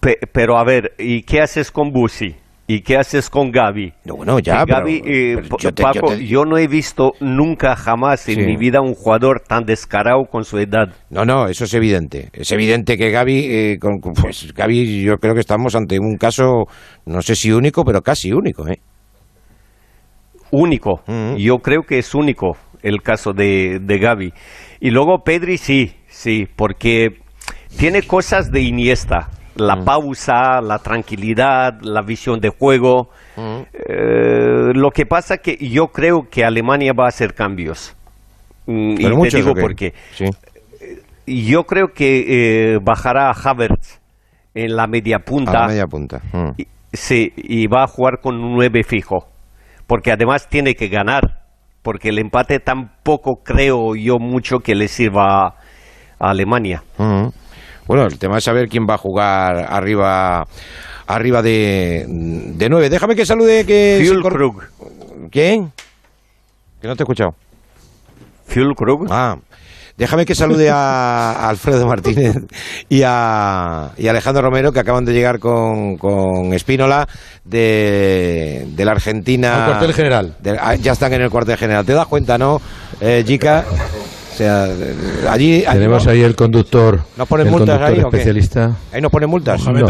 Pe- 0.00 0.18
pero 0.32 0.58
a 0.58 0.64
ver, 0.64 0.92
¿y 0.98 1.22
qué 1.22 1.40
haces 1.40 1.70
con 1.70 1.90
Busi? 1.92 2.34
¿Y 2.68 2.80
qué 2.80 2.96
haces 2.96 3.30
con 3.30 3.52
Gaby? 3.52 3.92
No, 4.06 4.16
bueno, 4.16 4.40
ya, 4.40 4.64
Y 4.66 4.70
Gaby, 4.70 5.00
pero- 5.00 5.14
eh, 5.14 5.36
pero 5.36 5.56
yo 5.58 5.72
te- 5.72 5.82
yo 5.82 5.88
Paco, 5.92 6.06
te- 6.16 6.26
yo 6.26 6.44
no 6.44 6.58
he 6.58 6.66
visto 6.66 7.12
nunca 7.20 7.76
jamás 7.76 8.28
en 8.28 8.34
Sí. 8.34 8.40
mi 8.40 8.56
vida 8.56 8.80
un 8.80 8.94
jugador 8.94 9.40
tan 9.46 9.64
descarado 9.64 10.24
con 10.24 10.42
su 10.44 10.58
edad. 10.58 10.88
No, 11.08 11.24
no, 11.24 11.46
eso 11.46 11.62
es 11.64 11.74
evidente. 11.74 12.28
Es 12.32 12.50
evidente 12.50 12.96
que 12.98 13.10
Gaby, 13.12 13.44
eh, 13.48 13.78
con, 13.80 14.00
con- 14.00 14.14
pues 14.14 14.52
Gaby, 14.52 15.02
yo 15.04 15.16
creo 15.18 15.34
que 15.34 15.40
estamos 15.40 15.76
ante 15.76 16.00
un 16.00 16.16
caso, 16.16 16.64
no 17.04 17.22
sé 17.22 17.36
si 17.36 17.52
único, 17.52 17.84
pero 17.84 18.02
casi 18.02 18.32
único, 18.32 18.66
¿eh? 18.66 18.80
Único. 20.50 21.02
Yo 21.36 21.58
creo 21.58 21.82
que 21.82 21.98
es 21.98 22.14
único 22.14 22.56
el 22.88 23.02
caso 23.02 23.32
de, 23.32 23.78
de 23.80 23.98
Gaby. 23.98 24.32
Y 24.80 24.90
luego 24.90 25.22
Pedri 25.24 25.58
sí, 25.58 25.94
sí, 26.08 26.46
porque 26.56 27.18
tiene 27.78 28.02
cosas 28.02 28.50
de 28.50 28.62
Iniesta. 28.62 29.28
La 29.56 29.84
pausa, 29.84 30.60
la 30.60 30.78
tranquilidad, 30.80 31.80
la 31.80 32.02
visión 32.02 32.40
de 32.40 32.50
juego. 32.50 33.08
Eh, 33.38 34.72
lo 34.74 34.90
que 34.90 35.06
pasa 35.06 35.38
que 35.38 35.56
yo 35.56 35.86
creo 35.86 36.28
que 36.30 36.44
Alemania 36.44 36.92
va 36.92 37.06
a 37.06 37.08
hacer 37.08 37.32
cambios. 37.32 37.96
Mm, 38.66 38.92
y 38.98 39.28
te 39.30 39.36
digo 39.38 39.52
¿o 39.52 39.54
qué? 39.54 39.60
por 39.62 39.74
qué. 39.74 39.94
Sí. 40.12 40.26
Yo 41.26 41.64
creo 41.64 41.88
que 41.94 42.74
eh, 42.74 42.78
bajará 42.82 43.30
a 43.30 43.32
Havertz 43.32 43.98
en 44.54 44.76
la 44.76 44.86
media 44.86 45.20
punta. 45.20 45.52
A 45.52 45.60
la 45.62 45.68
media 45.68 45.86
punta. 45.86 46.20
Mm. 46.32 46.50
Y- 46.58 46.66
Sí, 46.92 47.32
y 47.36 47.66
va 47.66 47.82
a 47.84 47.86
jugar 47.86 48.20
con 48.22 48.36
un 48.36 48.54
9 48.54 48.82
fijo. 48.82 49.26
Porque 49.86 50.12
además 50.12 50.48
tiene 50.48 50.74
que 50.74 50.88
ganar. 50.88 51.45
Porque 51.86 52.08
el 52.08 52.18
empate 52.18 52.58
tampoco 52.58 53.44
creo 53.44 53.94
yo 53.94 54.18
mucho 54.18 54.58
que 54.58 54.74
le 54.74 54.88
sirva 54.88 55.46
a 55.46 55.54
Alemania. 56.18 56.82
Bueno, 56.98 58.06
el 58.06 58.18
tema 58.18 58.38
es 58.38 58.44
saber 58.44 58.68
quién 58.68 58.88
va 58.90 58.94
a 58.94 58.98
jugar 58.98 59.68
arriba 59.70 60.48
arriba 61.06 61.42
de, 61.42 62.04
de 62.08 62.68
nueve. 62.68 62.90
Déjame 62.90 63.14
que 63.14 63.24
salude 63.24 63.64
que... 63.64 64.02
Füllkrug. 64.02 64.64
¿Quién? 65.30 65.70
Que 66.82 66.88
no 66.88 66.96
te 66.96 67.02
he 67.02 67.04
escuchado. 67.04 67.36
Füllkrug. 68.48 69.06
Ah, 69.08 69.38
déjame 69.96 70.24
que 70.26 70.34
salude 70.34 70.68
a, 70.70 71.32
a 71.32 71.48
Alfredo 71.48 71.86
Martínez 71.86 72.36
y 72.88 73.02
a, 73.04 73.90
y 73.96 74.06
a 74.06 74.10
Alejandro 74.10 74.42
Romero, 74.42 74.72
que 74.72 74.80
acaban 74.80 75.04
de 75.04 75.12
llegar 75.12 75.38
con, 75.38 75.96
con 75.96 76.52
Espínola 76.54 77.08
de, 77.44 78.66
de 78.68 78.84
la 78.84 78.92
Argentina. 78.92 79.64
Al 79.64 79.70
cuartel 79.72 79.94
general. 79.94 80.34
de- 80.40 80.58
ah, 80.60 80.74
ya 80.74 80.92
están 80.92 81.12
en 81.12 81.22
el 81.22 81.30
cuartel 81.30 81.56
general. 81.56 81.84
¿Te 81.84 81.92
das 81.94 82.06
cuenta, 82.06 82.38
no, 82.38 82.60
eh, 83.00 83.24
Jica? 83.26 83.64
O 84.32 84.36
sea, 84.36 84.66
eh, 84.66 84.94
allí, 85.30 85.64
allí 85.64 85.78
Tenemos 85.78 86.04
no- 86.04 86.10
ahí 86.12 86.22
el 86.22 86.36
conductor, 86.36 87.00
¿Nos 87.16 87.26
ponen 87.26 87.46
el 87.46 87.52
multas 87.52 87.78
conductor 87.78 87.96
ahí 87.98 88.04
o 88.04 88.08
especialista. 88.08 88.76
Ahí 88.92 89.00
nos 89.00 89.10
ponen 89.10 89.30
multas. 89.30 89.64
No. 89.66 89.88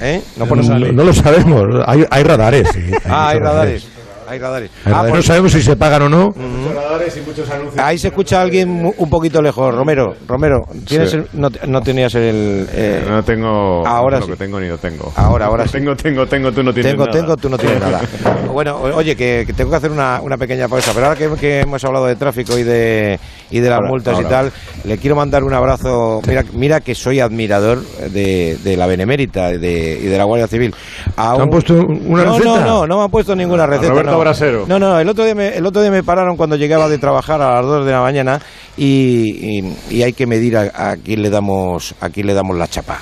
¿Eh? 0.00 0.20
¿No 0.36 0.44
No, 0.44 0.48
ponen 0.48 0.68
no- 0.68 0.92
no 0.92 1.04
lo 1.04 1.14
sabemos, 1.14 1.62
hay, 1.86 2.04
hay 2.10 2.22
radares. 2.24 2.68
sí, 2.74 2.80
Ah, 3.06 3.28
hay 3.28 3.38
radares. 3.38 3.86
Hay 4.28 4.38
radares. 4.38 4.70
Hay 4.84 4.92
Ah, 4.92 4.96
radares. 4.96 5.10
pues- 5.12 5.24
no 5.24 5.26
sabemos 5.26 5.52
si 5.52 5.62
se 5.62 5.76
pagan 5.76 6.02
o 6.02 6.08
no. 6.08 6.34
radares 6.74 7.16
y 7.16 7.20
muchos 7.20 7.50
anuncios. 7.50 7.78
Ahí 7.84 7.98
se 7.98 8.08
escucha 8.08 8.38
a 8.38 8.42
alguien 8.42 8.68
mu- 8.70 8.92
un 8.96 9.10
poquito 9.10 9.40
lejos. 9.42 9.74
Romero, 9.74 10.14
Romero, 10.26 10.64
¿tienes 10.86 11.10
Sí. 11.10 11.16
el- 11.18 11.28
no, 11.34 11.48
no 11.66 11.80
tenías 11.82 12.14
el... 12.14 12.68
eh, 12.72 13.04
no 13.08 13.22
tengo 13.22 13.86
ahora 13.86 14.18
lo 14.20 14.26
sí. 14.26 14.32
que 14.32 14.36
tengo 14.38 14.60
ni 14.60 14.68
lo 14.68 14.78
tengo. 14.78 15.12
Ahora, 15.16 15.46
ahora 15.46 15.64
sí. 15.66 15.72
Tengo, 15.72 15.96
tengo, 15.96 16.26
tengo, 16.26 16.52
tú 16.52 16.62
no 16.62 16.72
tienes 16.72 16.92
Tengo, 16.92 17.06
nada. 17.06 17.18
tengo, 17.20 17.36
tú 17.36 17.48
no 17.48 17.58
tienes 17.58 17.80
nada. 17.80 18.00
Bueno, 18.54 18.76
oye, 18.80 19.16
que, 19.16 19.42
que 19.44 19.52
tengo 19.52 19.68
que 19.70 19.76
hacer 19.78 19.90
una, 19.90 20.20
una 20.22 20.36
pequeña 20.36 20.68
pausa, 20.68 20.92
pero 20.94 21.06
ahora 21.06 21.18
que, 21.18 21.28
que 21.40 21.60
hemos 21.62 21.82
hablado 21.84 22.06
de 22.06 22.14
tráfico 22.14 22.56
y 22.56 22.62
de, 22.62 23.18
y 23.50 23.58
de 23.58 23.68
las 23.68 23.78
Ahora, 23.78 23.88
multas 23.90 24.20
y 24.20 24.24
tal, 24.26 24.52
le 24.84 24.96
quiero 24.98 25.16
mandar 25.16 25.42
un 25.42 25.52
abrazo. 25.52 26.20
Mira, 26.24 26.44
mira 26.52 26.80
que 26.80 26.94
soy 26.94 27.18
admirador 27.18 27.82
de, 27.82 28.56
de 28.62 28.76
la 28.76 28.86
Benemérita 28.86 29.52
y 29.52 29.58
de, 29.58 29.98
y 30.00 30.06
de 30.06 30.16
la 30.16 30.22
Guardia 30.22 30.46
Civil. 30.46 30.72
A 31.16 31.34
¿Te 31.34 31.42
han 31.42 31.48
puesto 31.50 31.74
una 31.74 32.22
no, 32.22 32.38
receta? 32.38 32.60
No, 32.60 32.64
no, 32.64 32.86
no 32.86 32.98
me 32.98 33.04
han 33.04 33.10
puesto 33.10 33.34
ninguna 33.34 33.66
receta. 33.66 33.90
Roberto 33.90 34.13
no. 34.14 34.20
Brasero. 34.20 34.64
No, 34.66 34.78
no, 34.78 34.98
el 34.98 35.08
otro, 35.08 35.24
día 35.24 35.34
me, 35.34 35.48
el 35.56 35.64
otro 35.66 35.82
día 35.82 35.90
me 35.90 36.02
pararon 36.02 36.36
cuando 36.36 36.56
llegaba 36.56 36.88
de 36.88 36.98
trabajar 36.98 37.40
a 37.42 37.56
las 37.56 37.66
2 37.66 37.86
de 37.86 37.92
la 37.92 38.00
mañana 38.00 38.40
y, 38.76 39.58
y- 39.60 39.76
y 39.90 40.02
hay 40.02 40.12
que 40.12 40.26
medir 40.26 40.56
a, 40.56 40.70
a 40.92 40.96
quién 40.96 41.22
le 41.22 41.30
damos 41.30 41.94
a 42.00 42.08
quién 42.10 42.26
le 42.26 42.34
damos 42.34 42.56
la 42.56 42.66
chapa. 42.68 42.98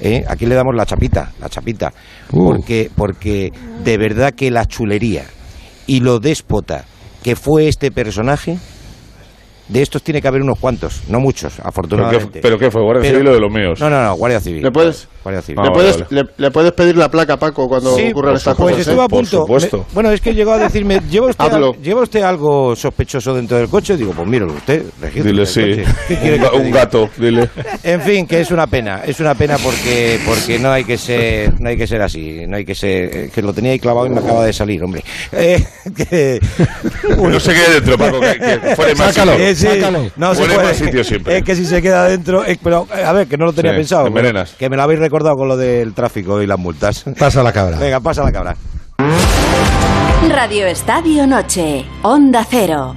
¿eh? 0.00 0.24
A 0.28 0.36
quién 0.36 0.50
le 0.50 0.56
damos 0.56 0.74
la 0.74 0.84
chapita, 0.86 1.32
la 1.40 1.48
chapita. 1.48 1.92
Uh. 2.32 2.44
Porque, 2.44 2.90
porque 2.94 3.52
de 3.84 3.96
verdad 3.98 4.32
que 4.34 4.50
la 4.50 4.66
chulería 4.66 5.24
y 5.86 6.00
lo 6.00 6.18
déspota 6.20 6.84
que 7.22 7.36
fue 7.36 7.68
este 7.68 7.90
personaje, 7.90 8.58
de 9.68 9.80
estos 9.82 10.02
tiene 10.02 10.20
que 10.20 10.28
haber 10.28 10.42
unos 10.42 10.58
cuantos, 10.58 11.02
no 11.08 11.20
muchos, 11.20 11.54
¿Pero 11.56 11.68
afortunadamente. 11.68 12.32
qué, 12.32 12.40
pero 12.42 12.58
qué 12.58 12.70
fue? 12.70 12.82
¿Guardia 12.82 13.02
Pero- 13.02 13.14
Civil 13.18 13.28
o 13.28 13.34
de 13.34 13.40
los 13.40 13.50
míos? 13.52 13.80
No, 13.80 13.88
no, 13.88 14.02
no, 14.02 14.14
Guardia 14.14 14.40
Civil. 14.40 14.62
¿Le 14.62 14.70
puedes, 14.70 15.08
Guardia 15.24 15.42
Civil. 15.42 15.62
le, 15.62 15.68
Ah, 15.68 15.72
puedes, 15.72 15.94
vale, 15.98 16.06
le, 16.10 16.22
le 16.36 16.50
puedes 16.52 16.72
pedir 16.72 16.96
la 16.96 17.08
placa, 17.10 17.36
Paco, 17.36 17.66
cuando 17.66 17.96
Sí, 17.96 18.10
ocurran 18.12 18.36
estas 18.36 18.54
Pues 18.56 18.74
cosas? 18.76 18.86
estuve 18.86 19.02
¿eh? 19.02 19.04
a 19.04 19.08
punto. 19.08 19.46
Por 19.46 19.60
supuesto. 19.60 19.78
Me- 19.78 19.84
bueno, 19.94 20.10
es 20.12 20.20
que 20.20 20.34
llegó 20.34 20.52
a 20.52 20.58
decirme, 20.58 21.00
¿lleva 21.10 21.28
usted, 21.28 21.44
Hazlo. 21.44 21.72
al- 21.74 21.82
¿lleva 21.82 22.02
usted 22.02 22.22
algo 22.22 22.76
sospechoso 22.76 23.34
dentro 23.34 23.56
del 23.56 23.68
coche? 23.68 23.96
Digo, 23.96 24.12
pues 24.12 24.28
míralo 24.28 24.52
usted, 24.52 24.84
Dile 25.14 25.46
sí. 25.46 25.60
coche. 25.60 25.84
¿Qué 26.08 26.16
quiere 26.18 26.36
Un, 26.48 26.60
un 26.66 26.70
gato, 26.70 27.08
dile. 27.16 27.48
En 27.82 28.00
fin, 28.02 28.26
que 28.26 28.40
es 28.40 28.50
una 28.50 28.66
pena, 28.66 29.02
es 29.06 29.18
una 29.20 29.34
pena 29.34 29.56
porque 29.58 30.20
porque 30.26 30.58
no 30.58 30.70
hay 30.70 30.84
que 30.84 30.98
ser 30.98 31.52
no 31.60 31.68
hay 31.68 31.76
que 31.76 31.86
ser 31.86 32.02
así, 32.02 32.46
no 32.46 32.56
hay 32.56 32.64
que 32.64 32.74
ser 32.74 33.16
eh, 33.16 33.30
que 33.34 33.42
lo 33.42 33.52
tenía 33.52 33.72
ahí 33.72 33.78
clavado 33.78 34.06
y 34.06 34.10
me 34.10 34.20
acaba 34.20 34.44
de 34.44 34.52
salir, 34.52 34.82
hombre. 34.84 35.02
Eh, 35.32 35.64
que- 35.96 36.40
No 37.16 37.40
se 37.40 37.52
quede 37.54 37.74
dentro, 37.74 37.96
Paco, 37.98 38.20
que, 38.20 38.38
que 38.38 38.76
fuera 38.76 38.94
más 38.94 39.14
Sácalo. 39.14 39.32
sitio. 39.32 39.46
Eh, 39.46 39.54
sí, 39.54 39.66
sácalo. 39.66 40.10
no 40.16 40.34
se 40.34 40.44
puede. 40.44 40.56
más 40.62 40.76
sitio 40.76 41.04
siempre. 41.04 41.38
Es 41.38 41.44
que 41.44 41.54
si 41.56 41.64
se 41.64 41.80
queda 41.80 42.08
dentro, 42.08 42.44
eh, 42.44 42.58
pero 42.62 42.86
eh, 42.96 43.02
a 43.04 43.12
ver, 43.12 43.26
que 43.26 43.36
no 43.36 43.46
lo 43.46 43.52
tenía 43.52 43.72
Sí, 43.72 43.78
pensado. 43.78 44.04
Que 44.58 44.68
me 44.68 44.76
lo 44.76 44.82
habéis 44.82 45.00
recordado 45.14 45.36
con 45.36 45.46
lo 45.46 45.56
del 45.56 45.94
tráfico 45.94 46.42
y 46.42 46.46
las 46.46 46.58
multas. 46.58 47.04
Pasa 47.18 47.42
la 47.44 47.52
cabra. 47.52 47.78
Venga, 47.78 48.00
pasa 48.00 48.24
la 48.24 48.32
cabra. 48.32 48.56
Radio 50.28 50.66
Estadio 50.66 51.24
Noche, 51.26 51.84
Onda 52.02 52.44
Cero. 52.48 52.96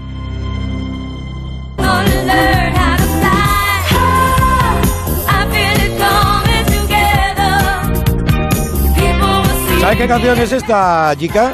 ¿Sabes 9.79 9.97
qué 9.97 10.07
canción 10.07 10.39
es 10.39 10.51
esta, 10.51 11.13
chica? 11.17 11.53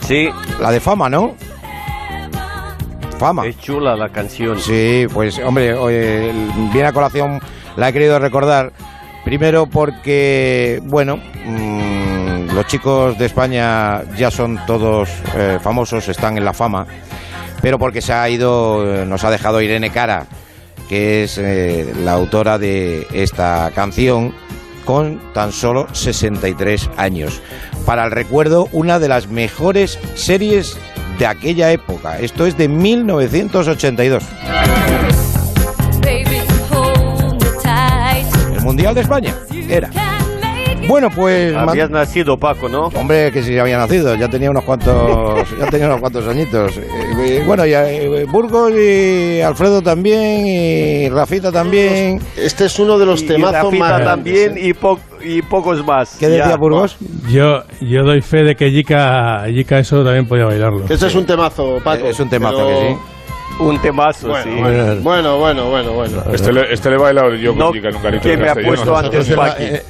Sí, 0.00 0.28
La 0.60 0.70
de 0.72 0.80
Fama, 0.80 1.08
¿no? 1.08 1.34
Fama. 3.18 3.46
es 3.46 3.56
chula 3.58 3.94
la 3.94 4.08
canción. 4.08 4.58
Sí, 4.58 5.06
pues 5.12 5.38
hombre, 5.38 5.74
oye, 5.74 6.30
el- 6.30 6.50
viene 6.72 6.88
a 6.88 6.92
colación, 6.92 7.40
la 7.76 7.88
he 7.88 7.92
querido 7.92 8.18
recordar. 8.18 8.72
Primero 9.24 9.66
porque, 9.66 10.80
bueno, 10.84 11.16
mm, 11.16 12.54
los 12.54 12.66
chicos 12.66 13.16
de 13.18 13.26
España 13.26 14.02
ya 14.16 14.30
son 14.30 14.58
todos 14.66 15.08
eh, 15.36 15.58
famosos, 15.62 16.08
están 16.08 16.36
en 16.36 16.44
la 16.44 16.52
fama. 16.52 16.86
pero 17.60 17.78
porque 17.78 18.02
se 18.02 18.12
ha 18.12 18.28
ido, 18.28 19.02
eh, 19.02 19.06
nos 19.06 19.22
ha 19.22 19.30
dejado 19.30 19.62
Irene 19.62 19.90
Cara, 19.90 20.26
que 20.88 21.22
es 21.22 21.38
eh, 21.38 21.92
la 22.02 22.12
autora 22.14 22.58
de 22.58 23.06
esta 23.12 23.70
canción 23.72 24.34
con 24.84 25.20
tan 25.32 25.52
solo 25.52 25.86
63 25.94 26.90
años. 26.96 27.40
Para 27.86 28.04
el 28.04 28.10
recuerdo, 28.10 28.68
una 28.72 28.98
de 28.98 29.08
las 29.08 29.28
mejores 29.28 29.98
series 30.14 30.76
de 31.18 31.26
aquella 31.26 31.70
época. 31.70 32.18
Esto 32.18 32.46
es 32.46 32.56
de 32.56 32.68
1982. 32.68 34.24
Mundial 38.82 38.94
de 38.96 39.00
España 39.02 39.34
era. 39.70 39.90
Bueno, 40.88 41.08
pues 41.14 41.54
man- 41.54 41.68
Habías 41.68 41.88
nacido, 41.88 42.36
Paco, 42.36 42.68
¿no? 42.68 42.86
Hombre, 42.88 43.30
que 43.30 43.40
si 43.44 43.56
había 43.56 43.78
nacido, 43.78 44.16
ya 44.16 44.28
tenía 44.28 44.50
unos 44.50 44.64
cuantos, 44.64 45.48
ya 45.60 45.66
tenía 45.68 45.86
unos 45.86 46.00
cuantos 46.00 46.26
añitos. 46.26 46.76
Eh, 46.76 47.44
bueno, 47.46 47.64
ya 47.64 47.88
eh, 47.88 48.24
Burgos 48.24 48.72
y 48.72 49.40
Alfredo 49.40 49.82
también 49.82 50.44
y 50.48 51.08
Rafita 51.10 51.52
también. 51.52 52.18
Este 52.36 52.64
es 52.64 52.76
uno 52.80 52.98
de 52.98 53.06
los 53.06 53.22
Y 53.22 53.26
temazos 53.28 53.72
más 53.78 54.02
también 54.02 54.54
y, 54.60 54.72
po- 54.74 54.98
y 55.22 55.42
pocos 55.42 55.86
más. 55.86 56.16
¿Qué 56.18 56.28
decía 56.28 56.48
Ya. 56.48 56.56
Burgos? 56.56 56.96
Yo, 57.30 57.62
yo 57.80 58.02
doy 58.02 58.20
fe 58.20 58.42
de 58.42 58.56
que 58.56 58.72
Yika, 58.72 59.46
Yika 59.46 59.78
eso 59.78 60.02
también 60.02 60.26
podía 60.26 60.46
bailarlo. 60.46 60.86
Ese 60.88 61.06
es 61.06 61.14
un 61.14 61.24
temazo, 61.24 61.76
Paco. 61.84 62.06
Es 62.06 62.18
un 62.18 62.28
temazo 62.28 62.56
pero- 62.56 62.68
que 62.80 62.88
sí. 62.88 62.96
Un 63.60 63.80
temazo, 63.80 64.28
Bueno, 64.28 64.44
sí. 64.44 64.50
bueno, 64.60 65.00
bueno, 65.02 65.38
bueno, 65.38 65.68
bueno, 65.68 65.92
bueno. 65.92 66.22
Este 66.32 66.52
le, 66.52 66.72
este 66.72 66.88
le 66.90 66.96
he 66.96 66.98
bailado 66.98 67.34
yo 67.34 67.54
No, 67.54 67.66
con 67.68 67.76
un 67.76 68.20
que 68.20 68.36
me 68.36 68.48
ha 68.48 68.54
puesto 68.54 68.96
antes 68.96 69.28
en, 69.28 69.36
la, 69.36 69.42
Paqui. 69.42 69.62
eh, 69.64 69.82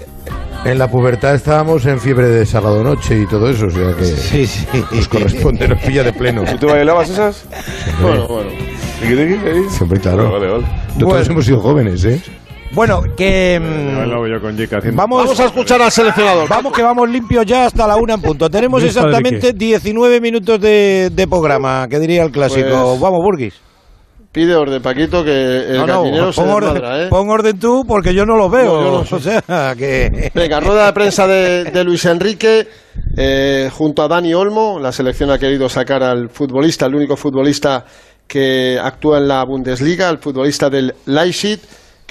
en 0.65 0.79
la 0.79 0.89
pubertad 0.91 1.35
estábamos 1.35 1.87
en 1.87 1.99
fiebre 2.01 2.27
de 2.29 2.45
sábado 2.45 2.83
noche 2.85 3.19
y 3.21 3.27
todo 3.27 3.49
eso, 3.49 3.67
o 3.67 3.71
sea 3.71 3.95
que 3.97 4.05
Sí, 4.05 4.47
sí. 4.47 4.67
nos 4.93 5.09
corresponde, 5.09 5.69
nos 5.69 5.79
pilla 5.81 6.03
de 6.05 6.13
pleno. 6.13 6.43
¿Y 6.53 6.59
tú 6.59 6.67
bailabas 6.67 7.09
esas? 7.11 7.45
Bueno, 8.01 8.27
bueno. 8.29 8.51
¿Tiqui, 9.01 9.17
tiqui, 9.17 9.49
ahí? 9.49 9.65
Siempre, 9.71 10.01
claro. 10.01 10.31
Vale, 10.33 10.47
vale. 10.53 10.65
Todos 10.99 11.13
Bueno. 11.13 11.31
hemos 11.33 11.45
sido 11.47 11.61
jóvenes, 11.61 12.05
¿eh? 12.05 12.21
Bueno, 12.75 13.03
que 13.16 13.61
mm, 13.61 13.97
Bailaba 13.99 14.29
yo 14.29 14.41
con 14.41 14.57
Chica 14.57 14.79
haciendo... 14.79 14.97
vamos, 15.03 15.25
Vamos 15.25 15.41
a 15.41 15.45
escuchar 15.47 15.83
al 15.83 15.91
seleccionador. 15.93 16.49
vamos 16.49 16.73
que 16.73 16.83
vamos 16.83 17.09
limpios 17.09 17.45
ya 17.45 17.66
hasta 17.66 17.87
la 17.87 17.97
una 17.97 18.14
en 18.14 18.23
punto. 18.23 18.49
Tenemos 18.49 18.81
¿Luis 18.83 18.95
padre 18.95 19.09
exactamente 19.11 19.53
qué? 19.53 19.59
19 19.59 20.20
minutos 20.20 20.59
de, 20.61 21.11
de 21.12 21.27
programa, 21.29 21.87
que 21.89 21.99
diría 21.99 22.23
el 22.23 22.31
clásico. 22.31 22.68
Pues- 22.70 23.01
Vamos, 23.01 23.20
Burgis. 23.23 23.55
Pide 24.33 24.55
orden, 24.57 24.81
Paquito, 24.81 25.23
que 25.23 25.31
el 25.73 25.77
No, 25.77 25.87
no, 25.87 26.03
gallinero 26.05 26.33
se 26.33 26.41
pon, 26.41 26.51
orden, 26.51 26.83
¿eh? 26.83 27.07
pon 27.11 27.29
orden 27.29 27.59
tú 27.59 27.85
porque 27.87 28.14
yo 28.14 28.25
no 28.25 28.35
lo 28.39 28.49
veo. 28.49 28.64
No, 28.81 28.83
yo 28.83 28.99
no 29.01 29.05
sé. 29.20 29.37
O 29.37 29.43
sea, 29.43 29.75
que... 29.77 30.31
Venga, 30.35 30.59
rueda 30.59 30.87
de 30.87 30.93
prensa 30.95 31.27
de, 31.27 31.64
de 31.64 31.85
Luis 31.85 32.07
Enrique 32.07 32.66
eh, 33.18 33.68
junto 33.70 34.03
a 34.03 34.09
Dani 34.09 34.33
Olmo. 34.33 34.79
La 34.81 34.91
selección 34.91 35.31
ha 35.31 35.39
querido 35.39 35.68
sacar 35.68 36.03
al 36.03 36.31
futbolista, 36.31 36.87
el 36.87 36.95
único 36.95 37.14
futbolista 37.14 37.85
que 38.27 38.79
actúa 38.83 39.18
en 39.18 39.29
la 39.29 39.45
Bundesliga, 39.45 40.09
el 40.09 40.16
futbolista 40.16 40.70
del 40.70 40.95
Leipzig, 41.05 41.61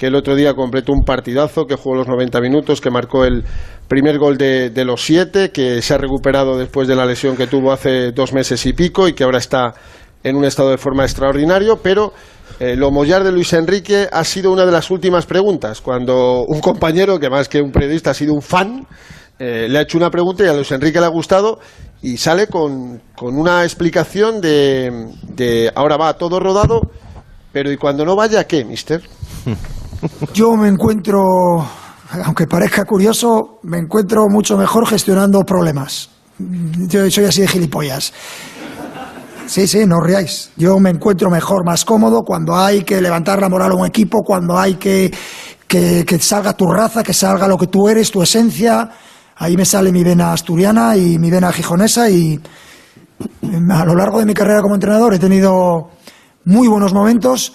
que 0.02 0.08
el 0.08 0.16
otro 0.16 0.34
día 0.34 0.54
completó 0.54 0.92
un 0.92 1.04
partidazo, 1.04 1.64
que 1.64 1.76
jugó 1.76 1.94
los 1.94 2.08
90 2.08 2.40
minutos, 2.40 2.80
que 2.80 2.90
marcó 2.90 3.24
el 3.24 3.44
primer 3.86 4.18
gol 4.18 4.36
de, 4.36 4.84
los 4.84 5.00
siete, 5.00 5.52
que 5.52 5.80
se 5.80 5.94
ha 5.94 5.96
recuperado 5.96 6.58
después 6.58 6.88
de 6.88 6.96
la 6.96 7.06
lesión 7.06 7.36
que 7.36 7.46
tuvo 7.46 7.70
hace 7.70 8.10
dos 8.10 8.32
meses 8.32 8.66
y 8.66 8.72
pico 8.72 9.06
y 9.06 9.12
que 9.12 9.22
ahora 9.22 9.38
está 9.38 9.74
en 10.24 10.34
un 10.34 10.44
estado 10.44 10.70
de 10.70 10.76
forma 10.76 11.04
extraordinario, 11.04 11.78
pero 11.80 12.14
eh, 12.58 12.74
lo 12.74 12.90
mollar 12.90 13.22
de 13.22 13.30
Luis 13.30 13.52
Enrique 13.52 14.08
ha 14.10 14.24
sido 14.24 14.50
una 14.50 14.66
de 14.66 14.72
las 14.72 14.90
últimas 14.90 15.24
preguntas, 15.24 15.80
cuando 15.80 16.46
un 16.48 16.60
compañero, 16.60 17.20
que 17.20 17.30
más 17.30 17.48
que 17.48 17.62
un 17.62 17.70
periodista 17.70 18.10
ha 18.10 18.14
sido 18.14 18.34
un 18.34 18.42
fan, 18.42 18.88
eh, 19.38 19.68
le 19.70 19.78
ha 19.78 19.82
hecho 19.82 19.98
una 19.98 20.10
pregunta 20.10 20.42
y 20.42 20.48
a 20.48 20.52
Luis 20.52 20.72
Enrique 20.72 20.98
le 20.98 21.06
ha 21.06 21.10
gustado 21.10 21.60
y 22.02 22.16
sale 22.16 22.48
con, 22.48 23.00
con 23.14 23.38
una 23.38 23.62
explicación 23.62 24.40
de, 24.40 25.12
de 25.28 25.70
ahora 25.76 25.96
va 25.96 26.14
todo 26.14 26.40
rodado, 26.40 26.90
pero 27.52 27.70
¿y 27.70 27.76
cuando 27.76 28.04
no 28.04 28.16
vaya 28.16 28.48
qué, 28.48 28.64
mister? 28.64 29.00
Yo 30.32 30.56
me 30.56 30.68
encuentro, 30.68 31.64
aunque 32.24 32.46
parezca 32.46 32.84
curioso, 32.84 33.60
me 33.62 33.78
encuentro 33.78 34.28
mucho 34.28 34.56
mejor 34.56 34.86
gestionando 34.86 35.44
problemas. 35.44 36.10
Yo 36.88 37.08
soy 37.10 37.24
así 37.24 37.42
de 37.42 37.48
gilipollas. 37.48 38.12
Sí, 39.46 39.66
sí, 39.66 39.86
no 39.86 39.98
os 39.98 40.06
riáis. 40.06 40.50
Yo 40.56 40.78
me 40.78 40.90
encuentro 40.90 41.30
mejor, 41.30 41.64
más 41.64 41.84
cómodo 41.84 42.22
cuando 42.22 42.56
hay 42.56 42.82
que 42.82 43.00
levantar 43.00 43.40
la 43.40 43.48
moral 43.48 43.72
a 43.72 43.74
un 43.74 43.86
equipo, 43.86 44.22
cuando 44.22 44.58
hay 44.58 44.74
que, 44.74 45.12
que, 45.66 46.04
que 46.04 46.18
salga 46.18 46.54
tu 46.54 46.66
raza, 46.66 47.02
que 47.02 47.12
salga 47.12 47.46
lo 47.46 47.56
que 47.56 47.66
tú 47.66 47.88
eres, 47.88 48.10
tu 48.10 48.22
esencia. 48.22 48.90
Ahí 49.36 49.56
me 49.56 49.64
sale 49.64 49.92
mi 49.92 50.02
vena 50.02 50.32
asturiana 50.32 50.96
y 50.96 51.18
mi 51.18 51.30
vena 51.30 51.52
gijonesa 51.52 52.08
y 52.08 52.40
a 53.70 53.84
lo 53.84 53.94
largo 53.94 54.18
de 54.18 54.26
mi 54.26 54.34
carrera 54.34 54.62
como 54.62 54.74
entrenador 54.74 55.14
he 55.14 55.18
tenido 55.18 55.90
muy 56.44 56.66
buenos 56.66 56.92
momentos, 56.92 57.52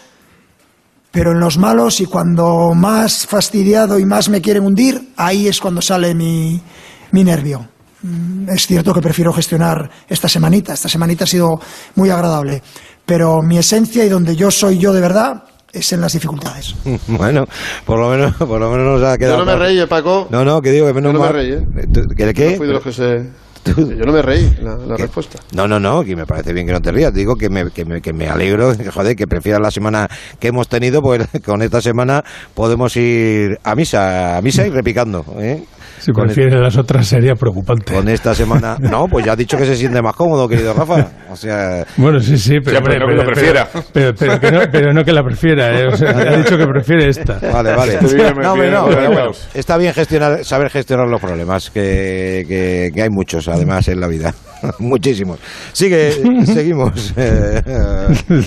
pero 1.18 1.32
en 1.32 1.40
los 1.40 1.58
malos 1.58 2.00
y 2.00 2.06
cuando 2.06 2.76
más 2.76 3.26
fastidiado 3.26 3.98
y 3.98 4.06
más 4.06 4.30
me 4.30 4.40
quieren 4.40 4.64
hundir, 4.64 5.14
ahí 5.18 5.48
es 5.48 5.60
cuando 5.60 5.82
sale 5.82 6.14
mi, 6.14 6.62
mi 7.10 7.24
nervio. 7.24 7.66
Mm, 8.04 8.48
Es 8.52 8.68
cierto 8.68 8.94
que 8.94 9.02
prefiero 9.02 9.34
gestionar 9.34 9.90
esta 10.08 10.30
semanita, 10.30 10.74
esta 10.76 10.88
semanita 10.88 11.24
ha 11.24 11.28
sido 11.28 11.60
muy 11.96 12.12
agradable, 12.12 12.62
pero 13.04 13.42
mi 13.42 13.58
esencia 13.58 14.06
y 14.06 14.10
donde 14.10 14.36
yo 14.36 14.52
soy 14.52 14.78
yo 14.78 14.94
de 14.94 15.02
verdad 15.02 15.44
es 15.74 15.92
en 15.92 16.02
las 16.02 16.14
dificultades. 16.14 16.76
Bueno, 17.08 17.48
por 17.84 17.98
lo 17.98 18.10
menos, 18.12 18.36
por 18.36 18.60
lo 18.60 18.70
menos 18.70 19.00
nos 19.02 19.10
ha 19.10 19.14
Yo 19.16 19.18
quedado. 19.18 19.38
no 19.40 19.46
me 19.46 19.56
reí, 19.56 19.80
eh, 19.80 19.88
Paco. 19.88 20.28
No, 20.30 20.46
no, 20.46 20.62
que 20.62 20.70
digo 20.72 20.86
que 20.86 20.94
menos 20.94 21.14
Yo 21.14 21.18
no 21.20 21.26
me 21.26 21.32
reí, 21.32 21.52
¿eh? 21.54 21.66
¿Tú- 21.92 22.08
¿Que 22.16 22.28
de 22.28 22.34
qué? 22.36 22.52
No 22.52 22.58
fui 22.58 22.68
de 22.68 22.74
los 22.74 22.84
que 22.84 22.94
se... 22.94 23.47
Yo 23.76 24.06
no 24.06 24.12
me 24.14 24.22
reí, 24.22 24.56
la, 24.62 24.76
la 24.78 24.98
respuesta. 24.98 25.40
No, 25.54 25.68
no, 25.68 25.80
no, 25.80 26.04
que 26.04 26.16
me 26.16 26.26
parece 26.26 26.54
bien 26.54 26.66
que 26.66 26.74
no 26.74 26.82
te 26.82 26.92
rías. 26.92 27.14
Digo 27.14 27.36
que 27.36 27.50
me, 27.50 27.70
que 27.72 27.86
me, 27.86 28.02
que 28.02 28.14
me 28.14 28.28
alegro, 28.30 28.74
joder, 28.94 29.16
que 29.16 29.28
prefieras 29.28 29.62
la 29.62 29.72
semana 29.72 30.08
que 30.40 30.50
hemos 30.50 30.68
tenido, 30.68 31.02
pues 31.02 31.28
con 31.46 31.62
esta 31.62 31.82
semana 31.82 32.24
podemos 32.54 32.96
ir 32.96 33.60
a 33.64 33.76
misa, 33.76 34.38
a 34.38 34.42
misa 34.42 34.66
y 34.66 34.70
repicando. 34.70 35.26
¿eh? 35.40 35.64
Si 36.08 36.14
Con 36.14 36.24
prefieres 36.28 36.54
las 36.62 36.78
otras 36.78 37.06
sería 37.06 37.36
preocupante. 37.36 37.94
Con 37.94 38.08
esta 38.08 38.34
semana. 38.34 38.78
No, 38.88 39.08
pues 39.10 39.26
ya 39.26 39.34
ha 39.34 39.36
dicho 39.36 39.58
que 39.58 39.66
se 39.66 39.76
siente 39.76 40.02
más 40.02 40.16
cómodo, 40.16 40.48
querido 40.48 40.74
Rafa. 40.74 41.06
O 41.30 41.36
sea. 41.36 41.86
Bueno, 41.98 42.22
sí, 42.22 42.38
sí, 42.38 42.60
pero, 42.64 42.78
Ya, 42.80 42.82
pero 42.82 43.00
no 43.02 43.08
que 43.08 43.16
lo 43.16 43.26
prefiera. 43.26 43.68
Pero, 43.92 44.16
pero 44.18 44.40
que 44.40 44.52
no, 44.52 44.60
pero 44.72 44.94
no 44.94 45.04
que 45.04 45.12
la 45.12 45.22
prefiera, 45.22 45.78
¿eh? 45.78 45.88
O 45.88 45.98
sea, 45.98 46.12
ha 46.12 46.38
dicho 46.38 46.58
que 46.58 46.66
prefiere 46.66 47.10
esta. 47.10 47.38
Vale, 47.52 47.76
vale. 47.76 48.00
No, 48.42 48.54
hombre, 48.54 48.72
no, 48.72 48.86
pero 48.88 49.08
bueno, 49.12 49.32
está 49.54 49.76
bien 49.78 49.94
gestionar, 49.94 50.46
saber 50.46 50.70
gestionar 50.70 51.10
los 51.10 51.20
problemas, 51.20 51.70
que, 51.70 52.46
que- 52.48 52.92
que 52.96 53.02
hay 53.02 53.10
muchos, 53.10 53.50
además, 53.50 53.86
en 53.90 54.00
la 54.00 54.08
vida. 54.08 54.34
Muchísimos. 54.80 55.40
Sigue, 55.74 56.12
seguimos. 56.46 57.14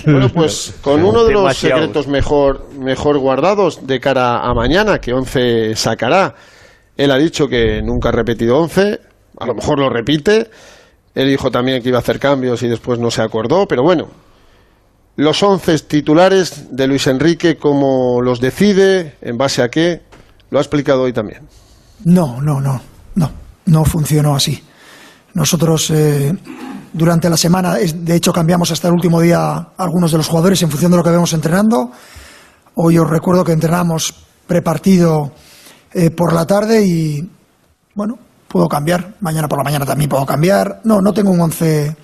Bueno, 0.07 0.29
pues 0.33 0.75
con 0.81 1.05
uno 1.05 1.25
de 1.25 1.33
los 1.35 1.55
secretos 1.57 2.09
mejor, 2.09 2.69
mejor 2.79 3.19
guardados 3.19 3.87
de 3.87 4.01
cara 4.01 4.39
a 4.41 4.55
mañana, 4.55 4.99
que 4.99 5.13
11 5.13 5.77
sacará. 5.77 6.35
Él 7.01 7.11
ha 7.13 7.17
dicho 7.17 7.49
que 7.49 7.81
nunca 7.81 8.11
ha 8.11 8.13
repetido 8.13 8.59
11, 8.59 9.01
a 9.39 9.47
lo 9.47 9.55
mejor 9.55 9.79
lo 9.79 9.89
repite. 9.89 10.51
Él 11.15 11.31
dijo 11.31 11.51
también 11.51 11.83
que 11.83 11.89
iba 11.89 11.97
a 11.97 12.03
hacer 12.03 12.21
cambios 12.21 12.63
y 12.63 12.69
después 12.69 12.99
no 12.99 13.11
se 13.11 13.23
acordó, 13.23 13.67
pero 13.67 13.83
bueno. 13.83 14.09
Los 15.17 15.43
11 15.43 15.79
titulares 15.79 16.67
de 16.71 16.87
Luis 16.87 17.07
Enrique, 17.07 17.57
¿cómo 17.57 18.21
los 18.21 18.39
decide? 18.39 19.17
¿En 19.23 19.39
base 19.39 19.63
a 19.63 19.71
qué? 19.71 20.03
Lo 20.51 20.59
ha 20.59 20.61
explicado 20.61 21.05
hoy 21.05 21.15
también. 21.15 21.49
No, 22.05 22.39
no, 22.43 22.61
no, 22.61 22.83
no, 23.15 23.33
no 23.65 23.85
funcionó 23.87 24.37
así. 24.37 24.63
Nosotros 25.33 25.91
eh, 25.93 26.35
durante 26.93 27.31
la 27.31 27.39
semana, 27.39 27.77
de 27.77 28.15
hecho, 28.15 28.31
cambiamos 28.31 28.73
hasta 28.73 28.89
el 28.89 28.93
último 28.93 29.23
día 29.23 29.69
algunos 29.79 30.13
de 30.13 30.19
los 30.19 30.29
jugadores 30.29 30.61
en 30.61 30.69
función 30.69 30.91
de 30.91 30.99
lo 30.99 31.03
que 31.03 31.09
vemos 31.09 31.33
entrenando. 31.33 31.93
Hoy 32.75 32.99
os 32.99 33.09
recuerdo 33.09 33.43
que 33.43 33.53
entrenamos 33.53 34.15
prepartido 34.47 35.33
eh, 35.93 36.11
por 36.11 36.33
la 36.33 36.47
tarde 36.47 36.85
y, 36.85 37.31
bueno, 37.95 38.19
puedo 38.49 38.69
cambiar. 38.69 39.15
Mañana 39.21 39.49
por 39.49 39.59
la 39.59 39.65
mañana 39.65 39.85
también 39.87 40.09
puedo 40.11 40.25
cambiar. 40.27 40.81
No, 40.85 41.01
no 41.01 41.13
tengo 41.13 41.31
un 41.31 41.41
once 41.41 41.97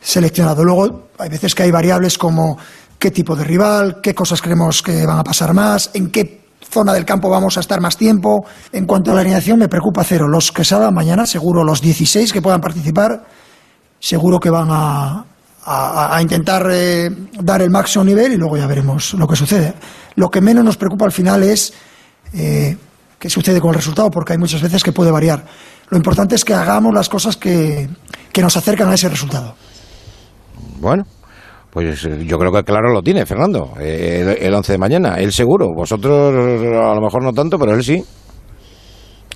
seleccionado. 0.00 0.64
Luego, 0.64 1.08
hay 1.18 1.28
veces 1.28 1.54
que 1.54 1.64
hay 1.64 1.70
variables 1.70 2.18
como 2.18 2.56
qué 2.98 3.10
tipo 3.10 3.34
de 3.36 3.44
rival, 3.44 4.00
qué 4.02 4.14
cosas 4.14 4.42
creemos 4.42 4.82
que 4.82 5.06
van 5.06 5.18
a 5.18 5.24
pasar 5.24 5.54
más, 5.54 5.90
en 5.94 6.10
qué 6.10 6.40
zona 6.70 6.92
del 6.92 7.04
campo 7.04 7.28
vamos 7.30 7.56
a 7.56 7.60
estar 7.60 7.80
más 7.80 7.96
tiempo. 7.96 8.44
En 8.72 8.86
cuanto 8.86 9.10
a 9.10 9.14
la 9.14 9.20
alineación, 9.22 9.58
me 9.58 9.68
preocupa 9.68 10.04
cero. 10.04 10.28
Los 10.28 10.52
que 10.52 10.64
salgan 10.64 10.94
mañana, 10.94 11.26
seguro 11.26 11.64
los 11.64 11.80
16 11.80 12.32
que 12.32 12.42
puedan 12.42 12.60
participar, 12.60 13.24
seguro 13.98 14.38
que 14.38 14.50
van 14.50 14.68
a, 14.70 15.24
a- 15.64 16.16
a 16.16 16.22
intentar 16.22 16.66
eh, 16.70 17.10
dar 17.42 17.62
el 17.62 17.70
máximo 17.70 18.04
nivel 18.04 18.32
y 18.32 18.36
luego 18.36 18.56
ya 18.56 18.66
veremos 18.66 19.14
lo 19.14 19.26
que 19.26 19.36
sucede. 19.36 19.74
Lo 20.16 20.28
que 20.30 20.40
menos 20.40 20.64
nos 20.64 20.76
preocupa 20.76 21.06
al 21.06 21.12
final 21.12 21.42
es 21.42 21.72
eh, 22.34 22.76
qué 23.20 23.30
sucede 23.30 23.60
con 23.60 23.68
el 23.70 23.76
resultado, 23.76 24.10
porque 24.10 24.32
hay 24.32 24.38
muchas 24.38 24.62
veces 24.62 24.82
que 24.82 24.90
puede 24.92 25.12
variar. 25.12 25.44
Lo 25.90 25.96
importante 25.96 26.34
es 26.34 26.44
que 26.44 26.54
hagamos 26.54 26.92
las 26.94 27.08
cosas 27.08 27.36
que, 27.36 27.88
que 28.32 28.42
nos 28.42 28.56
acercan 28.56 28.88
a 28.88 28.94
ese 28.94 29.08
resultado. 29.08 29.54
bueno, 30.80 31.04
pues 31.70 32.04
eh, 32.06 32.24
yo 32.26 32.38
creo 32.38 32.50
que 32.50 32.64
claro 32.64 32.92
lo 32.92 33.02
tiene, 33.02 33.26
Fernando. 33.26 33.74
eh, 33.78 34.36
el, 34.40 34.46
el 34.46 34.54
11 34.54 34.72
de 34.72 34.78
mañana. 34.78 35.14
Él 35.18 35.32
seguro. 35.32 35.68
Vosotros 35.76 36.34
a 36.34 36.94
lo 36.94 37.00
mejor 37.00 37.22
no 37.22 37.32
tanto, 37.32 37.58
pero 37.58 37.74
él 37.74 37.84
sí. 37.84 38.02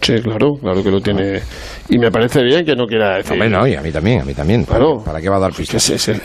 Sí, 0.05 0.15
claro, 0.23 0.57
claro 0.61 0.83
que 0.83 0.91
lo 0.91 1.01
tiene. 1.01 1.41
Y 1.89 1.99
me 1.99 2.11
parece 2.11 2.43
bien 2.43 2.65
que 2.65 2.77
no 2.77 2.87
quiera 2.87 3.17
decir. 3.17 3.33
Hombre, 3.33 3.49
no, 3.49 3.67
y 3.67 3.75
a 3.75 3.81
mí 3.83 3.91
también, 3.91 4.21
a 4.21 4.25
mí 4.25 4.35
también. 4.35 4.65
Claro. 4.65 5.03
¿Para 5.05 5.21
qué 5.21 5.29
va 5.29 5.37
a 5.37 5.41
dar 5.41 5.53
Que 5.53 5.59
pistas? 5.59 5.89
es- 5.91 6.09
es 6.09 6.09
el- 6.17 6.21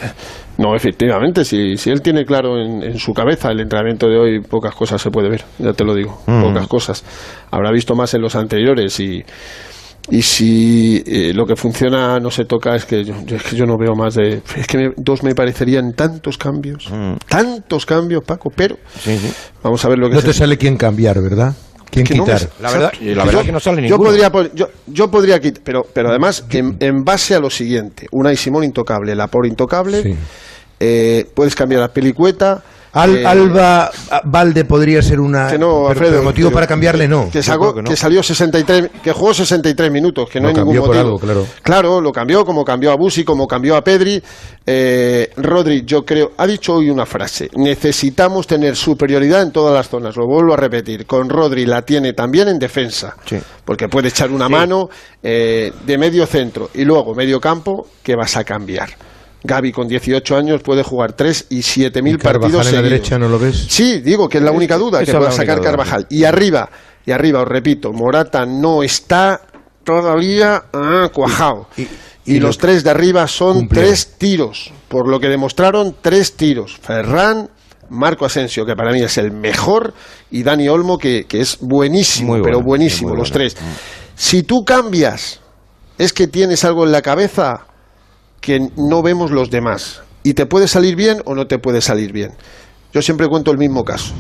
No, 0.57 0.75
efectivamente, 0.75 1.45
si, 1.45 1.77
si 1.77 1.89
él 1.89 2.01
tiene 2.01 2.25
claro 2.25 2.59
en, 2.59 2.83
en 2.83 2.97
su 2.99 3.13
cabeza 3.13 3.49
el 3.51 3.61
entrenamiento 3.61 4.07
de 4.09 4.17
hoy, 4.17 4.39
pocas 4.41 4.75
cosas 4.75 5.01
se 5.01 5.09
puede 5.09 5.29
ver, 5.29 5.43
ya 5.57 5.71
te 5.71 5.85
lo 5.85 5.93
digo, 5.95 6.21
Mm. 6.27 6.41
pocas 6.41 6.67
cosas. 6.67 7.03
Habrá 7.51 7.71
visto 7.71 7.95
más 7.95 8.13
en 8.13 8.21
los 8.21 8.35
anteriores 8.35 8.99
y, 8.99 9.23
y 10.09 10.21
si 10.21 11.01
eh, 11.05 11.31
lo 11.33 11.45
que 11.45 11.55
funciona 11.55 12.19
no 12.19 12.29
se 12.31 12.43
toca, 12.43 12.75
es 12.75 12.83
que 12.83 13.05
yo, 13.05 13.13
yo- 13.25 13.37
es 13.37 13.43
que 13.43 13.55
yo 13.55 13.65
no 13.65 13.77
veo 13.77 13.95
más 13.95 14.15
de... 14.15 14.41
Es 14.57 14.67
que 14.67 14.77
me- 14.77 14.93
dos 14.97 15.23
me 15.23 15.33
parecerían 15.33 15.93
tantos 15.93 16.37
cambios, 16.37 16.91
tantos 17.29 17.85
cambios, 17.85 18.23
Paco, 18.25 18.51
pero 18.53 18.75
vamos 19.63 19.85
a 19.85 19.87
ver 19.89 19.97
lo 19.99 20.09
que 20.09 20.15
No 20.15 20.21
se- 20.21 20.27
te 20.27 20.33
sale 20.33 20.57
quién 20.57 20.75
cambiar, 20.75 21.21
¿verdad? 21.21 21.53
¿Quién 21.91 22.05
que 22.05 22.15
no 22.15 22.25
me- 22.25 22.33
quitar? 22.33 22.49
La 22.61 22.71
verdad- 22.71 22.91
yo- 23.01 23.15
la 23.15 23.25
verdad 23.25 23.39
yo- 23.41 23.45
que 23.45 23.51
no 23.51 23.59
sale 23.59 23.77
yo 23.77 23.81
ninguno. 23.97 24.03
podría 24.09 24.31
yo, 24.53 24.69
yo 24.87 25.09
podría 25.11 25.39
quitar 25.39 25.61
pero 25.63 25.85
pero 25.93 26.09
además 26.09 26.45
en, 26.51 26.77
en 26.79 27.03
base 27.03 27.35
a 27.35 27.39
lo 27.39 27.49
siguiente 27.49 28.07
una 28.11 28.31
y 28.31 28.37
Simón 28.37 28.63
intocable 28.63 29.15
la 29.15 29.27
por 29.27 29.45
intocable 29.47 30.03
Sí. 30.03 30.15
eh, 30.79 31.25
puedes 31.33 31.55
cambiar 31.55 31.83
a 31.83 31.87
Pelicueta 31.89 32.63
Al- 32.93 33.17
eh, 33.17 33.25
Alba 33.25 33.91
Valde 34.23 34.65
podría 34.65 35.01
ser 35.01 35.19
una. 35.19 35.47
que 35.47 35.57
no, 35.57 35.67
pero- 35.67 35.87
Alfredo, 35.89 36.11
pero 36.13 36.23
motivo 36.23 36.51
para 36.51 36.65
cambiarle, 36.67 37.07
no. 37.07 37.29
que, 37.29 37.39
no. 37.39 37.95
salió 37.95 38.23
63 38.23 38.89
que 39.03 39.11
jugó 39.11 39.33
63 39.33 39.91
minutos 39.91 40.29
que 40.29 40.39
no, 40.39 40.43
Lo 40.43 40.49
hay 40.49 40.55
ningún 40.55 40.75
por 40.77 40.87
motivo 40.87 41.03
algo, 41.05 41.19
claro. 41.19 41.45
claro 41.61 42.01
lo 42.01 42.11
cambió 42.11 42.43
como 42.45 42.63
cambió 42.65 42.91
a 42.91 42.95
Busi 42.95 43.23
como 43.23 43.47
cambió 43.47 43.75
a 43.75 43.81
Pedri 43.83 44.21
eh, 44.65 45.29
Rodri 45.37 45.83
yo 45.85 46.03
creo 46.03 46.31
ha 46.37 46.47
dicho 46.47 46.75
hoy 46.75 46.89
una 46.89 47.05
frase 47.05 47.49
necesitamos 47.55 48.47
tener 48.47 48.75
superioridad 48.75 49.41
en 49.43 49.51
todas 49.51 49.73
las 49.73 49.89
zonas 49.89 50.15
lo 50.15 50.25
vuelvo 50.25 50.53
a 50.53 50.57
repetir 50.57 51.05
con 51.05 51.29
Rodri 51.29 51.65
la 51.65 51.81
tiene 51.83 52.13
también 52.13 52.47
en 52.47 52.57
defensa 52.59 53.15
porque 53.65 53.87
puede 53.87 54.09
echar 54.09 54.31
una 54.31 54.49
mano 54.49 54.89
eh, 55.21 55.71
de 55.85 55.97
medio 55.97 56.25
centro 56.25 56.69
y 56.73 56.83
luego 56.85 57.13
medio 57.13 57.39
campo 57.39 57.87
que 58.03 58.15
vas 58.15 58.35
a 58.37 58.43
cambiar 58.43 58.89
Gaby 59.43 59.71
con 59.71 59.87
18 59.87 60.35
años 60.35 60.61
puede 60.61 60.83
jugar 60.83 61.13
3 61.13 61.47
y 61.49 61.61
7 61.61 62.01
mil 62.01 62.15
¿Y 62.15 62.17
Carvajal 62.17 62.41
partidos 62.41 62.67
en 62.67 62.73
la 62.73 62.79
seguidos. 62.81 62.91
derecha 62.91 63.19
no 63.19 63.29
lo 63.29 63.39
ves? 63.39 63.67
Sí, 63.69 63.99
digo 64.01 64.27
que 64.27 64.37
es 64.39 64.43
la 64.43 64.51
única 64.51 64.77
duda 64.77 64.99
que 64.99 65.03
esa 65.05 65.13
es 65.13 65.17
pueda 65.17 65.31
sacar 65.31 65.57
duda. 65.59 65.69
Carvajal. 65.71 66.07
Y 66.09 66.23
arriba, 66.25 66.69
y 67.05 67.11
arriba, 67.11 67.41
os 67.41 67.47
repito, 67.47 67.93
Morata 67.93 68.45
no 68.45 68.83
está 68.83 69.39
todavía 69.83 70.63
ah, 70.73 71.09
cuajado. 71.13 71.67
Y, 71.77 71.87
y 72.25 72.39
los 72.39 72.57
lo- 72.57 72.61
tres 72.61 72.83
de 72.83 72.89
arriba 72.89 73.27
son 73.27 73.67
tres 73.69 74.15
tiros, 74.17 74.71
por 74.87 75.07
lo 75.07 75.19
que 75.19 75.27
demostraron 75.29 75.95
tres 76.01 76.33
tiros. 76.35 76.77
Ferran, 76.81 77.49
Marco 77.89 78.25
Asensio, 78.25 78.65
que 78.65 78.75
para 78.75 78.91
mí 78.91 79.01
es 79.01 79.17
el 79.17 79.31
mejor, 79.31 79.93
y 80.29 80.43
Dani 80.43 80.67
Olmo, 80.67 80.97
que, 80.97 81.25
que 81.27 81.39
es 81.41 81.57
buenísimo, 81.61 82.37
pero 82.43 82.61
buenísimo, 82.61 83.15
los 83.15 83.31
tres. 83.31 83.55
Si 84.15 84.43
tú 84.43 84.63
cambias, 84.65 85.39
es 85.97 86.13
que 86.13 86.27
tienes 86.27 86.65
algo 86.65 86.85
en 86.85 86.91
la 86.91 87.01
cabeza 87.01 87.65
que 88.41 88.59
no 88.77 89.01
vemos 89.01 89.31
los 89.31 89.49
demás. 89.49 90.01
Y 90.23 90.33
te 90.33 90.45
puede 90.45 90.67
salir 90.67 90.95
bien 90.95 91.21
o 91.25 91.35
no 91.35 91.45
te 91.47 91.59
puede 91.59 91.81
salir 91.81 92.11
bien. 92.11 92.31
Yo 92.93 93.01
siempre 93.01 93.27
cuento 93.27 93.51
el 93.51 93.57
mismo 93.57 93.83
caso, 93.83 94.13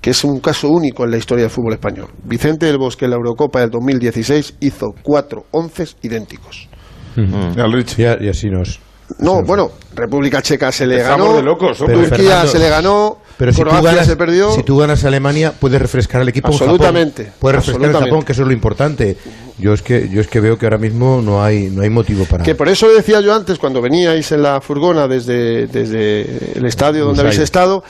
que 0.00 0.10
es 0.10 0.24
un 0.24 0.40
caso 0.40 0.68
único 0.68 1.04
en 1.04 1.10
la 1.12 1.16
historia 1.16 1.44
del 1.44 1.50
fútbol 1.50 1.72
español. 1.74 2.08
Vicente 2.24 2.66
del 2.66 2.78
Bosque 2.78 3.04
en 3.06 3.12
la 3.12 3.16
Eurocopa 3.16 3.60
del 3.60 3.70
2016 3.70 4.54
hizo 4.60 4.86
cuatro 5.02 5.44
once 5.52 5.84
idénticos. 6.02 6.68
Y, 7.16 8.04
a- 8.04 8.18
y 8.20 8.28
así 8.28 8.48
nos. 8.48 8.80
No, 9.18 9.42
bueno, 9.42 9.70
República 9.94 10.40
Checa 10.40 10.70
se 10.70 10.86
le 10.86 10.98
Estamos 10.98 11.26
ganó, 11.26 11.36
de 11.36 11.42
locos, 11.42 11.78
Turquía 11.78 12.06
Fernando, 12.06 12.46
se 12.46 12.58
le 12.60 12.68
ganó, 12.68 13.18
Pero 13.36 13.52
si 13.52 13.58
tú, 13.58 13.64
Croacia 13.64 13.90
ganas, 13.90 14.06
se 14.06 14.16
perdió. 14.16 14.52
si 14.52 14.62
tú 14.62 14.76
ganas 14.76 15.04
a 15.04 15.08
Alemania, 15.08 15.52
puedes 15.58 15.82
refrescar 15.82 16.20
al 16.20 16.28
equipo. 16.28 16.46
en 16.48 16.52
Japón. 16.52 16.68
Absolutamente, 16.70 17.32
Puedes 17.40 17.56
refrescar 17.56 17.80
el 17.80 17.86
absolutamente. 17.90 18.10
Japón, 18.10 18.24
que 18.24 18.32
eso 18.32 18.42
es 18.42 18.46
lo 18.48 18.54
importante. 18.54 19.16
Yo 19.60 19.72
es 19.72 19.82
que 19.82 20.08
yo 20.08 20.20
es 20.20 20.26
que 20.28 20.40
veo 20.40 20.58
que 20.58 20.66
ahora 20.66 20.78
mismo 20.78 21.20
no 21.22 21.42
hay 21.42 21.70
no 21.70 21.82
hay 21.82 21.90
motivo 21.90 22.24
para. 22.24 22.44
Que 22.44 22.54
por 22.54 22.68
eso 22.68 22.88
decía 22.92 23.20
yo 23.20 23.34
antes, 23.34 23.58
cuando 23.58 23.80
veníais 23.80 24.32
en 24.32 24.42
la 24.42 24.60
furgona 24.60 25.06
desde, 25.06 25.66
desde 25.66 26.58
el 26.58 26.64
estadio 26.66 27.04
donde 27.04 27.22
habéis 27.22 27.38
estado, 27.38 27.84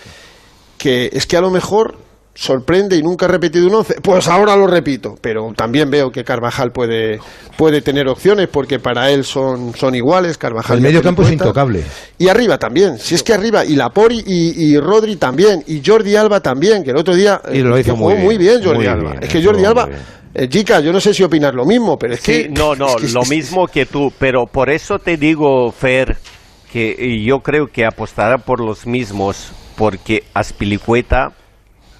que 0.78 1.10
es 1.12 1.26
que 1.26 1.36
a 1.36 1.40
lo 1.40 1.50
mejor 1.50 1.96
sorprende 2.34 2.96
y 2.96 3.02
nunca 3.02 3.26
ha 3.26 3.28
repetido 3.28 3.66
un 3.66 3.74
once. 3.74 3.96
Pues 4.00 4.28
ahora 4.28 4.56
lo 4.56 4.66
repito, 4.66 5.16
pero 5.20 5.52
también 5.54 5.90
veo 5.90 6.10
que 6.10 6.24
Carvajal 6.24 6.72
puede, 6.72 7.20
puede 7.58 7.82
tener 7.82 8.08
opciones 8.08 8.48
porque 8.48 8.78
para 8.78 9.10
él 9.10 9.24
son, 9.24 9.74
son 9.74 9.94
iguales. 9.94 10.38
Carvajal 10.38 10.78
el 10.78 10.82
medio 10.82 11.02
campo 11.02 11.22
es 11.22 11.32
intocable. 11.32 11.84
Y 12.18 12.28
arriba 12.28 12.58
también, 12.58 12.98
si 12.98 13.14
es 13.14 13.22
que 13.22 13.34
arriba, 13.34 13.64
y 13.64 13.76
Lapori 13.76 14.22
y, 14.26 14.72
y 14.72 14.78
Rodri 14.78 15.16
también, 15.16 15.62
y 15.66 15.82
Jordi 15.84 16.16
Alba 16.16 16.40
también, 16.40 16.82
que 16.82 16.90
el 16.90 16.96
otro 16.96 17.14
día 17.14 17.42
Y 17.52 17.58
lo 17.58 17.76
eh, 17.76 17.80
hizo 17.80 17.92
que 17.92 17.98
jugó 17.98 18.10
muy 18.10 18.18
muy 18.18 18.38
bien, 18.38 18.54
bien 18.54 18.64
Jordi 18.64 18.78
muy 18.78 18.86
Alba. 18.86 19.10
bien, 19.10 19.22
es 19.24 19.28
que 19.28 19.44
Jordi 19.44 19.58
muy 19.58 19.66
Alba, 19.66 19.86
bien. 19.86 19.98
Eh, 20.34 20.48
chica, 20.48 20.80
yo 20.80 20.92
no 20.92 21.00
sé 21.00 21.12
si 21.14 21.22
opinar 21.22 21.54
lo 21.54 21.64
mismo, 21.64 21.98
pero 21.98 22.14
es 22.14 22.20
Sí, 22.20 22.44
que... 22.44 22.48
no, 22.48 22.74
no, 22.74 22.96
es 22.96 23.06
que- 23.06 23.08
lo 23.12 23.24
mismo 23.24 23.66
que 23.66 23.86
tú, 23.86 24.12
pero 24.18 24.46
por 24.46 24.70
eso 24.70 24.98
te 24.98 25.16
digo, 25.16 25.70
Fer, 25.72 26.16
que 26.72 27.22
yo 27.24 27.40
creo 27.40 27.66
que 27.66 27.84
apostará 27.84 28.38
por 28.38 28.60
los 28.60 28.86
mismos, 28.86 29.52
porque 29.76 30.24
Aspilicueta 30.34 31.32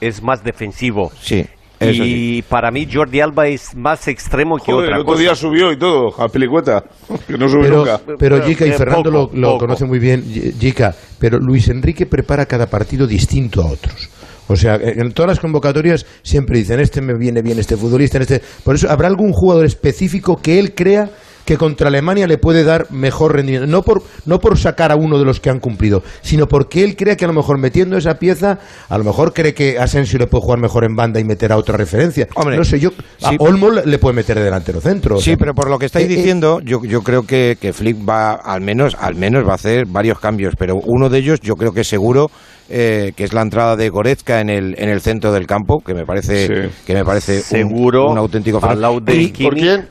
es 0.01 0.23
más 0.23 0.45
defensivo. 0.45 1.11
Sí, 1.21 1.45
eso 1.81 2.03
y 2.05 2.43
para 2.43 2.71
mí 2.71 2.87
Jordi 2.93 3.21
Alba 3.21 3.47
es 3.49 3.75
más 3.75 4.07
extremo 4.07 4.59
que 4.59 4.71
otra 4.73 4.89
el 4.97 5.01
otro 5.01 5.07
cosa. 5.07 5.21
día 5.21 5.35
subió 5.35 5.73
y 5.73 5.79
todo, 5.79 6.15
a 6.23 6.29
Pelicueta, 6.29 6.85
que 7.27 7.39
no 7.39 7.49
sube 7.49 7.63
Pero, 7.65 7.77
nunca. 7.79 8.01
pero 8.19 8.43
Jica 8.45 8.67
y 8.67 8.73
Fernando 8.73 9.11
poco, 9.11 9.31
lo, 9.35 9.41
lo 9.41 9.49
poco. 9.53 9.59
conocen 9.61 9.89
muy 9.89 9.99
bien, 9.99 10.23
Jica, 10.61 10.95
pero 11.19 11.39
Luis 11.39 11.69
Enrique 11.69 12.05
prepara 12.07 12.45
cada 12.47 12.67
partido 12.69 13.07
distinto 13.07 13.63
a 13.63 13.67
otros. 13.73 14.11
O 14.51 14.57
sea, 14.57 14.75
en 14.83 15.13
todas 15.13 15.29
las 15.29 15.39
convocatorias 15.39 16.05
siempre 16.23 16.59
dicen, 16.59 16.81
este 16.81 17.01
me 17.01 17.15
viene 17.15 17.41
bien, 17.41 17.61
este 17.61 17.77
futbolista, 17.77 18.19
en 18.19 18.23
este... 18.23 18.43
Por 18.65 18.75
eso, 18.75 18.91
¿habrá 18.91 19.07
algún 19.07 19.33
jugador 19.33 19.65
específico 19.65 20.41
que 20.43 20.59
él 20.59 20.75
crea 20.75 21.09
que 21.45 21.57
contra 21.57 21.87
Alemania 21.87 22.27
le 22.27 22.37
puede 22.37 22.65
dar 22.65 22.91
mejor 22.91 23.37
rendimiento? 23.37 23.69
No 23.69 23.83
por, 23.83 24.03
no 24.27 24.41
por 24.41 24.59
sacar 24.59 24.91
a 24.91 24.97
uno 24.97 25.21
de 25.21 25.25
los 25.25 25.39
que 25.39 25.51
han 25.51 25.61
cumplido, 25.61 26.03
sino 26.21 26.49
porque 26.49 26.83
él 26.83 26.97
crea 26.97 27.17
que 27.17 27.25
a 27.25 27.29
lo 27.29 27.35
mejor 27.35 27.59
metiendo 27.59 27.97
esa 27.97 28.15
pieza, 28.15 28.59
a 28.89 28.99
lo 28.99 29.05
mejor 29.05 29.33
cree 29.33 29.55
que 29.55 29.79
Asensio 29.79 30.19
le 30.19 30.27
puede 30.27 30.43
jugar 30.43 30.59
mejor 30.59 30.85
en 30.85 30.97
banda 30.97 31.21
y 31.21 31.25
meter 31.25 31.53
a 31.53 31.57
otra 31.57 31.77
referencia. 31.77 32.27
Hombre, 32.35 32.57
no 32.57 32.65
sé, 32.65 32.81
yo... 32.81 32.91
A 33.23 33.31
sí. 33.31 33.37
Olmo 33.39 33.71
le 33.71 33.99
puede 33.99 34.17
meter 34.17 34.37
de 34.37 34.45
delantero 34.45 34.81
centro. 34.81 35.15
o 35.17 35.19
Sí, 35.19 35.27
sea, 35.27 35.37
pero 35.37 35.55
por 35.55 35.71
lo 35.71 35.79
que 35.79 35.87
estáis 35.87 36.09
eh, 36.09 36.13
eh, 36.13 36.17
diciendo, 36.17 36.61
yo, 36.61 36.83
yo 36.85 37.03
creo 37.03 37.23
que, 37.23 37.57
que 37.61 37.73
Flick 37.73 37.97
va, 38.09 38.33
al 38.33 38.63
menos, 38.63 38.97
al 38.99 39.15
menos 39.15 39.47
va 39.47 39.53
a 39.53 39.55
hacer 39.55 39.87
varios 39.87 40.19
cambios, 40.19 40.55
pero 40.59 40.75
uno 40.85 41.09
de 41.09 41.19
ellos 41.19 41.41
yo 41.41 41.55
creo 41.55 41.73
que 41.73 41.85
seguro 41.85 42.33
eh, 42.71 43.13
que 43.17 43.25
es 43.25 43.33
la 43.33 43.43
entrada 43.43 43.77
de 43.77 43.89
Goretzka 43.89 44.41
en 44.41 44.49
el, 44.51 44.75
en 44.79 44.89
el 44.89 45.01
centro 45.01 45.33
del 45.33 45.47
campo, 45.47 45.83
que 45.85 45.93
me 45.95 46.07
parece, 46.07 46.47
Sí. 46.47 46.71
que 46.87 46.95
me 46.95 47.05
parece 47.05 47.37
un- 47.39 47.43
Seguro, 47.43 48.11
un, 48.11 48.19
auténtico 48.19 48.57
al 48.59 48.63
fenómeno. 48.63 48.81
lado 48.81 49.01
de 49.01 49.17
Y-. 49.17 49.29
¿Por 49.29 49.55
quién? 49.55 49.89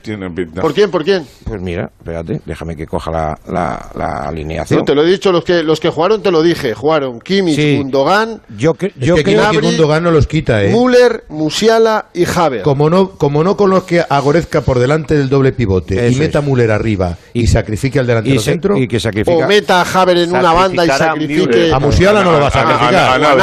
¿Por 0.60 0.74
quién? 0.74 0.90
¿Por 0.90 1.04
quién? 1.04 1.24
Pues 1.44 1.60
mira, 1.60 1.90
espérate, 1.98 2.40
déjame 2.46 2.76
que 2.76 2.86
coja 2.86 3.10
la, 3.10 3.38
la, 3.48 3.90
la 3.94 4.22
alineación. 4.28 4.78
No, 4.80 4.84
te 4.84 4.94
lo 4.94 5.02
he 5.02 5.10
dicho, 5.10 5.30
los 5.32 5.44
que, 5.44 5.62
los 5.62 5.78
que 5.80 5.90
jugaron 5.90 6.22
te 6.22 6.30
lo 6.30 6.42
dije. 6.42 6.74
Jugaron 6.74 7.20
Kimmich, 7.20 7.56
Sí. 7.56 7.76
Gundogan, 7.76 8.40
Yo, 8.56 8.74
cre- 8.74 8.92
Es 8.98 9.06
yo 9.06 9.14
que 9.16 9.24
creo 9.24 9.40
Gnabry, 9.40 9.60
Gundogan 9.66 10.02
no 10.04 10.10
los 10.10 10.26
quita, 10.26 10.62
¿eh? 10.64 10.72
Müller, 10.72 11.24
Musiala 11.28 12.06
y 12.14 12.24
Haver. 12.24 12.62
Como 12.62 12.88
no, 12.88 13.10
como 13.10 13.44
no 13.44 13.56
coloque 13.56 14.02
a 14.08 14.18
Goretzka 14.20 14.60
por 14.62 14.78
delante 14.78 15.16
del 15.16 15.28
doble 15.28 15.52
pivote 15.52 15.94
y 15.94 15.98
Eso 16.12 16.18
meta 16.18 16.38
a 16.38 16.42
es. 16.42 16.46
Müller 16.48 16.70
arriba 16.70 17.16
y, 17.32 17.46
sacrifique 17.46 17.98
al 17.98 18.06
delantero 18.06 18.36
y, 18.36 18.38
se- 18.38 18.44
centro, 18.52 18.76
y 18.76 18.86
que 18.88 18.96
O 18.96 19.00
sacrifica. 19.00 19.46
meta 19.46 19.82
a 19.82 20.00
Haver 20.02 20.18
en 20.18 20.30
una 20.30 20.52
banda 20.52 20.84
y 20.84 20.88
sacrifique. 20.88 21.72
A 21.72 21.78
Musiala 21.78 22.22
no 22.22 22.32
lo 22.32 22.38
va 22.40 22.44
a 22.46 22.48
a- 22.48 22.50
sacrificar. 22.78 23.08
a- 23.14 23.18
lo 23.18 23.34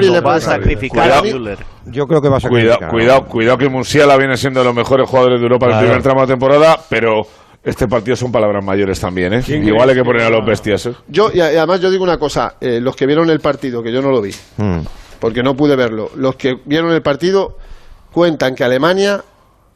le 0.00 0.20
va 0.20 0.20
a 0.20 0.22
puede 0.22 0.40
sacrificar 0.40 1.12
a. 1.12 1.22
Müller. 1.22 1.58
Yo 1.86 2.06
creo 2.06 2.20
que 2.20 2.28
va 2.28 2.38
a 2.38 2.40
Cuidado, 2.40 2.72
sacrificar. 2.72 2.90
cuidado, 2.90 3.24
cuidado 3.26 3.58
que 3.58 3.68
Musiala 3.68 4.16
viene 4.16 4.36
siendo 4.36 4.60
de 4.60 4.66
los 4.66 4.74
mejores 4.74 5.08
jugadores 5.08 5.38
de 5.40 5.44
Europa 5.44 5.66
en 5.66 5.72
el 5.72 5.78
primer 5.78 6.02
tramo 6.02 6.20
de 6.22 6.26
temporada, 6.26 6.78
pero 6.88 7.26
este 7.62 7.86
partido 7.88 8.16
son 8.16 8.32
palabras 8.32 8.64
mayores 8.64 8.98
también, 9.00 9.34
¿eh? 9.34 9.42
Igual 9.46 9.90
hay 9.90 9.94
que 9.96 10.04
poner 10.04 10.22
a 10.22 10.30
los 10.30 10.44
bestias, 10.44 10.86
¿eh? 10.86 10.94
Yo, 11.08 11.30
y 11.32 11.40
además 11.40 11.80
yo 11.80 11.90
digo 11.90 12.02
una 12.04 12.18
cosa, 12.18 12.54
eh, 12.60 12.80
los 12.80 12.96
que 12.96 13.06
vieron 13.06 13.30
el 13.30 13.40
partido, 13.40 13.82
que 13.82 13.92
yo 13.92 14.02
no 14.02 14.10
lo 14.10 14.20
vi, 14.20 14.32
Mm. 14.56 14.78
porque 15.20 15.42
no 15.42 15.54
pude 15.56 15.76
verlo, 15.76 16.10
los 16.16 16.34
que 16.36 16.58
vieron 16.64 16.90
el 16.92 17.02
partido 17.02 17.56
cuentan 18.12 18.54
que 18.54 18.64
Alemania 18.64 19.22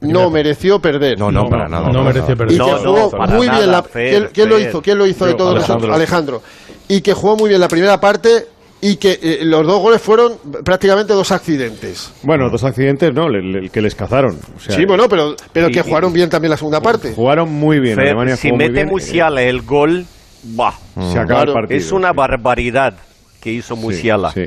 no 0.00 0.30
mereció 0.30 0.80
perder. 0.80 1.18
No, 1.18 1.30
no, 1.30 1.48
para 1.48 1.68
nada. 1.68 1.88
No 1.88 1.92
para 1.92 2.04
mereció 2.04 2.36
perder. 2.36 2.54
y 2.54 2.58
No, 2.58 2.64
que 2.64 2.72
no, 2.72 2.78
jugó 2.78 3.26
muy 3.26 3.40
bien 3.48 3.52
nada, 3.52 3.66
la 3.66 3.82
Fer, 3.82 4.10
¿quién, 4.10 4.28
quién 4.32 4.48
lo 4.48 4.58
hizo? 4.58 4.80
¿Quién 4.82 4.96
lo 4.98 5.06
hizo 5.06 5.26
de 5.26 5.34
todos 5.34 5.50
Alejandro. 5.56 5.74
nosotros? 5.74 5.94
Alejandro. 5.96 6.42
Y 6.90 7.00
que 7.02 7.12
jugó 7.14 7.36
muy 7.36 7.48
bien 7.48 7.60
la 7.60 7.68
primera 7.68 8.00
parte 8.00 8.46
y 8.82 8.96
que 8.96 9.18
eh, 9.22 9.38
los 9.44 9.66
dos 9.66 9.80
goles 9.80 10.00
fueron 10.00 10.32
prácticamente 10.64 11.12
dos 11.12 11.30
accidentes. 11.32 12.10
Bueno, 12.22 12.48
dos 12.50 12.64
accidentes, 12.64 13.12
no, 13.14 13.28
le- 13.28 13.42
le- 13.42 13.68
que 13.70 13.80
les 13.80 13.94
cazaron. 13.94 14.38
O 14.56 14.60
sea, 14.60 14.74
sí, 14.74 14.84
bueno, 14.86 15.08
pero, 15.08 15.36
pero 15.52 15.68
y- 15.68 15.72
que 15.72 15.82
jugaron 15.82 16.12
bien 16.12 16.28
también 16.30 16.50
la 16.50 16.56
segunda 16.56 16.80
parte. 16.80 17.12
Jugaron 17.14 17.50
muy 17.52 17.78
bien. 17.78 17.94
Fer, 17.94 18.06
Alemania 18.06 18.36
si 18.36 18.48
jugó 18.48 18.56
muy 18.56 18.64
mete 18.64 18.72
bien, 18.74 18.88
eh, 18.88 18.90
Musiala 18.90 19.42
el 19.42 19.62
gol, 19.62 20.04
bah, 20.42 20.74
se 20.94 21.18
acaba 21.18 21.26
Claro. 21.26 21.50
el 21.50 21.54
partido. 21.54 21.78
es 21.78 21.92
una 21.92 22.10
sí. 22.10 22.16
barbaridad 22.16 22.94
que 23.40 23.52
hizo 23.52 23.76
Sí, 23.76 23.80
Musiala. 23.82 24.32
Sí. 24.32 24.46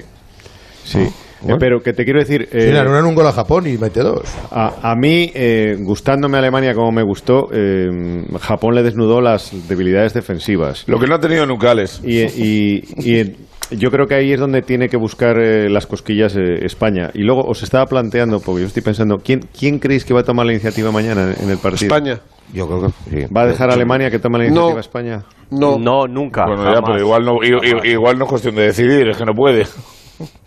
Sí. 1.46 1.52
Eh, 1.52 1.56
pero 1.60 1.82
que 1.82 1.94
te 1.94 2.04
quiero 2.04 2.20
decir. 2.20 2.48
Sí, 2.52 2.58
eh, 2.58 2.72
le 2.72 2.80
anulan 2.80 3.06
un 3.06 3.16
gol 3.16 3.28
a 3.28 3.32
Japón 3.32 3.68
y 3.68 3.78
mete 3.78 4.02
dos. 4.02 4.22
A, 4.52 4.92
a 4.92 4.96
mí, 4.96 5.32
eh, 5.34 5.76
gustándome 5.80 6.38
Alemania 6.38 6.74
como 6.74 6.92
me 6.92 7.04
gustó, 7.04 7.50
eh, 7.52 8.26
Japón 8.42 8.76
le 8.76 8.84
desnudó 8.84 9.22
las 9.22 9.52
debilidades 9.68 10.14
defensivas. 10.14 10.84
Lo 10.88 11.00
que 11.00 11.08
no 11.08 11.16
ha 11.16 11.20
tenido 11.20 11.46
nunca 11.46 11.72
Alex. 11.72 12.02
Y, 12.04 12.22
y- 12.22 12.84
y 13.06 13.36
yo 13.72 13.90
creo 13.90 14.06
que 14.08 14.14
ahí 14.16 14.32
es 14.34 14.40
donde 14.40 14.62
tiene 14.62 14.88
que 14.90 14.98
buscar 14.98 15.40
eh, 15.40 15.70
las 15.70 15.88
cosquillas 15.88 16.36
eh, 16.36 16.66
España. 16.66 17.10
Y 17.14 17.24
luego 17.24 17.42
os 17.44 17.64
estaba 17.64 17.86
planteando, 17.86 18.40
porque 18.40 18.62
yo 18.62 18.68
estoy 18.68 18.84
pensando, 18.84 19.18
¿quién, 19.18 19.40
¿quién 19.58 19.80
creéis 19.80 20.06
que 20.06 20.14
va 20.14 20.20
a 20.20 20.24
tomar 20.24 20.46
la 20.46 20.52
iniciativa 20.52 20.92
mañana 20.92 21.34
en 21.42 21.50
el 21.50 21.58
partido? 21.58 21.96
España. 21.96 22.20
Yo 22.54 22.68
creo 22.68 22.82
que 22.82 22.90
sí. 23.10 23.34
¿Va 23.36 23.44
a 23.44 23.48
dejar 23.48 23.72
a 23.72 23.74
Alemania 23.74 24.12
que 24.12 24.20
tome 24.20 24.38
la 24.38 24.46
iniciativa 24.46 24.74
No. 24.74 24.80
España? 24.80 25.24
No. 25.50 25.80
No, 25.80 26.06
nunca. 26.08 26.46
Bueno, 26.46 26.72
ya, 26.72 26.82
pero 26.82 27.00
igual 27.00 27.24
no, 27.26 27.38
igual 27.84 28.18
no 28.20 28.26
es 28.26 28.30
cuestión 28.30 28.56
de 28.56 28.64
decidir, 28.64 29.08
es 29.08 29.18
que 29.18 29.26
no 29.26 29.34
puede. 29.34 29.66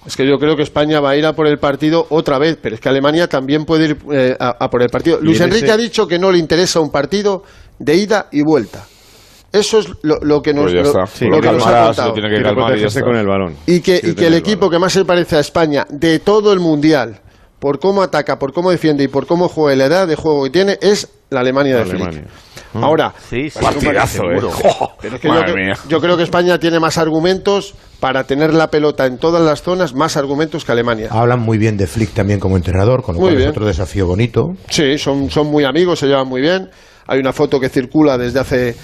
Es 0.06 0.16
que 0.16 0.26
yo 0.26 0.36
creo 0.38 0.56
que 0.56 0.62
España 0.62 1.00
va 1.00 1.10
a 1.10 1.16
ir 1.16 1.26
a 1.26 1.32
por 1.34 1.46
el 1.46 1.58
partido 1.58 2.06
otra 2.10 2.38
vez, 2.38 2.58
pero 2.60 2.74
es 2.74 2.80
que 2.80 2.88
Alemania 2.88 3.28
también 3.28 3.64
puede 3.64 3.86
ir 3.86 3.98
eh, 4.12 4.36
a, 4.38 4.64
a 4.64 4.70
por 4.70 4.82
el 4.82 4.88
partido. 4.88 5.18
Luis 5.20 5.40
en 5.40 5.48
Enrique 5.48 5.66
ese- 5.66 5.74
ha 5.74 5.76
dicho 5.76 6.06
que 6.06 6.18
no 6.18 6.30
le 6.30 6.38
interesa 6.38 6.80
un 6.80 6.90
partido 6.90 7.42
de 7.78 7.96
ida 7.96 8.28
y 8.32 8.42
vuelta. 8.42 8.84
Eso 9.52 9.78
es 9.78 9.88
lo, 10.02 10.16
lo 10.22 10.42
que 10.42 10.52
nos, 10.52 10.72
Pues 10.72 10.86
lo-. 10.94 11.06
Sí, 11.06 11.26
lo 11.26 11.40
que 11.40 11.50
nos 11.52 11.66
ha 11.66 11.86
contado. 11.86 12.08
lo 12.08 12.14
tiene 12.14 12.28
que 12.28 12.42
calmar 12.42 12.52
y 12.52 12.56
ya 12.56 12.66
protegerse 12.66 12.98
está. 12.98 13.10
con 13.10 13.16
el 13.16 13.26
balón. 13.26 13.54
Y 13.66 13.80
que, 13.80 14.00
y 14.02 14.08
el 14.10 14.24
el 14.24 14.34
equipo 14.34 14.68
que 14.68 14.78
más 14.78 14.92
se 14.92 15.04
parece 15.04 15.36
a 15.36 15.40
España 15.40 15.86
de 15.88 16.18
todo 16.18 16.52
el 16.52 16.60
Mundial, 16.60 17.20
por 17.58 17.78
cómo 17.78 18.02
ataca, 18.02 18.38
por 18.38 18.52
cómo 18.52 18.70
defiende 18.70 19.04
y 19.04 19.08
por 19.08 19.26
cómo 19.26 19.48
juega 19.48 19.74
y 19.74 19.78
la 19.78 19.86
edad 19.86 20.06
de 20.08 20.14
juego 20.16 20.44
que 20.44 20.50
tiene, 20.50 20.78
es 20.82 21.08
la 21.30 21.40
Alemania 21.40 21.78
de 21.78 21.84
Flick. 21.86 22.24
Ahora, 22.84 23.12
Sí, 23.28 23.50
sí. 23.50 23.58
Partidazo, 23.60 24.22
eh. 24.24 24.38
pero 25.00 25.14
es 25.16 25.20
que 25.20 25.28
yo, 25.28 25.34
Madre 25.34 25.52
cre- 25.52 25.64
mía. 25.66 25.74
yo 25.88 26.00
creo 26.00 26.16
que 26.16 26.22
España 26.22 26.58
tiene 26.58 26.78
más 26.80 26.98
argumentos 26.98 27.74
para 28.00 28.24
tener 28.24 28.52
la 28.54 28.70
pelota 28.70 29.06
en 29.06 29.18
todas 29.18 29.42
las 29.42 29.62
zonas, 29.62 29.94
más 29.94 30.16
argumentos 30.16 30.64
que 30.64 30.72
Alemania. 30.72 31.08
Hablan 31.10 31.40
muy 31.40 31.58
bien 31.58 31.76
de 31.76 31.86
Flick 31.86 32.10
también 32.12 32.38
como 32.40 32.56
entrenador, 32.56 33.02
con 33.02 33.14
lo 33.14 33.20
Muy 33.20 33.28
cual 33.28 33.36
bien. 33.36 33.48
es 33.48 33.56
otro 33.56 33.66
desafío 33.66 34.06
bonito. 34.06 34.48
Sí, 34.68 34.98
son, 34.98 35.30
son 35.30 35.46
muy 35.48 35.64
amigos, 35.64 35.98
se 36.00 36.06
llevan 36.06 36.28
muy 36.28 36.40
bien. 36.40 36.68
Hay 37.06 37.18
una 37.20 37.32
foto 37.32 37.58
que 37.60 37.68
circula 37.68 38.18
desde 38.18 38.40
hace 38.40 38.76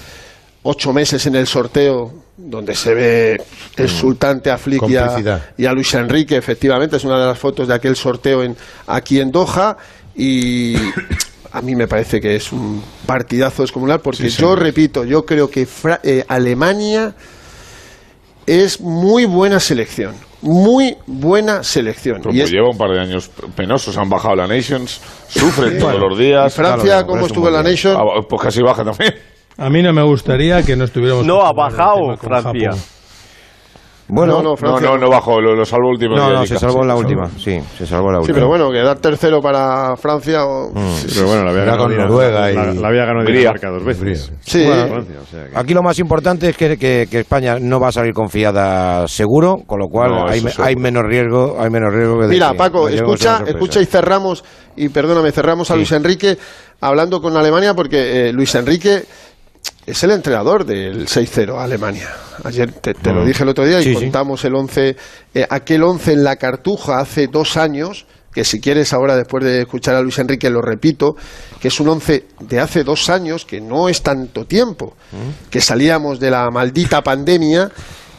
ocho 0.62 0.92
meses 0.92 1.26
en 1.26 1.34
el 1.34 1.46
sorteo 1.46 2.12
donde 2.36 2.74
se 2.74 2.94
ve 2.94 3.42
exultante 3.76 4.50
a 4.50 4.56
Flick 4.58 4.88
y 4.88 4.96
a, 4.96 5.06
Complicidad. 5.06 5.42
y 5.58 5.66
a 5.66 5.72
Luis 5.72 5.92
Enrique, 5.94 6.36
efectivamente, 6.36 6.96
es 6.96 7.04
una 7.04 7.18
de 7.20 7.26
las 7.26 7.38
fotos 7.38 7.68
de 7.68 7.74
aquel 7.74 7.94
sorteo 7.96 8.42
en, 8.42 8.56
aquí 8.86 9.20
en 9.20 9.30
Doha 9.30 9.76
y 10.16 10.74
a 11.52 11.60
mí 11.62 11.74
me 11.74 11.86
parece 11.86 12.20
que 12.20 12.34
es 12.36 12.52
un 12.52 12.82
partidazo 13.06 13.62
descomunal 13.62 14.00
porque 14.00 14.28
yo 14.28 14.56
repito, 14.56 15.04
yo 15.04 15.24
creo 15.24 15.48
que 15.50 15.66
Fra- 15.66 16.00
eh, 16.02 16.24
Alemania 16.28 17.14
es 18.46 18.80
muy 18.80 19.24
buena 19.26 19.60
selección, 19.60 20.14
muy 20.40 20.96
buena 21.06 21.62
selección. 21.62 22.18
Pero 22.22 22.30
Y 22.34 22.38
pues 22.38 22.44
es- 22.44 22.50
lleva 22.52 22.68
un 22.70 22.76
par 22.78 22.90
de 22.90 23.00
años 23.00 23.30
penosos, 23.54 23.96
han 23.96 24.08
bajado 24.08 24.34
la 24.34 24.46
Nations, 24.46 25.00
sufren 25.28 25.78
todos 25.78 25.92
Bueno, 25.92 26.08
los 26.08 26.18
días. 26.18 26.52
¿y 26.52 26.56
Francia 26.56 26.84
Claro, 26.84 27.06
cómo 27.06 27.26
estuvo 27.26 27.46
en 27.48 27.52
la 27.54 27.62
muy 27.62 27.72
bien. 27.72 27.74
Nation? 27.74 27.96
Ah, 27.96 28.22
pues 28.28 28.42
casi 28.42 28.62
baja 28.62 28.84
también. 28.84 29.14
A 29.58 29.68
mí 29.68 29.82
no 29.82 29.92
me 29.92 30.02
gustaría 30.02 30.62
que 30.62 30.74
no 30.76 30.84
estuviéramos. 30.84 31.26
No, 31.26 31.42
ha 31.42 31.52
bajado 31.52 32.16
Francia. 32.16 32.70
Japón. 32.70 32.80
Bueno, 34.08 34.34
No, 34.34 34.42
no, 34.42 34.50
No, 34.50 34.56
Francia 34.56 34.88
no, 34.90 34.98
no 34.98 35.08
bajó, 35.08 35.40
lo, 35.40 35.54
lo 35.54 35.64
salvó 35.64 35.86
el 35.88 35.92
último 35.94 36.16
no, 36.16 36.28
día. 36.28 36.38
no, 36.40 36.46
se 36.46 36.58
salvó 36.58 36.82
en 36.82 36.88
la 36.88 36.94
sí, 36.94 37.00
última. 37.00 37.30
Sí, 37.38 37.60
se 37.78 37.86
salvó 37.86 38.10
la 38.10 38.18
Sí, 38.18 38.20
última. 38.22 38.34
pero 38.34 38.48
bueno, 38.48 38.70
quedar 38.70 38.98
tercero 38.98 39.40
para 39.40 39.96
Francia. 39.96 40.44
o- 40.44 40.70
Sí, 40.96 41.06
pero 41.14 41.26
bueno, 41.28 41.44
la 41.44 41.50
había 41.50 41.62
Era 41.62 41.72
ganado 41.76 41.88
Noruega 41.88 42.50
y- 42.50 42.54
la, 42.54 42.64
la 42.74 42.88
había 42.88 43.04
ganado. 43.06 43.26
Dinamarca 43.26 43.70
dos 43.70 43.84
veces. 43.84 44.32
Sí. 44.40 44.64
Bueno, 44.66 44.86
Francia, 44.88 45.14
o 45.22 45.26
sea 45.26 45.46
que- 45.48 45.58
Aquí 45.58 45.72
lo 45.74 45.82
más 45.82 45.98
importante 45.98 46.48
es 46.50 46.56
que, 46.56 46.76
que- 46.76 47.06
que 47.10 47.20
España 47.20 47.58
no 47.60 47.80
va 47.80 47.88
a 47.88 47.92
salir 47.92 48.12
confiada 48.12 49.06
seguro, 49.08 49.58
con 49.66 49.78
lo 49.78 49.86
cual 49.88 50.10
No, 50.10 50.26
hay, 50.28 50.76
menos 50.76 51.04
riesgo, 51.04 51.56
hay 51.58 51.70
menos 51.70 51.94
riesgo 51.94 52.16
que 52.18 52.22
de 52.26 52.28
Mira, 52.28 52.50
que 52.50 52.58
Paco, 52.58 52.88
escucha, 52.88 53.42
escucha 53.46 53.80
y 53.80 53.86
cerramos, 53.86 54.44
y 54.76 54.88
perdóname, 54.88 55.30
cerramos 55.32 55.70
a 55.70 55.74
Sí. 55.74 55.78
Luis 55.78 55.92
Enrique 55.92 56.36
hablando 56.80 57.20
con 57.20 57.36
Alemania 57.36 57.74
porque 57.74 58.28
eh, 58.28 58.32
Luis 58.32 58.54
Enrique 58.56 59.04
es 59.86 60.02
el 60.04 60.10
entrenador 60.12 60.64
del 60.64 61.06
6-0 61.08 61.58
a 61.58 61.64
Alemania. 61.64 62.08
Ayer 62.44 62.72
te, 62.72 62.94
te 62.94 63.12
lo 63.12 63.22
Mm. 63.22 63.26
dije 63.26 63.42
el 63.42 63.48
otro 63.48 63.64
día 63.66 63.80
y 63.80 63.84
Sí, 63.84 63.94
sí. 63.94 64.00
contamos 64.02 64.44
el 64.44 64.54
11, 64.54 64.96
eh, 65.34 65.46
aquel 65.48 65.82
11 65.82 66.12
en 66.12 66.24
la 66.24 66.36
Cartuja 66.36 66.98
hace 67.00 67.26
dos 67.26 67.56
años, 67.56 68.06
que 68.32 68.44
si 68.44 68.60
quieres 68.60 68.92
ahora 68.94 69.14
después 69.16 69.44
de 69.44 69.60
escuchar 69.62 69.94
a 69.94 70.00
Luis 70.00 70.18
Enrique 70.18 70.48
lo 70.48 70.62
repito, 70.62 71.16
que 71.60 71.68
es 71.68 71.80
un 71.80 71.88
11 71.88 72.24
de 72.40 72.60
hace 72.60 72.82
dos 72.82 73.10
años, 73.10 73.44
que 73.44 73.60
no 73.60 73.88
es 73.88 74.02
tanto 74.02 74.46
tiempo, 74.46 74.96
Mm. 75.12 75.50
que 75.50 75.60
salíamos 75.60 76.18
de 76.18 76.30
la 76.30 76.50
maldita 76.50 77.02
pandemia 77.02 77.70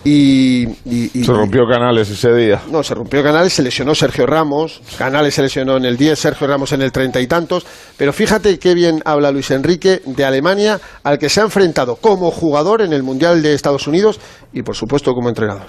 y... 0.04 0.64
y- 0.86 1.12
y- 1.14 1.24
Se 1.24 1.32
rompió 1.32 1.62
Canales 1.68 2.10
ese 2.10 2.34
día. 2.34 2.62
no, 2.72 2.84
se 2.84 2.94
rompió 2.94 3.24
Canales, 3.24 3.54
se 3.54 3.64
lesionó 3.64 3.96
Sergio 3.96 4.26
Ramos, 4.26 4.82
Canales 4.98 5.34
se 5.36 5.42
lesionó 5.42 5.78
en 5.78 5.86
el 5.86 5.98
10, 5.98 6.18
Sergio 6.20 6.48
Ramos 6.48 6.72
en 6.74 6.82
el 6.82 6.92
treinta 6.92 7.22
y 7.22 7.28
tantos, 7.28 7.66
pero 7.98 8.12
fíjate 8.14 8.60
qué 8.60 8.74
bien 8.74 9.02
habla 9.06 9.32
Luis 9.32 9.52
Enrique 9.52 10.02
de 10.06 10.26
Alemania, 10.26 10.80
al 11.04 11.18
que 11.18 11.30
se 11.30 11.40
ha 11.42 11.44
enfrentado 11.44 11.96
como 11.96 12.32
jugador 12.32 12.82
en 12.82 12.94
el 12.94 13.04
Mundial 13.04 13.42
de 13.42 13.54
Estados 13.54 13.88
Unidos 13.88 14.20
y 14.52 14.62
por 14.64 14.76
supuesto 14.76 15.14
como 15.14 15.30
entrenador. 15.30 15.64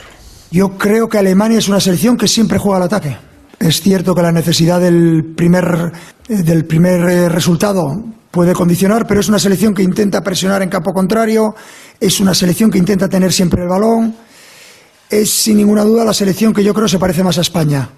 Yo 0.51 0.70
creo 0.78 1.09
que 1.09 1.18
Alemania 1.18 1.59
es 1.59 1.68
una 1.68 1.80
selección 1.80 2.16
que 2.16 2.28
siempre 2.28 2.59
juega 2.59 2.76
al 2.78 2.85
ataque. 2.85 3.16
Es 3.59 3.80
cierto 3.80 4.14
que 4.14 4.22
la 4.22 4.32
necesidad 4.32 4.80
del 4.80 5.32
primer, 5.37 5.64
eh, 6.28 6.43
del 6.43 6.64
primer 6.64 7.01
eh, 7.09 7.28
resultado 7.28 7.82
puede 8.35 8.53
condicionar, 8.53 9.07
pero 9.07 9.20
es 9.20 9.28
una 9.28 9.39
selección 9.39 9.72
que 9.72 9.85
intenta 9.85 10.20
presionar 10.20 10.61
en 10.61 10.68
campo 10.68 10.93
contrario, 10.93 11.55
es 12.01 12.18
una 12.18 12.35
selección 12.35 12.68
que 12.68 12.78
intenta 12.78 13.09
tener 13.09 13.32
siempre 13.32 13.62
el 13.62 13.68
balón, 13.68 14.16
es 15.09 15.30
sin 15.30 15.57
ninguna 15.57 15.85
duda 15.85 16.05
la 16.05 16.12
selección 16.12 16.53
que 16.53 16.64
yo 16.64 16.74
creo 16.74 16.89
se 16.89 16.99
parece 16.99 17.22
más 17.22 17.39
a 17.39 17.43
España, 17.43 17.91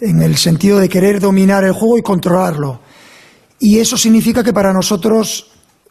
en 0.00 0.22
el 0.22 0.36
sentido 0.36 0.78
de 0.78 0.88
querer 0.88 1.18
dominar 1.18 1.64
el 1.64 1.72
juego 1.72 1.98
y 1.98 2.02
controlarlo. 2.02 2.80
Y 3.58 3.80
eso 3.80 3.98
significa 3.98 4.44
que 4.44 4.52
para 4.52 4.72
nosotros 4.72 5.50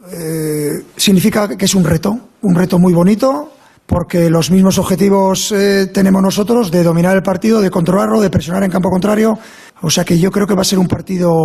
eh, 0.10 0.72
significa 0.96 1.50
que 1.58 1.66
es 1.66 1.76
un 1.76 1.84
reto, 1.84 2.18
un 2.44 2.56
reto 2.56 2.80
muy 2.80 2.94
bonito, 2.94 3.52
porque 3.86 4.30
los 4.30 4.52
mismos 4.52 4.78
objetivos 4.78 5.52
eh, 5.52 5.88
tenemos 5.94 6.22
nosotros 6.22 6.72
de 6.72 6.82
dominar 6.82 7.18
el 7.18 7.24
partido, 7.24 7.60
de 7.60 7.70
controlarlo, 7.70 8.22
de 8.22 8.30
presionar 8.30 8.64
en 8.64 8.72
campo 8.72 8.90
contrario. 8.90 9.38
O 9.82 9.90
sea 9.90 10.06
que 10.06 10.18
yo 10.18 10.32
creo 10.32 10.48
que 10.48 10.56
va 10.56 10.62
a 10.62 10.66
ser 10.66 10.80
un 10.80 10.88
partido 10.88 11.36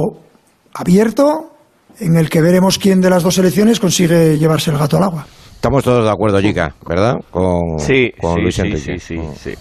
abierto 0.74 1.49
en 1.98 2.16
el 2.16 2.28
que 2.30 2.40
veremos 2.40 2.78
quién 2.78 3.00
de 3.00 3.10
las 3.10 3.22
dos 3.22 3.34
selecciones 3.34 3.80
consigue 3.80 4.38
llevarse 4.38 4.70
el 4.70 4.78
gato 4.78 4.96
al 4.96 5.04
agua. 5.04 5.26
Estamos 5.54 5.84
todos 5.84 6.04
de 6.04 6.10
acuerdo, 6.10 6.40
Jica, 6.40 6.74
¿verdad? 6.88 7.16
Con, 7.30 7.78
Sí, 7.78 8.10
con 8.18 8.36
sí, 8.36 8.40
Luis 8.40 8.54
sí, 8.54 8.60
Enrique. 8.62 8.98
sí, 8.98 9.16
sí, 9.16 9.20
sí. 9.36 9.54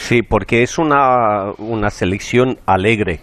Sí, 0.00 0.22
porque 0.22 0.62
es 0.62 0.78
una, 0.78 1.52
una 1.58 1.90
selección 1.90 2.56
alegre. 2.64 3.20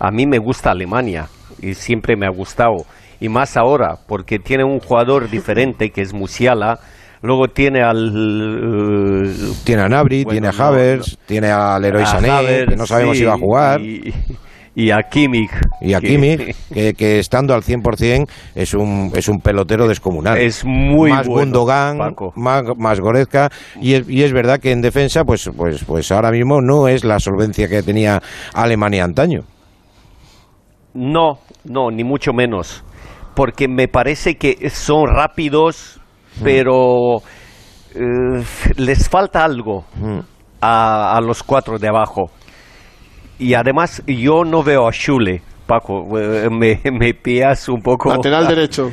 A 0.00 0.10
mí 0.10 0.26
me 0.26 0.38
gusta 0.38 0.70
Alemania 0.72 1.28
y 1.60 1.74
siempre 1.74 2.16
me 2.16 2.26
ha 2.26 2.30
gustado. 2.30 2.84
Y 3.20 3.28
más 3.28 3.56
ahora, 3.56 3.96
porque 4.08 4.38
tiene 4.40 4.64
un 4.64 4.80
jugador 4.80 5.30
diferente 5.30 5.90
que 5.90 6.00
es 6.02 6.12
Musiala. 6.12 6.80
Luego 7.22 7.46
tiene 7.46 7.82
al... 7.84 9.24
eh, 9.24 9.52
Tiene 9.62 9.82
a 9.82 9.88
Nabri, 9.88 10.24
Bueno, 10.24 10.32
tiene 10.40 10.48
a 10.48 10.52
no, 10.58 10.64
Havertz, 10.64 11.16
tiene 11.26 11.50
a 11.52 11.78
Leroy 11.78 12.02
a 12.02 12.06
Sané, 12.06 12.30
Havertz, 12.30 12.70
que 12.70 12.76
no 12.76 12.86
sabemos 12.86 13.16
sí, 13.16 13.20
si 13.22 13.26
va 13.26 13.34
a 13.34 13.38
jugar. 13.38 13.80
Y, 13.80 14.12
y 14.74 14.90
a 14.90 15.02
Kimmich. 15.02 15.50
Y 15.80 15.92
a 15.94 16.00
Kimmich, 16.00 16.56
que, 16.72 16.94
que 16.94 17.18
estando 17.18 17.54
al 17.54 17.62
100% 17.62 18.28
es 18.54 18.74
un, 18.74 19.10
es 19.14 19.28
un 19.28 19.40
pelotero 19.40 19.86
descomunal. 19.86 20.38
Es 20.38 20.64
muy 20.64 21.10
más 21.10 21.26
bueno, 21.26 21.42
Gundogan, 21.42 21.98
Paco. 21.98 22.32
más, 22.36 22.62
más 22.78 23.00
Goretzka, 23.00 23.50
y 23.80 23.94
es, 23.94 24.08
y 24.08 24.22
es 24.22 24.32
verdad 24.32 24.58
que 24.60 24.72
en 24.72 24.80
defensa, 24.80 25.24
pues, 25.24 25.50
pues, 25.56 25.84
pues 25.84 26.10
ahora 26.10 26.30
mismo 26.30 26.60
no 26.60 26.88
es 26.88 27.04
la 27.04 27.18
solvencia 27.18 27.68
que 27.68 27.82
tenía 27.82 28.20
Alemania 28.54 29.04
antaño. 29.04 29.42
No, 30.94 31.38
no, 31.64 31.90
ni 31.90 32.04
mucho 32.04 32.32
menos. 32.32 32.84
Porque 33.34 33.66
me 33.66 33.88
parece 33.88 34.36
que 34.36 34.68
son 34.68 35.06
rápidos, 35.06 35.98
pero 36.42 37.18
eh, 37.94 38.44
les 38.76 39.08
falta 39.08 39.42
algo 39.42 39.86
a, 40.60 41.16
a 41.16 41.20
los 41.22 41.42
cuatro 41.42 41.78
de 41.78 41.88
abajo. 41.88 42.30
Y 43.42 43.54
además 43.54 44.02
yo 44.06 44.44
no 44.44 44.62
veo 44.62 44.86
a 44.86 44.92
Schule, 44.92 45.42
Paco, 45.66 46.06
eh, 46.18 46.48
me, 46.50 46.80
me 46.92 47.14
pillas 47.14 47.68
un 47.68 47.82
poco... 47.82 48.10
Lateral 48.10 48.46
derecho. 48.54 48.90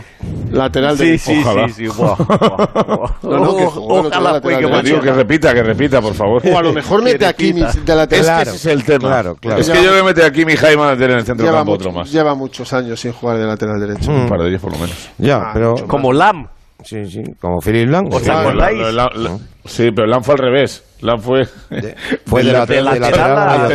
Lateral 0.52 0.98
Sí, 0.98 1.04
derecho. 1.06 1.24
sí, 1.26 1.40
Ojalá. 1.44 1.68
sí, 1.68 1.74
sí, 1.74 1.88
buah, 1.88 2.16
buah, 2.16 2.84
buah. 2.84 3.12
No, 3.24 3.38
no, 3.40 3.58
que 3.58 3.64
otro 3.66 4.10
día 4.10 4.10
Ojalá 4.18 4.40
digo 4.40 4.60
que 4.60 4.68
mañana. 4.68 5.12
repita, 5.14 5.54
que 5.54 5.64
repita, 5.64 6.02
por 6.02 6.14
favor. 6.16 6.42
O 6.48 6.58
a 6.58 6.62
lo 6.64 6.74
mejor 6.74 7.02
mete 7.04 7.26
a. 7.26 7.34
Kimmich 7.34 7.74
de 7.74 7.92
Es 7.92 7.98
lateral. 7.98 8.44
que 8.44 8.50
ese 8.50 8.56
es 8.58 8.66
el 8.66 8.84
tema. 8.84 9.08
claro, 9.10 9.36
claro. 9.36 9.62
Es 9.62 9.70
que 9.70 9.84
yo 9.84 9.92
voy 9.92 10.00
a 10.00 10.04
meter 10.04 10.24
aquí 10.26 10.46
mi 10.46 10.56
Jaime 10.56 10.82
a 10.84 10.94
en 10.94 11.02
el 11.04 11.26
centro 11.26 11.36
del 11.36 11.46
Lleva, 11.46 11.58
campo 11.60 11.72
mucho- 11.74 11.90
otro 11.90 12.00
más. 12.00 12.12
lleva 12.12 12.34
muchos 12.36 12.74
años 12.74 13.00
sin 13.00 13.12
jugar 13.14 13.38
de 13.38 13.46
lateral 13.46 13.80
derecho. 13.80 14.12
Un 14.12 14.28
par 14.28 14.40
de 14.42 14.50
ellos 14.50 14.62
por 14.62 14.72
lo 14.72 14.80
menos. 14.80 15.10
Ya, 15.18 15.38
Ah, 15.38 15.52
pero... 15.54 15.76
Como 15.88 16.12
Lam. 16.14 16.48
Sí, 16.84 17.06
sí, 17.06 17.22
como 17.42 17.60
Philip 17.60 17.90
Lang. 17.90 18.08
¿Os 18.14 18.24
Sí, 18.24 18.30
acordáis? 18.30 18.78
La- 18.80 18.92
la- 18.92 19.12
la- 19.14 19.38
sí, 19.66 19.90
pero 19.94 20.08
Lam 20.08 20.24
fue 20.24 20.36
al 20.36 20.40
revés. 20.40 20.84
Lam 21.02 21.20
fue. 21.20 21.46
Fue 22.26 22.44
de, 22.44 22.54
lateral, 22.54 22.88
a- 22.88 23.68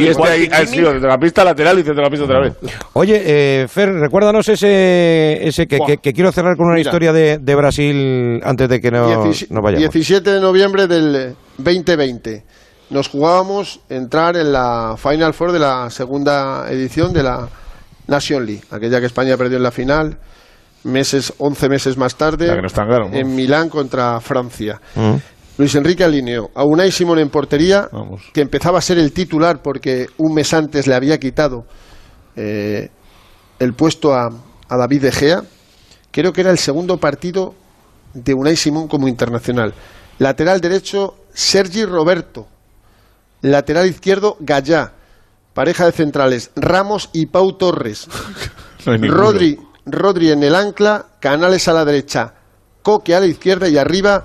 Y 0.00 0.06
este 0.08 0.28
ahí 0.28 0.48
ha 0.52 0.66
sido 0.66 0.90
centrocampista 0.92 1.44
lateral 1.44 1.78
y 1.78 1.82
centrocampista 1.82 2.24
otra 2.26 2.40
vez. 2.40 2.54
Oye, 2.92 3.22
eh, 3.24 3.66
Fer, 3.68 3.92
recuérdanos 3.94 4.48
ese, 4.48 5.46
ese 5.46 5.66
que, 5.66 5.78
Buah. 5.78 5.86
que- 5.86 5.98
que 5.98 6.12
quiero 6.12 6.32
cerrar 6.32 6.56
con 6.56 6.66
una 6.66 6.76
Mira. 6.76 6.88
historia 6.88 7.12
de, 7.12 7.38
de 7.38 7.54
Brasil 7.54 8.40
antes 8.44 8.68
de 8.68 8.80
que 8.80 8.90
no, 8.90 9.24
Dieci- 9.24 9.48
no 9.50 9.62
vayamos. 9.62 9.82
17 9.90 10.30
de 10.30 10.40
noviembre 10.40 10.86
del 10.86 11.34
2020. 11.58 12.44
Nos 12.90 13.08
jugábamos 13.08 13.80
entrar 13.90 14.36
en 14.36 14.52
la 14.52 14.94
Final 14.96 15.34
Four 15.34 15.52
de 15.52 15.58
la 15.58 15.90
segunda 15.90 16.70
edición 16.70 17.12
de 17.12 17.22
la 17.22 17.48
Nation 18.06 18.46
League, 18.46 18.62
aquella 18.70 19.00
que 19.00 19.06
España 19.06 19.36
perdió 19.36 19.58
en 19.58 19.62
la 19.62 19.70
final, 19.70 20.16
meses, 20.88 21.32
11 21.38 21.68
meses 21.68 21.96
más 21.96 22.16
tarde, 22.16 22.50
en 23.12 23.34
Milán 23.34 23.68
contra 23.68 24.20
Francia. 24.20 24.80
Mm. 24.94 25.14
Luis 25.58 25.74
Enrique 25.74 26.04
alineó 26.04 26.50
a 26.54 26.64
Unai 26.64 26.92
Simón 26.92 27.18
en 27.18 27.30
portería, 27.30 27.88
que 28.32 28.40
empezaba 28.40 28.78
a 28.78 28.80
ser 28.80 28.98
el 28.98 29.12
titular 29.12 29.60
porque 29.60 30.06
un 30.16 30.34
mes 30.34 30.54
antes 30.54 30.86
le 30.86 30.94
había 30.94 31.18
quitado 31.18 31.64
eh, 32.36 32.90
el 33.58 33.72
puesto 33.74 34.14
a, 34.14 34.28
a 34.68 34.76
David 34.76 35.02
De 35.02 35.12
Gea. 35.12 35.42
Creo 36.12 36.32
que 36.32 36.42
era 36.42 36.50
el 36.50 36.58
segundo 36.58 36.98
partido 36.98 37.54
de 38.14 38.34
Unai 38.34 38.56
Simón 38.56 38.86
como 38.86 39.08
internacional. 39.08 39.74
Lateral 40.18 40.60
derecho, 40.60 41.16
Sergi 41.32 41.84
Roberto. 41.84 42.46
Lateral 43.42 43.86
izquierdo, 43.88 44.36
Gallá. 44.40 44.92
Pareja 45.54 45.86
de 45.86 45.92
centrales, 45.92 46.52
Ramos 46.54 47.10
y 47.12 47.26
Pau 47.26 47.56
Torres. 47.56 48.08
No. 48.86 48.96
Rodri, 49.08 49.58
Rodri 49.92 50.30
en 50.30 50.42
el 50.42 50.54
ancla, 50.54 51.06
Canales 51.20 51.68
a 51.68 51.72
la 51.72 51.84
derecha, 51.84 52.34
Coque 52.82 53.14
a 53.14 53.20
la 53.20 53.26
izquierda 53.26 53.68
y 53.68 53.76
arriba 53.76 54.24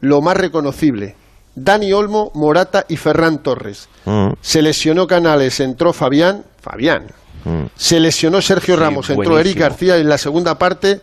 lo 0.00 0.20
más 0.20 0.36
reconocible. 0.36 1.16
Dani 1.54 1.92
Olmo, 1.92 2.30
Morata 2.34 2.84
y 2.88 2.96
Ferran 2.96 3.42
Torres. 3.42 3.88
Mm. 4.04 4.32
Se 4.40 4.60
lesionó 4.60 5.06
Canales, 5.06 5.60
entró 5.60 5.92
Fabián. 5.92 6.44
Fabián. 6.60 7.06
Se 7.76 8.00
lesionó 8.00 8.40
Sergio 8.40 8.74
Sí, 8.74 8.80
Ramos, 8.80 9.10
entró 9.10 9.38
Eric. 9.38 9.58
García 9.58 9.98
en 9.98 10.08
la 10.08 10.16
segunda 10.16 10.56
parte, 10.58 11.00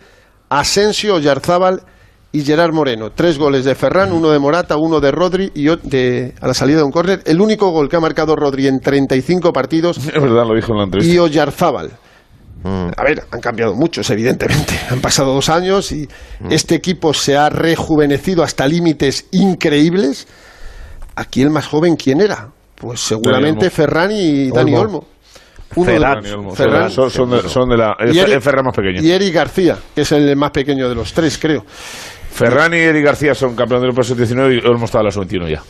Asensio, 0.49 1.19
Yarzábal 1.19 1.83
y 2.31 2.41
Gerard 2.41 2.73
Moreno. 2.73 3.11
Tres 3.11 3.37
goles 3.37 3.63
de 3.63 3.75
Ferran, 3.75 4.11
uno 4.11 4.31
de 4.31 4.39
Morata, 4.39 4.75
uno 4.77 4.99
de 4.99 5.11
Rodri 5.11 5.51
y 5.53 5.65
de, 5.87 6.33
a 6.41 6.47
la 6.47 6.53
salida 6.53 6.77
de 6.77 6.83
un 6.83 6.91
córner. 6.91 7.21
El 7.25 7.41
único 7.41 7.69
gol 7.71 7.89
que 7.89 7.95
ha 7.95 7.99
marcado 7.99 8.35
Rodri 8.35 8.67
en 8.67 8.79
35 8.79 9.53
partidos 9.53 9.97
Es 9.97 10.05
verdad, 10.21 10.45
lo 10.47 10.55
dijo 10.55 10.71
en 10.71 10.77
la 10.79 10.83
entrevista. 10.85 11.13
y 11.13 11.19
Oyarzábal. 11.19 11.91
A 12.63 13.03
ver, 13.03 13.23
han 13.31 13.39
cambiado 13.41 13.73
muchos, 13.73 14.09
evidentemente. 14.11 14.79
Han 14.89 15.01
pasado 15.01 15.33
dos 15.33 15.49
años 15.49 15.91
y 15.91 16.07
este 16.49 16.75
equipo 16.75 17.13
se 17.13 17.35
ha 17.35 17.49
rejuvenecido 17.49 18.43
hasta 18.43 18.67
límites 18.67 19.25
increíbles. 19.31 20.27
Aquí 21.15 21.41
el 21.41 21.49
más 21.49 21.65
joven, 21.67 21.95
¿quién 21.95 22.21
era? 22.21 22.49
Pues 22.75 22.99
seguramente. 22.99 23.69
Ferran 23.69 24.11
y 24.11 24.49
Dani 24.51 24.73
Olmo. 24.75 24.81
Olmo. 24.99 25.07
Uno 25.75 25.89
de 25.91 25.97
Ferran, 25.97 26.23
los- 26.43 26.55
Ferran, 26.57 26.91
son, 26.91 27.09
son 27.09 27.29
de, 27.31 27.49
son 27.49 27.69
de 27.69 27.77
la. 27.77 27.95
Y 28.05 28.09
Es, 28.17 28.25
Eric- 28.27 28.37
es 28.37 28.43
Ferran 28.43 28.65
más 28.65 28.75
pequeño. 28.75 29.01
Y 29.01 29.09
Eric 29.11 29.33
García, 29.33 29.77
que 29.95 30.01
es 30.01 30.11
el 30.11 30.35
más 30.35 30.51
pequeño 30.51 30.87
de 30.89 30.95
los 30.95 31.13
tres, 31.13 31.37
creo. 31.37 31.65
Ferran 32.31 32.73
y 32.73 32.77
Eric 32.77 33.03
García 33.05 33.35
son 33.35 33.55
campeones 33.55 33.83
del 33.83 33.93
Pro 33.93 34.15
19 34.15 34.55
y 34.55 34.59
hemos 34.59 34.83
estado 34.83 35.01
a 35.01 35.03
la 35.05 35.11
sub-21 35.11 35.49
ya. 35.51 35.61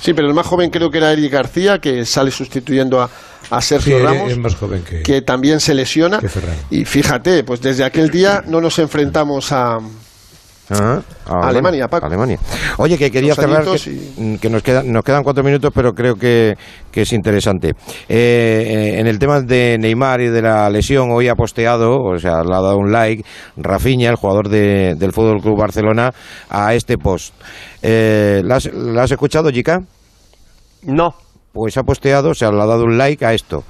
Sí, 0.00 0.14
pero 0.14 0.28
el 0.28 0.34
más 0.34 0.46
joven 0.46 0.70
creo 0.70 0.90
que 0.90 0.98
era 0.98 1.12
Eric 1.12 1.32
García, 1.32 1.78
que 1.78 2.04
sale 2.04 2.30
sustituyendo 2.30 3.00
a, 3.02 3.10
a 3.50 3.60
Sergio 3.60 3.98
Sí, 3.98 4.02
Ramos. 4.04 4.30
es 4.30 4.38
más 4.38 4.54
joven 4.54 4.82
que, 4.82 5.02
que 5.02 5.22
también 5.22 5.60
se 5.60 5.74
lesiona. 5.74 6.20
que. 6.20 6.28
Y 6.70 6.84
fíjate, 6.84 7.42
pues 7.44 7.60
desde 7.60 7.84
aquel 7.84 8.10
día 8.10 8.42
no 8.46 8.60
nos 8.60 8.78
enfrentamos 8.78 9.50
a, 9.52 9.78
Ah, 10.70 11.00
ah, 11.26 11.48
Alemania, 11.48 11.88
Paco. 11.88 12.06
Alemania. 12.06 12.38
Oye, 12.78 12.96
que 12.96 13.10
quería 13.10 13.34
cerrar, 13.34 13.64
que, 13.64 13.90
mm, 14.16 14.36
que 14.36 14.48
nos, 14.48 14.62
quedan, 14.62 14.90
nos 14.90 15.04
quedan 15.04 15.22
cuatro 15.22 15.44
minutos, 15.44 15.70
pero 15.74 15.92
creo 15.92 16.14
que, 16.14 16.54
que 16.90 17.02
es 17.02 17.12
interesante. 17.12 17.70
Eh, 17.70 17.74
eh, 18.08 18.98
en 18.98 19.06
el 19.06 19.18
tema 19.18 19.42
de 19.42 19.76
Neymar 19.78 20.22
y 20.22 20.28
de 20.28 20.40
la 20.40 20.70
lesión, 20.70 21.10
hoy 21.10 21.28
ha 21.28 21.34
posteado, 21.34 21.98
o 22.02 22.18
sea, 22.18 22.42
le 22.42 22.54
ha 22.54 22.60
dado 22.62 22.78
un 22.78 22.90
like, 22.90 23.22
Rafinha, 23.58 24.08
el 24.08 24.16
jugador 24.16 24.48
de- 24.48 24.94
del 24.96 25.12
Fútbol 25.12 25.42
Club 25.42 25.58
Barcelona, 25.58 26.12
a 26.48 26.72
este 26.74 26.96
post. 26.96 27.34
Eh, 27.82 28.40
¿la, 28.44 28.56
has, 28.56 28.72
la 28.72 29.02
has 29.02 29.10
escuchado, 29.10 29.50
Jica? 29.50 29.80
No. 30.82 31.14
Pues 31.52 31.76
ha 31.76 31.82
posteado, 31.82 32.30
o 32.30 32.34
sea, 32.34 32.50
le 32.50 32.60
ha 32.62 32.66
dado 32.66 32.84
un 32.84 32.96
like 32.98 33.24
a 33.24 33.32
esto. 33.34 33.64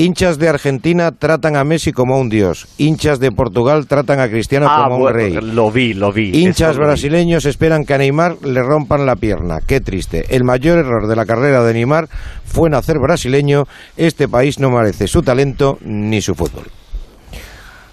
Hinchas 0.00 0.38
de 0.38 0.48
Argentina 0.48 1.10
tratan 1.10 1.56
a 1.56 1.64
Messi 1.64 1.92
como 1.92 2.20
un 2.20 2.28
dios. 2.28 2.68
Hinchas 2.78 3.18
de 3.18 3.32
Portugal 3.32 3.88
tratan 3.88 4.20
a 4.20 4.28
Cristiano 4.28 4.66
Ah, 4.70 4.82
como 4.84 4.94
un 4.94 5.00
bueno, 5.02 5.16
rey. 5.16 5.32
lo 5.42 5.72
vi, 5.72 5.92
lo 5.92 6.12
vi. 6.12 6.30
Hinchas 6.32 6.70
eso 6.70 6.78
lo 6.78 6.84
vi. 6.84 6.90
brasileños 6.90 7.44
esperan 7.46 7.84
que 7.84 7.94
a 7.94 7.98
Neymar 7.98 8.36
le 8.44 8.62
rompan 8.62 9.06
la 9.06 9.16
pierna. 9.16 9.58
Qué 9.66 9.80
triste. 9.80 10.24
El 10.36 10.44
mayor 10.44 10.78
error 10.78 11.08
de 11.08 11.16
la 11.16 11.26
carrera 11.26 11.64
de 11.64 11.74
Neymar 11.74 12.08
fue 12.44 12.70
nacer 12.70 13.00
brasileño. 13.00 13.66
Este 13.96 14.28
país 14.28 14.60
no 14.60 14.70
merece 14.70 15.08
su 15.08 15.22
talento 15.22 15.78
ni 15.82 16.22
su 16.22 16.36
fútbol. 16.36 16.66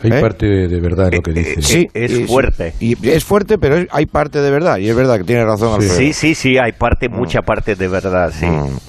Hay 0.06 0.18
¿Eh? 0.20 0.22
parte 0.22 0.45
de, 0.45 0.68
de 0.68 0.80
verdad 0.80 1.08
en 1.10 1.16
lo 1.16 1.22
que 1.22 1.32
dice. 1.34 1.62
Sí, 1.62 1.88
es 1.93 2.12
y- 2.12 2.24
fuerte. 2.26 2.74
Y 2.80 3.10
es 3.10 3.24
fuerte, 3.24 3.58
pero 3.58 3.78
es- 3.78 3.88
hay 3.91 4.06
parte 4.06 4.39
de 4.41 4.51
verdad. 4.51 4.78
Y 4.78 4.89
es 4.89 4.95
verdad 4.95 5.18
que 5.18 5.24
tiene 5.24 5.43
razón 5.45 5.74
Alfredo. 5.74 5.95
Sí, 5.97 6.14
sí, 6.14 6.36
sí, 6.36 6.58
hay 6.58 6.72
parte, 6.74 7.10
mucha 7.10 7.41
parte 7.41 7.76
de 7.76 7.88
verdad, 7.88 8.32
sí. 8.34 8.45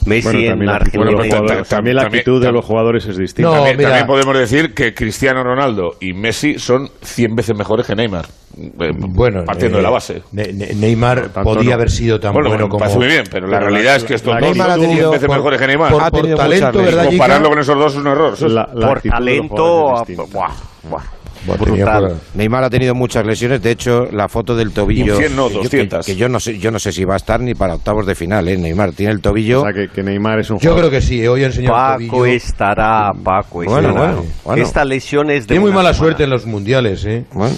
Messi 0.06 0.22
Bueno, 0.24 0.38
en 0.40 0.48
también 0.50 0.70
Argentina. 0.70 1.04
bueno, 1.04 1.18
También- 1.28 1.46
ta- 1.46 1.62
también 1.64 1.96
la 1.96 2.02
también- 2.02 2.20
actitud 2.20 2.42
de 2.42 2.48
tam- 2.48 2.52
los 2.52 2.64
jugadores 2.64 3.06
es 3.06 3.16
distinta. 3.16 3.50
No, 3.50 3.56
también, 3.64 3.82
también 3.88 4.06
podemos 4.06 4.38
decir 4.38 4.74
que 4.74 4.94
Cristiano 4.94 5.42
Ronaldo 5.42 5.96
y 6.00 6.12
Messi 6.12 6.58
son 6.58 6.88
100 7.02 7.34
veces 7.34 7.56
mejores 7.56 7.86
que 7.86 7.94
Neymar. 7.94 8.26
Eh, 8.58 8.90
Bueno, 8.96 9.44
partiendo 9.44 9.76
eh, 9.76 9.80
de 9.80 9.82
la 9.82 9.90
base. 9.90 10.22
Ne- 10.32 10.52
Ne- 10.52 10.74
Neymar 10.74 11.28
tanto 11.28 11.42
podía 11.54 11.70
no. 11.70 11.74
haber 11.74 11.90
sido 11.90 12.18
tan 12.18 12.32
Bueno, 12.32 12.48
bueno, 12.48 12.64
me 12.64 12.70
como. 12.70 12.78
parece 12.80 12.98
muy 12.98 13.06
bien, 13.06 13.24
pero 13.30 13.46
la 13.46 13.58
Pero 13.58 13.70
realidad 13.70 13.92
la- 13.92 13.96
es 13.98 14.04
que 14.04 14.14
estos 14.14 14.32
la- 14.34 14.40
dos 14.40 14.48
Neymar 14.50 14.66
ha 14.68 14.72
son 14.72 14.80
100 14.80 14.90
tenido 14.90 15.10
veces 15.10 15.26
por- 15.26 15.36
mejores 15.36 15.60
que 15.60 15.66
Neymar. 15.66 15.92
por- 15.92 16.02
Ha 16.02 16.10
por 16.10 16.34
talento, 16.36 16.78
¿verdad? 16.78 17.04
Compararlo 17.06 17.48
con 17.50 17.58
esos 17.58 17.78
dos 17.78 17.92
es 17.92 17.98
un 18.00 18.06
error. 18.06 18.32
Es- 18.34 18.40
La- 18.42 18.68
la 18.72 18.88
Por 18.88 19.00
talento, 19.02 19.96
ah, 19.98 20.04
buah, 20.32 20.50
buah. 20.88 21.02
Brutal. 21.60 22.16
Neymar 22.34 22.64
ha 22.64 22.70
tenido 22.70 22.92
muchas 22.94 23.24
lesiones, 23.24 23.62
de 23.62 23.70
hecho 23.70 24.06
la 24.10 24.28
foto 24.28 24.56
del 24.56 24.72
tobillo 24.72 25.14
Y 25.14 25.18
100 25.18 25.36
no, 25.36 25.46
que 25.48 25.54
yo- 25.54 25.62
200. 25.62 26.04
Que, 26.04 26.12
que 26.14 26.18
yo 26.18 26.28
no 26.28 26.40
sé, 26.40 26.58
yo 26.58 26.72
no 26.72 26.78
sé 26.80 26.90
si 26.90 27.04
va 27.04 27.14
a 27.14 27.18
estar 27.18 27.38
ni 27.40 27.54
para 27.54 27.74
octavos 27.74 28.04
de 28.04 28.16
final, 28.16 28.48
¿eh? 28.48 28.56
Neymar 28.56 28.92
tiene 28.92 29.12
el 29.12 29.20
tobillo. 29.20 29.60
O 29.60 29.64
sea, 29.64 29.72
que, 29.72 29.88
que 29.88 30.02
Neymar 30.02 30.40
es 30.40 30.50
un 30.50 30.56
Yo 30.58 30.70
jugador. 30.70 30.90
creo 30.90 31.00
que 31.00 31.06
sí, 31.06 31.24
hoy 31.26 31.44
ha 31.44 31.46
enseñado 31.46 31.76
el 31.76 32.06
Paco 32.08 32.16
tobillo. 32.18 32.34
estará, 32.36 33.12
Paco 33.22 33.62
Bueno, 33.64 33.88
estará. 33.90 33.92
bueno, 34.12 34.24
bueno. 34.44 34.62
Esta 34.62 34.84
lesión 34.84 35.30
es 35.30 35.42
de 35.42 35.48
Tiene 35.48 35.60
muy 35.60 35.70
mala 35.70 35.90
semana. 35.92 35.98
suerte 35.98 36.24
en 36.24 36.30
los 36.30 36.46
mundiales, 36.46 37.04
¿eh? 37.04 37.24
Bueno. 37.32 37.54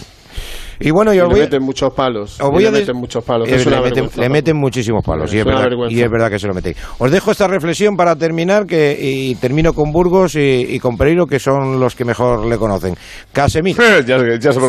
Y 0.81 0.91
bueno, 0.91 1.13
Y 1.13 1.17
yo 1.17 1.25
le 1.25 1.31
voy, 1.31 1.41
meten 1.41 1.63
muchos 1.63 1.93
palos. 1.93 2.41
os 2.41 2.51
voy 2.51 2.63
y 2.63 2.67
a 2.67 2.71
le 2.71 2.81
meten 2.81 2.97
muchos 2.97 3.25
palos. 3.25 3.49
eh, 3.49 3.63
una 3.67 3.81
le, 3.81 4.31
meten, 4.31 4.55
le 4.55 4.55
muchísimos 4.55 5.05
palos, 5.05 5.33
y 5.35 5.39
es, 5.39 5.45
verdad, 5.45 5.65
vergüenza. 5.65 5.97
y 5.97 6.03
es 6.03 6.11
verdad 6.11 6.31
que 6.31 6.39
se 6.39 6.47
lo 6.47 6.55
meten. 6.55 6.75
Os 6.99 7.11
dejo 7.11 7.31
esta 7.33 7.49
reflexión 7.49 7.97
para 7.97 8.15
terminar 8.17 8.67
que, 8.67 8.97
y 9.01 9.35
termino 9.37 9.73
con 9.73 9.91
Burgos 9.93 10.37
y, 10.37 10.67
y 10.69 10.79
con 10.79 10.97
Pereiro, 10.97 11.27
que 11.27 11.39
son 11.39 11.81
los 11.81 11.95
que 11.95 12.05
mejor 12.05 12.47
le 12.47 12.57
conocen. 12.57 12.95
Casemiro. 13.33 13.83
ya, 14.07 14.19
ya 14.39 14.53
se 14.53 14.61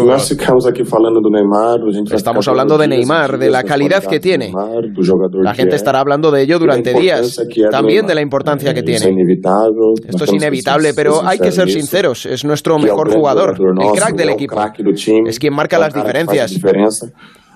Estamos 2.16 2.47
hablando 2.47 2.78
de 2.78 2.88
Neymar, 2.88 3.38
de 3.38 3.49
la 3.49 3.64
calidad 3.64 4.03
que 4.03 4.20
tiene. 4.20 4.51
La 5.43 5.53
gente 5.53 5.76
estará 5.76 5.99
hablando 5.99 6.32
de 6.32 6.41
ello 6.41 6.60
durante 6.60 6.93
días, 6.93 7.39
también 7.72 8.05
de 8.05 8.16
la 8.16 8.22
importancia 8.22 8.74
que 8.74 8.84
tiene. 8.84 9.16
Esto 10.07 10.24
es 10.24 10.34
inevitable, 10.34 10.88
ser- 10.88 10.95
pero 10.95 11.26
hay 11.26 11.39
que 11.39 11.51
ser 11.51 11.70
sinceros. 11.70 12.26
Es 12.26 12.43
nuestro 12.45 12.78
mejor 12.80 13.12
jugador, 13.12 13.55
el 13.60 13.91
crack 13.91 14.16
del 14.16 14.30
equipo. 14.30 14.60
Es 15.28 15.39
quien 15.39 15.53
marca 15.53 15.78
las 15.78 15.93
diferencias. 16.04 16.52
diferença. 16.52 17.08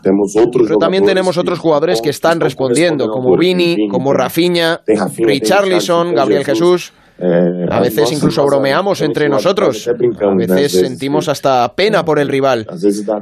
Temos 0.04 0.36
outros 0.36 0.68
Pero 0.68 0.78
también 0.80 1.06
tenemos 1.06 1.36
que- 1.36 1.40
otros 1.42 1.60
jugadores 1.60 2.02
que 2.02 2.10
están 2.10 2.42
respondiendo, 2.42 3.08
como 3.08 3.38
Vini, 3.38 3.88
como 3.90 4.12
Rafinha, 4.14 4.82
Richarlison, 5.18 6.14
Gabriel 6.14 6.44
Jesús. 6.44 6.92
eh, 7.20 7.66
A 7.70 7.80
veces 7.80 8.12
incluso 8.12 8.44
bromeamos 8.44 9.00
entre 9.02 9.30
nosotros. 9.30 9.88
A 9.88 10.36
veces 10.36 10.72
sentimos 10.74 11.30
hasta 11.30 11.72
pena 11.74 12.04
por 12.04 12.20
el 12.20 12.28
rival. 12.28 12.68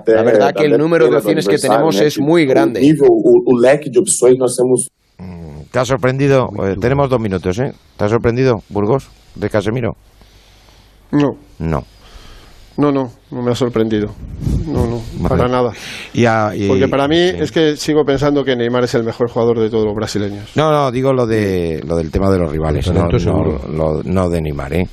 La 0.07 0.24
verdad 0.24 0.53
que 0.55 0.65
el 0.65 0.78
número 0.78 1.07
de 1.09 1.17
opciones 1.17 1.47
que 1.47 1.57
tenemos 1.57 1.99
es 1.99 2.17
muy 2.19 2.45
grande. 2.45 2.80
temos 4.57 4.89
¿Te 5.72 5.80
ha 5.80 5.86
sorprendido? 5.86 6.49
Eh, 6.65 6.76
tenemos 6.82 7.09
dos 7.09 7.19
minutos, 7.19 7.57
¿eh? 7.59 7.74
¿Te 7.95 8.03
ha 8.05 8.09
sorprendido, 8.09 8.61
Burgos, 8.69 9.09
de 9.36 9.49
Casemiro? 9.49 9.95
No, 11.11 11.38
No. 11.59 11.84
no, 12.78 12.91
no, 12.91 13.11
no 13.30 13.41
me 13.41 13.51
ha 13.51 13.55
sorprendido. 13.55 14.09
No, 14.65 14.86
no, 14.88 15.01
para 15.30 15.43
Vale. 15.43 15.51
nada. 15.51 15.72
Y 16.13 16.26
a- 16.26 16.51
y- 16.55 16.67
Porque 16.67 16.88
para 16.88 17.07
mí 17.07 17.15
sí. 17.15 17.36
es 17.39 17.51
que 17.51 17.76
sigo 17.78 18.03
pensando 18.05 18.43
que 18.43 18.55
Neymar 18.55 18.84
es 18.84 18.93
el 18.95 19.03
mejor 19.03 19.30
jugador 19.30 19.59
de 19.59 19.69
todos 19.69 19.86
los 19.86 19.95
brasileños. 19.95 20.51
No, 20.55 20.72
no, 20.72 20.91
digo 20.91 21.13
lo 21.13 21.26
de 21.26 21.82
lo 21.88 21.95
del 21.95 22.11
tema 22.11 22.30
de 22.32 22.39
los 22.39 22.51
rivales, 22.51 22.91
no, 22.91 23.07
no, 23.07 23.59
lo- 23.67 24.01
no 24.03 24.30
de 24.30 24.41
Neymar, 24.41 24.74
¿eh? 24.74 24.88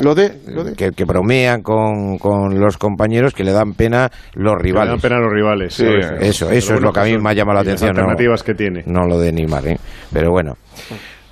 Lo 0.00 0.14
de, 0.14 0.40
lo 0.48 0.62
de. 0.62 0.74
Que, 0.74 0.90
que 0.90 1.04
bromean 1.06 1.62
con, 1.62 2.18
con 2.18 2.60
los 2.60 2.76
compañeros 2.76 3.32
que 3.32 3.42
le 3.44 3.52
dan 3.52 3.72
pena 3.72 4.10
los 4.34 4.52
Que 4.58 4.64
le 4.64 4.72
rivales. 4.72 4.90
dan 4.90 5.00
pena 5.00 5.16
a 5.16 5.20
los 5.20 5.32
rivales. 5.32 5.72
Sí. 5.72 5.86
Eso, 6.20 6.50
eso 6.50 6.74
es 6.74 6.80
lo 6.82 6.92
que 6.92 7.00
a 7.00 7.04
mí 7.04 7.16
me 7.16 7.30
ha 7.30 7.32
llamado 7.32 7.54
la 7.54 7.62
las 7.64 7.68
atención. 7.68 7.94
No, 7.96 8.00
alternativas 8.02 8.42
que 8.42 8.54
tiene. 8.54 8.82
no 8.84 9.06
lo 9.06 9.18
de 9.18 9.32
Neymar, 9.32 9.66
¿eh? 9.68 9.78
Pero 10.12 10.32
bueno. 10.32 10.52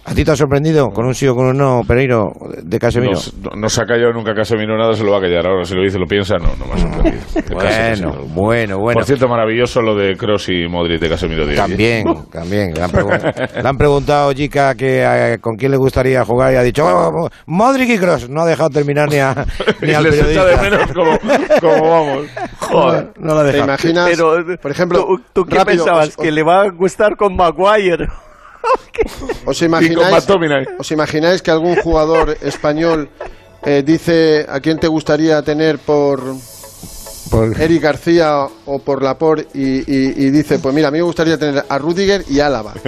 ¿A 0.07 0.15
ti 0.15 0.23
te 0.23 0.33
ha 0.33 0.37
sorprendido 0.37 0.91
con 0.91 1.07
un 1.07 1.15
sí 1.15 1.27
o 1.27 1.35
con 1.35 1.47
un 1.47 1.57
no, 1.57 1.81
Pereiro, 1.89 2.31
de 2.63 2.79
Casemiro? 2.79 3.19
No, 3.43 3.51
no 3.59 3.69
se 3.71 3.83
ha 3.83 3.87
callado 3.87 4.13
nunca 4.13 4.35
Casemiro 4.35 4.77
nada, 4.77 4.93
se 4.95 5.03
lo 5.03 5.13
va 5.13 5.19
a 5.19 5.21
callar. 5.23 5.47
Ahora 5.47 5.65
si 5.65 5.75
lo 5.75 5.83
dice, 5.83 5.99
lo 5.99 6.07
piensa, 6.07 6.37
no, 6.37 6.49
no 6.59 6.67
me 6.67 6.73
ha 6.75 6.79
sorprendido. 6.79 7.25
Bueno, 7.55 8.13
bueno, 8.35 8.79
bueno. 8.79 8.95
Por 8.99 9.05
cierto, 9.05 9.29
maravilloso 9.29 9.81
lo 9.81 9.95
de 9.97 10.17
Cross 10.17 10.49
y 10.51 10.69
Modric 10.69 11.01
de 11.01 11.09
Casemiro. 11.09 11.45
de 11.47 11.53
hoy. 11.53 11.57
También, 11.57 12.05
también. 12.33 12.73
Le 12.75 12.83
han, 12.83 12.91
pregun- 12.91 13.53
le 13.63 13.69
han 13.69 13.77
preguntado, 13.79 14.33
Chica, 14.33 14.75
que 14.75 15.03
eh, 15.05 15.39
con 15.41 15.57
quién 15.57 15.71
le 15.71 15.77
gustaría 15.79 16.25
jugar 16.25 16.53
y 16.53 16.57
ha 16.57 16.63
dicho, 16.63 16.85
"Oh, 16.85 17.25
oh, 17.25 17.29
Modric 17.47 17.89
y 17.91 17.99
Cross. 17.99 18.29
No 18.29 18.43
ha 18.43 18.47
dejado 18.47 18.71
terminar 18.71 19.09
ni, 19.11 19.19
a, 19.19 19.35
ni 19.81 19.93
al 19.93 20.05
Les 20.05 20.15
echa 20.21 20.45
de 20.45 20.57
periodista. 20.57 20.63
menos 20.63 20.93
como, 20.93 21.19
como 21.61 21.91
vamos. 21.91 22.27
Joder. 22.61 23.11
No 23.19 23.35
lo 23.35 23.41
ha 23.41 23.45
¿Te 23.45 23.53
dejado. 23.53 23.65
imaginas? 23.65 24.11
Pero, 24.11 24.59
por 24.61 24.71
ejemplo, 24.71 25.05
¿tú, 25.07 25.23
tú 25.33 25.45
qué 25.45 25.57
rápido, 25.57 25.85
pensabas? 25.85 26.09
os- 26.09 26.17
¿Que 26.17 26.31
le 26.31 26.43
va 26.43 26.63
a 26.63 26.71
gustar 26.71 27.17
con 27.17 27.35
Maguire? 27.37 28.09
¿Os 29.47 29.61
imagináis. 29.63 30.27
¿Os 30.79 30.91
imagináis 30.91 31.43
que 31.43 31.51
algún 31.51 31.77
jugador 31.77 32.37
español 32.43 33.09
eh, 33.65 33.83
dice 33.85 34.47
a 34.49 34.61
quién 34.61 34.79
te 34.79 34.89
gustaría 34.89 35.43
tener 35.43 35.79
por 35.79 36.21
Eric 37.59 37.83
García 37.83 38.47
o 38.67 38.79
por 38.79 39.03
Laporte 39.03 39.47
y, 39.55 39.79
y, 39.81 40.27
y 40.27 40.31
dice, 40.31 40.59
pues 40.59 40.75
mira, 40.75 40.89
a 40.89 40.91
mí 40.91 40.99
me 40.99 41.05
gustaría 41.05 41.39
tener 41.39 41.65
a 41.69 41.79
Rudiger 41.79 42.25
y 42.29 42.41
Álava. 42.41 42.73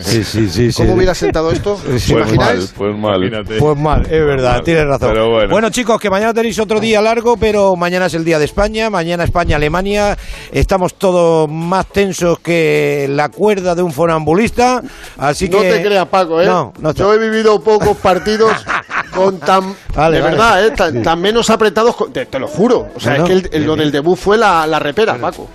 Sí, 0.00 0.24
sí, 0.24 0.48
sí. 0.48 0.70
¿Cómo 0.76 0.90
sí. 0.90 0.96
hubiera 0.96 1.14
sentado 1.14 1.50
esto? 1.50 1.72
¿Os 1.74 1.80
Pues 1.84 2.10
imagináis? 2.10 2.72
Pues 2.76 2.96
mal. 2.96 3.20
Pues 3.58 3.78
mal, 3.78 4.02
es 4.02 4.10
verdad, 4.26 4.62
tienes 4.62 4.86
razón. 4.86 5.10
Pero 5.12 5.48
bueno. 5.48 5.70
chicos, 5.70 6.00
que 6.00 6.10
mañana 6.10 6.32
tenéis 6.34 6.58
otro 6.58 6.80
día 6.80 7.00
largo, 7.00 7.36
pero 7.36 7.76
mañana 7.76 8.06
es 8.06 8.14
el 8.14 8.24
día 8.24 8.38
de 8.38 8.44
España, 8.46 8.90
mañana 8.90 9.24
España-Alemania. 9.24 10.16
Estamos 10.52 10.94
todos 10.94 11.48
más 11.50 11.86
tensos 11.86 12.38
que 12.40 13.06
la 13.10 13.28
cuerda 13.28 13.74
de 13.74 13.82
un 13.82 13.92
fonambulista, 13.92 14.82
así 15.18 15.48
no 15.48 15.60
que... 15.60 15.70
te 15.72 15.82
creas, 15.82 16.06
Paco, 16.08 16.40
¿eh? 16.40 16.46
No, 16.46 16.72
no 16.80 16.92
te- 16.94 17.00
Yo 17.00 17.12
he 17.14 17.18
vivido 17.18 17.60
pocos 17.62 17.96
partidos 17.98 18.52
con 19.24 19.38
tan... 19.40 19.74
Vale, 19.94 20.16
de 20.16 20.22
vale. 20.22 20.36
verdad, 20.36 20.66
¿eh? 20.66 20.70
Tan, 20.72 21.02
tan 21.02 21.20
menos 21.20 21.50
apretados... 21.50 21.96
con- 21.96 22.12
te, 22.12 22.26
te 22.26 22.38
lo 22.38 22.48
juro. 22.48 22.88
O 22.94 23.00
sea, 23.00 23.18
No, 23.18 23.24
es 23.24 23.28
que 23.28 23.32
el- 23.34 23.48
el- 23.52 23.66
lo 23.66 23.76
del 23.76 23.90
debut 23.92 24.16
fue 24.18 24.36
la, 24.38 24.66
la 24.66 24.78
repera, 24.78 25.16
Paco. 25.18 25.48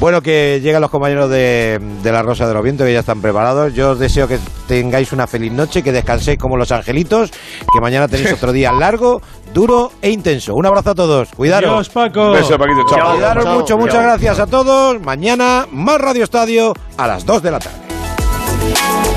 Bueno, 0.00 0.22
que 0.22 0.60
llegan 0.62 0.80
los 0.80 0.90
compañeros 0.90 1.28
de, 1.28 1.78
de 2.02 2.10
la 2.12 2.22
Rosa 2.22 2.48
de 2.48 2.54
los 2.54 2.62
Vientos, 2.62 2.86
que 2.86 2.92
ya 2.94 3.00
están 3.00 3.20
preparados. 3.20 3.74
Yo 3.74 3.90
os 3.90 3.98
deseo 3.98 4.26
que 4.26 4.38
tengáis 4.66 5.12
una 5.12 5.26
feliz 5.26 5.52
noche, 5.52 5.82
que 5.82 5.92
descanséis 5.92 6.38
como 6.38 6.56
los 6.56 6.72
angelitos, 6.72 7.30
que 7.30 7.80
mañana 7.82 8.08
tenéis 8.08 8.32
otro 8.32 8.50
día 8.50 8.72
largo, 8.72 9.20
duro 9.52 9.92
e 10.00 10.08
intenso. 10.08 10.54
Un 10.54 10.64
abrazo 10.64 10.92
a 10.92 10.94
todos. 10.94 11.28
Cuidaros. 11.36 11.70
Adiós, 11.70 11.88
Paco. 11.90 12.30
Beso, 12.30 12.56
Paquito, 12.58 12.86
chao. 12.88 13.12
Cuidaros 13.12 13.44
Chao. 13.44 13.58
mucho, 13.60 13.76
muchas 13.76 13.94
Chao. 13.96 14.02
gracias 14.04 14.38
a 14.38 14.46
todos. 14.46 15.02
Mañana 15.02 15.66
más 15.70 16.00
Radio 16.00 16.24
Estadio 16.24 16.72
a 16.96 17.06
las 17.06 17.26
2 17.26 17.42
de 17.42 17.50
la 17.50 17.58
tarde. 17.58 19.09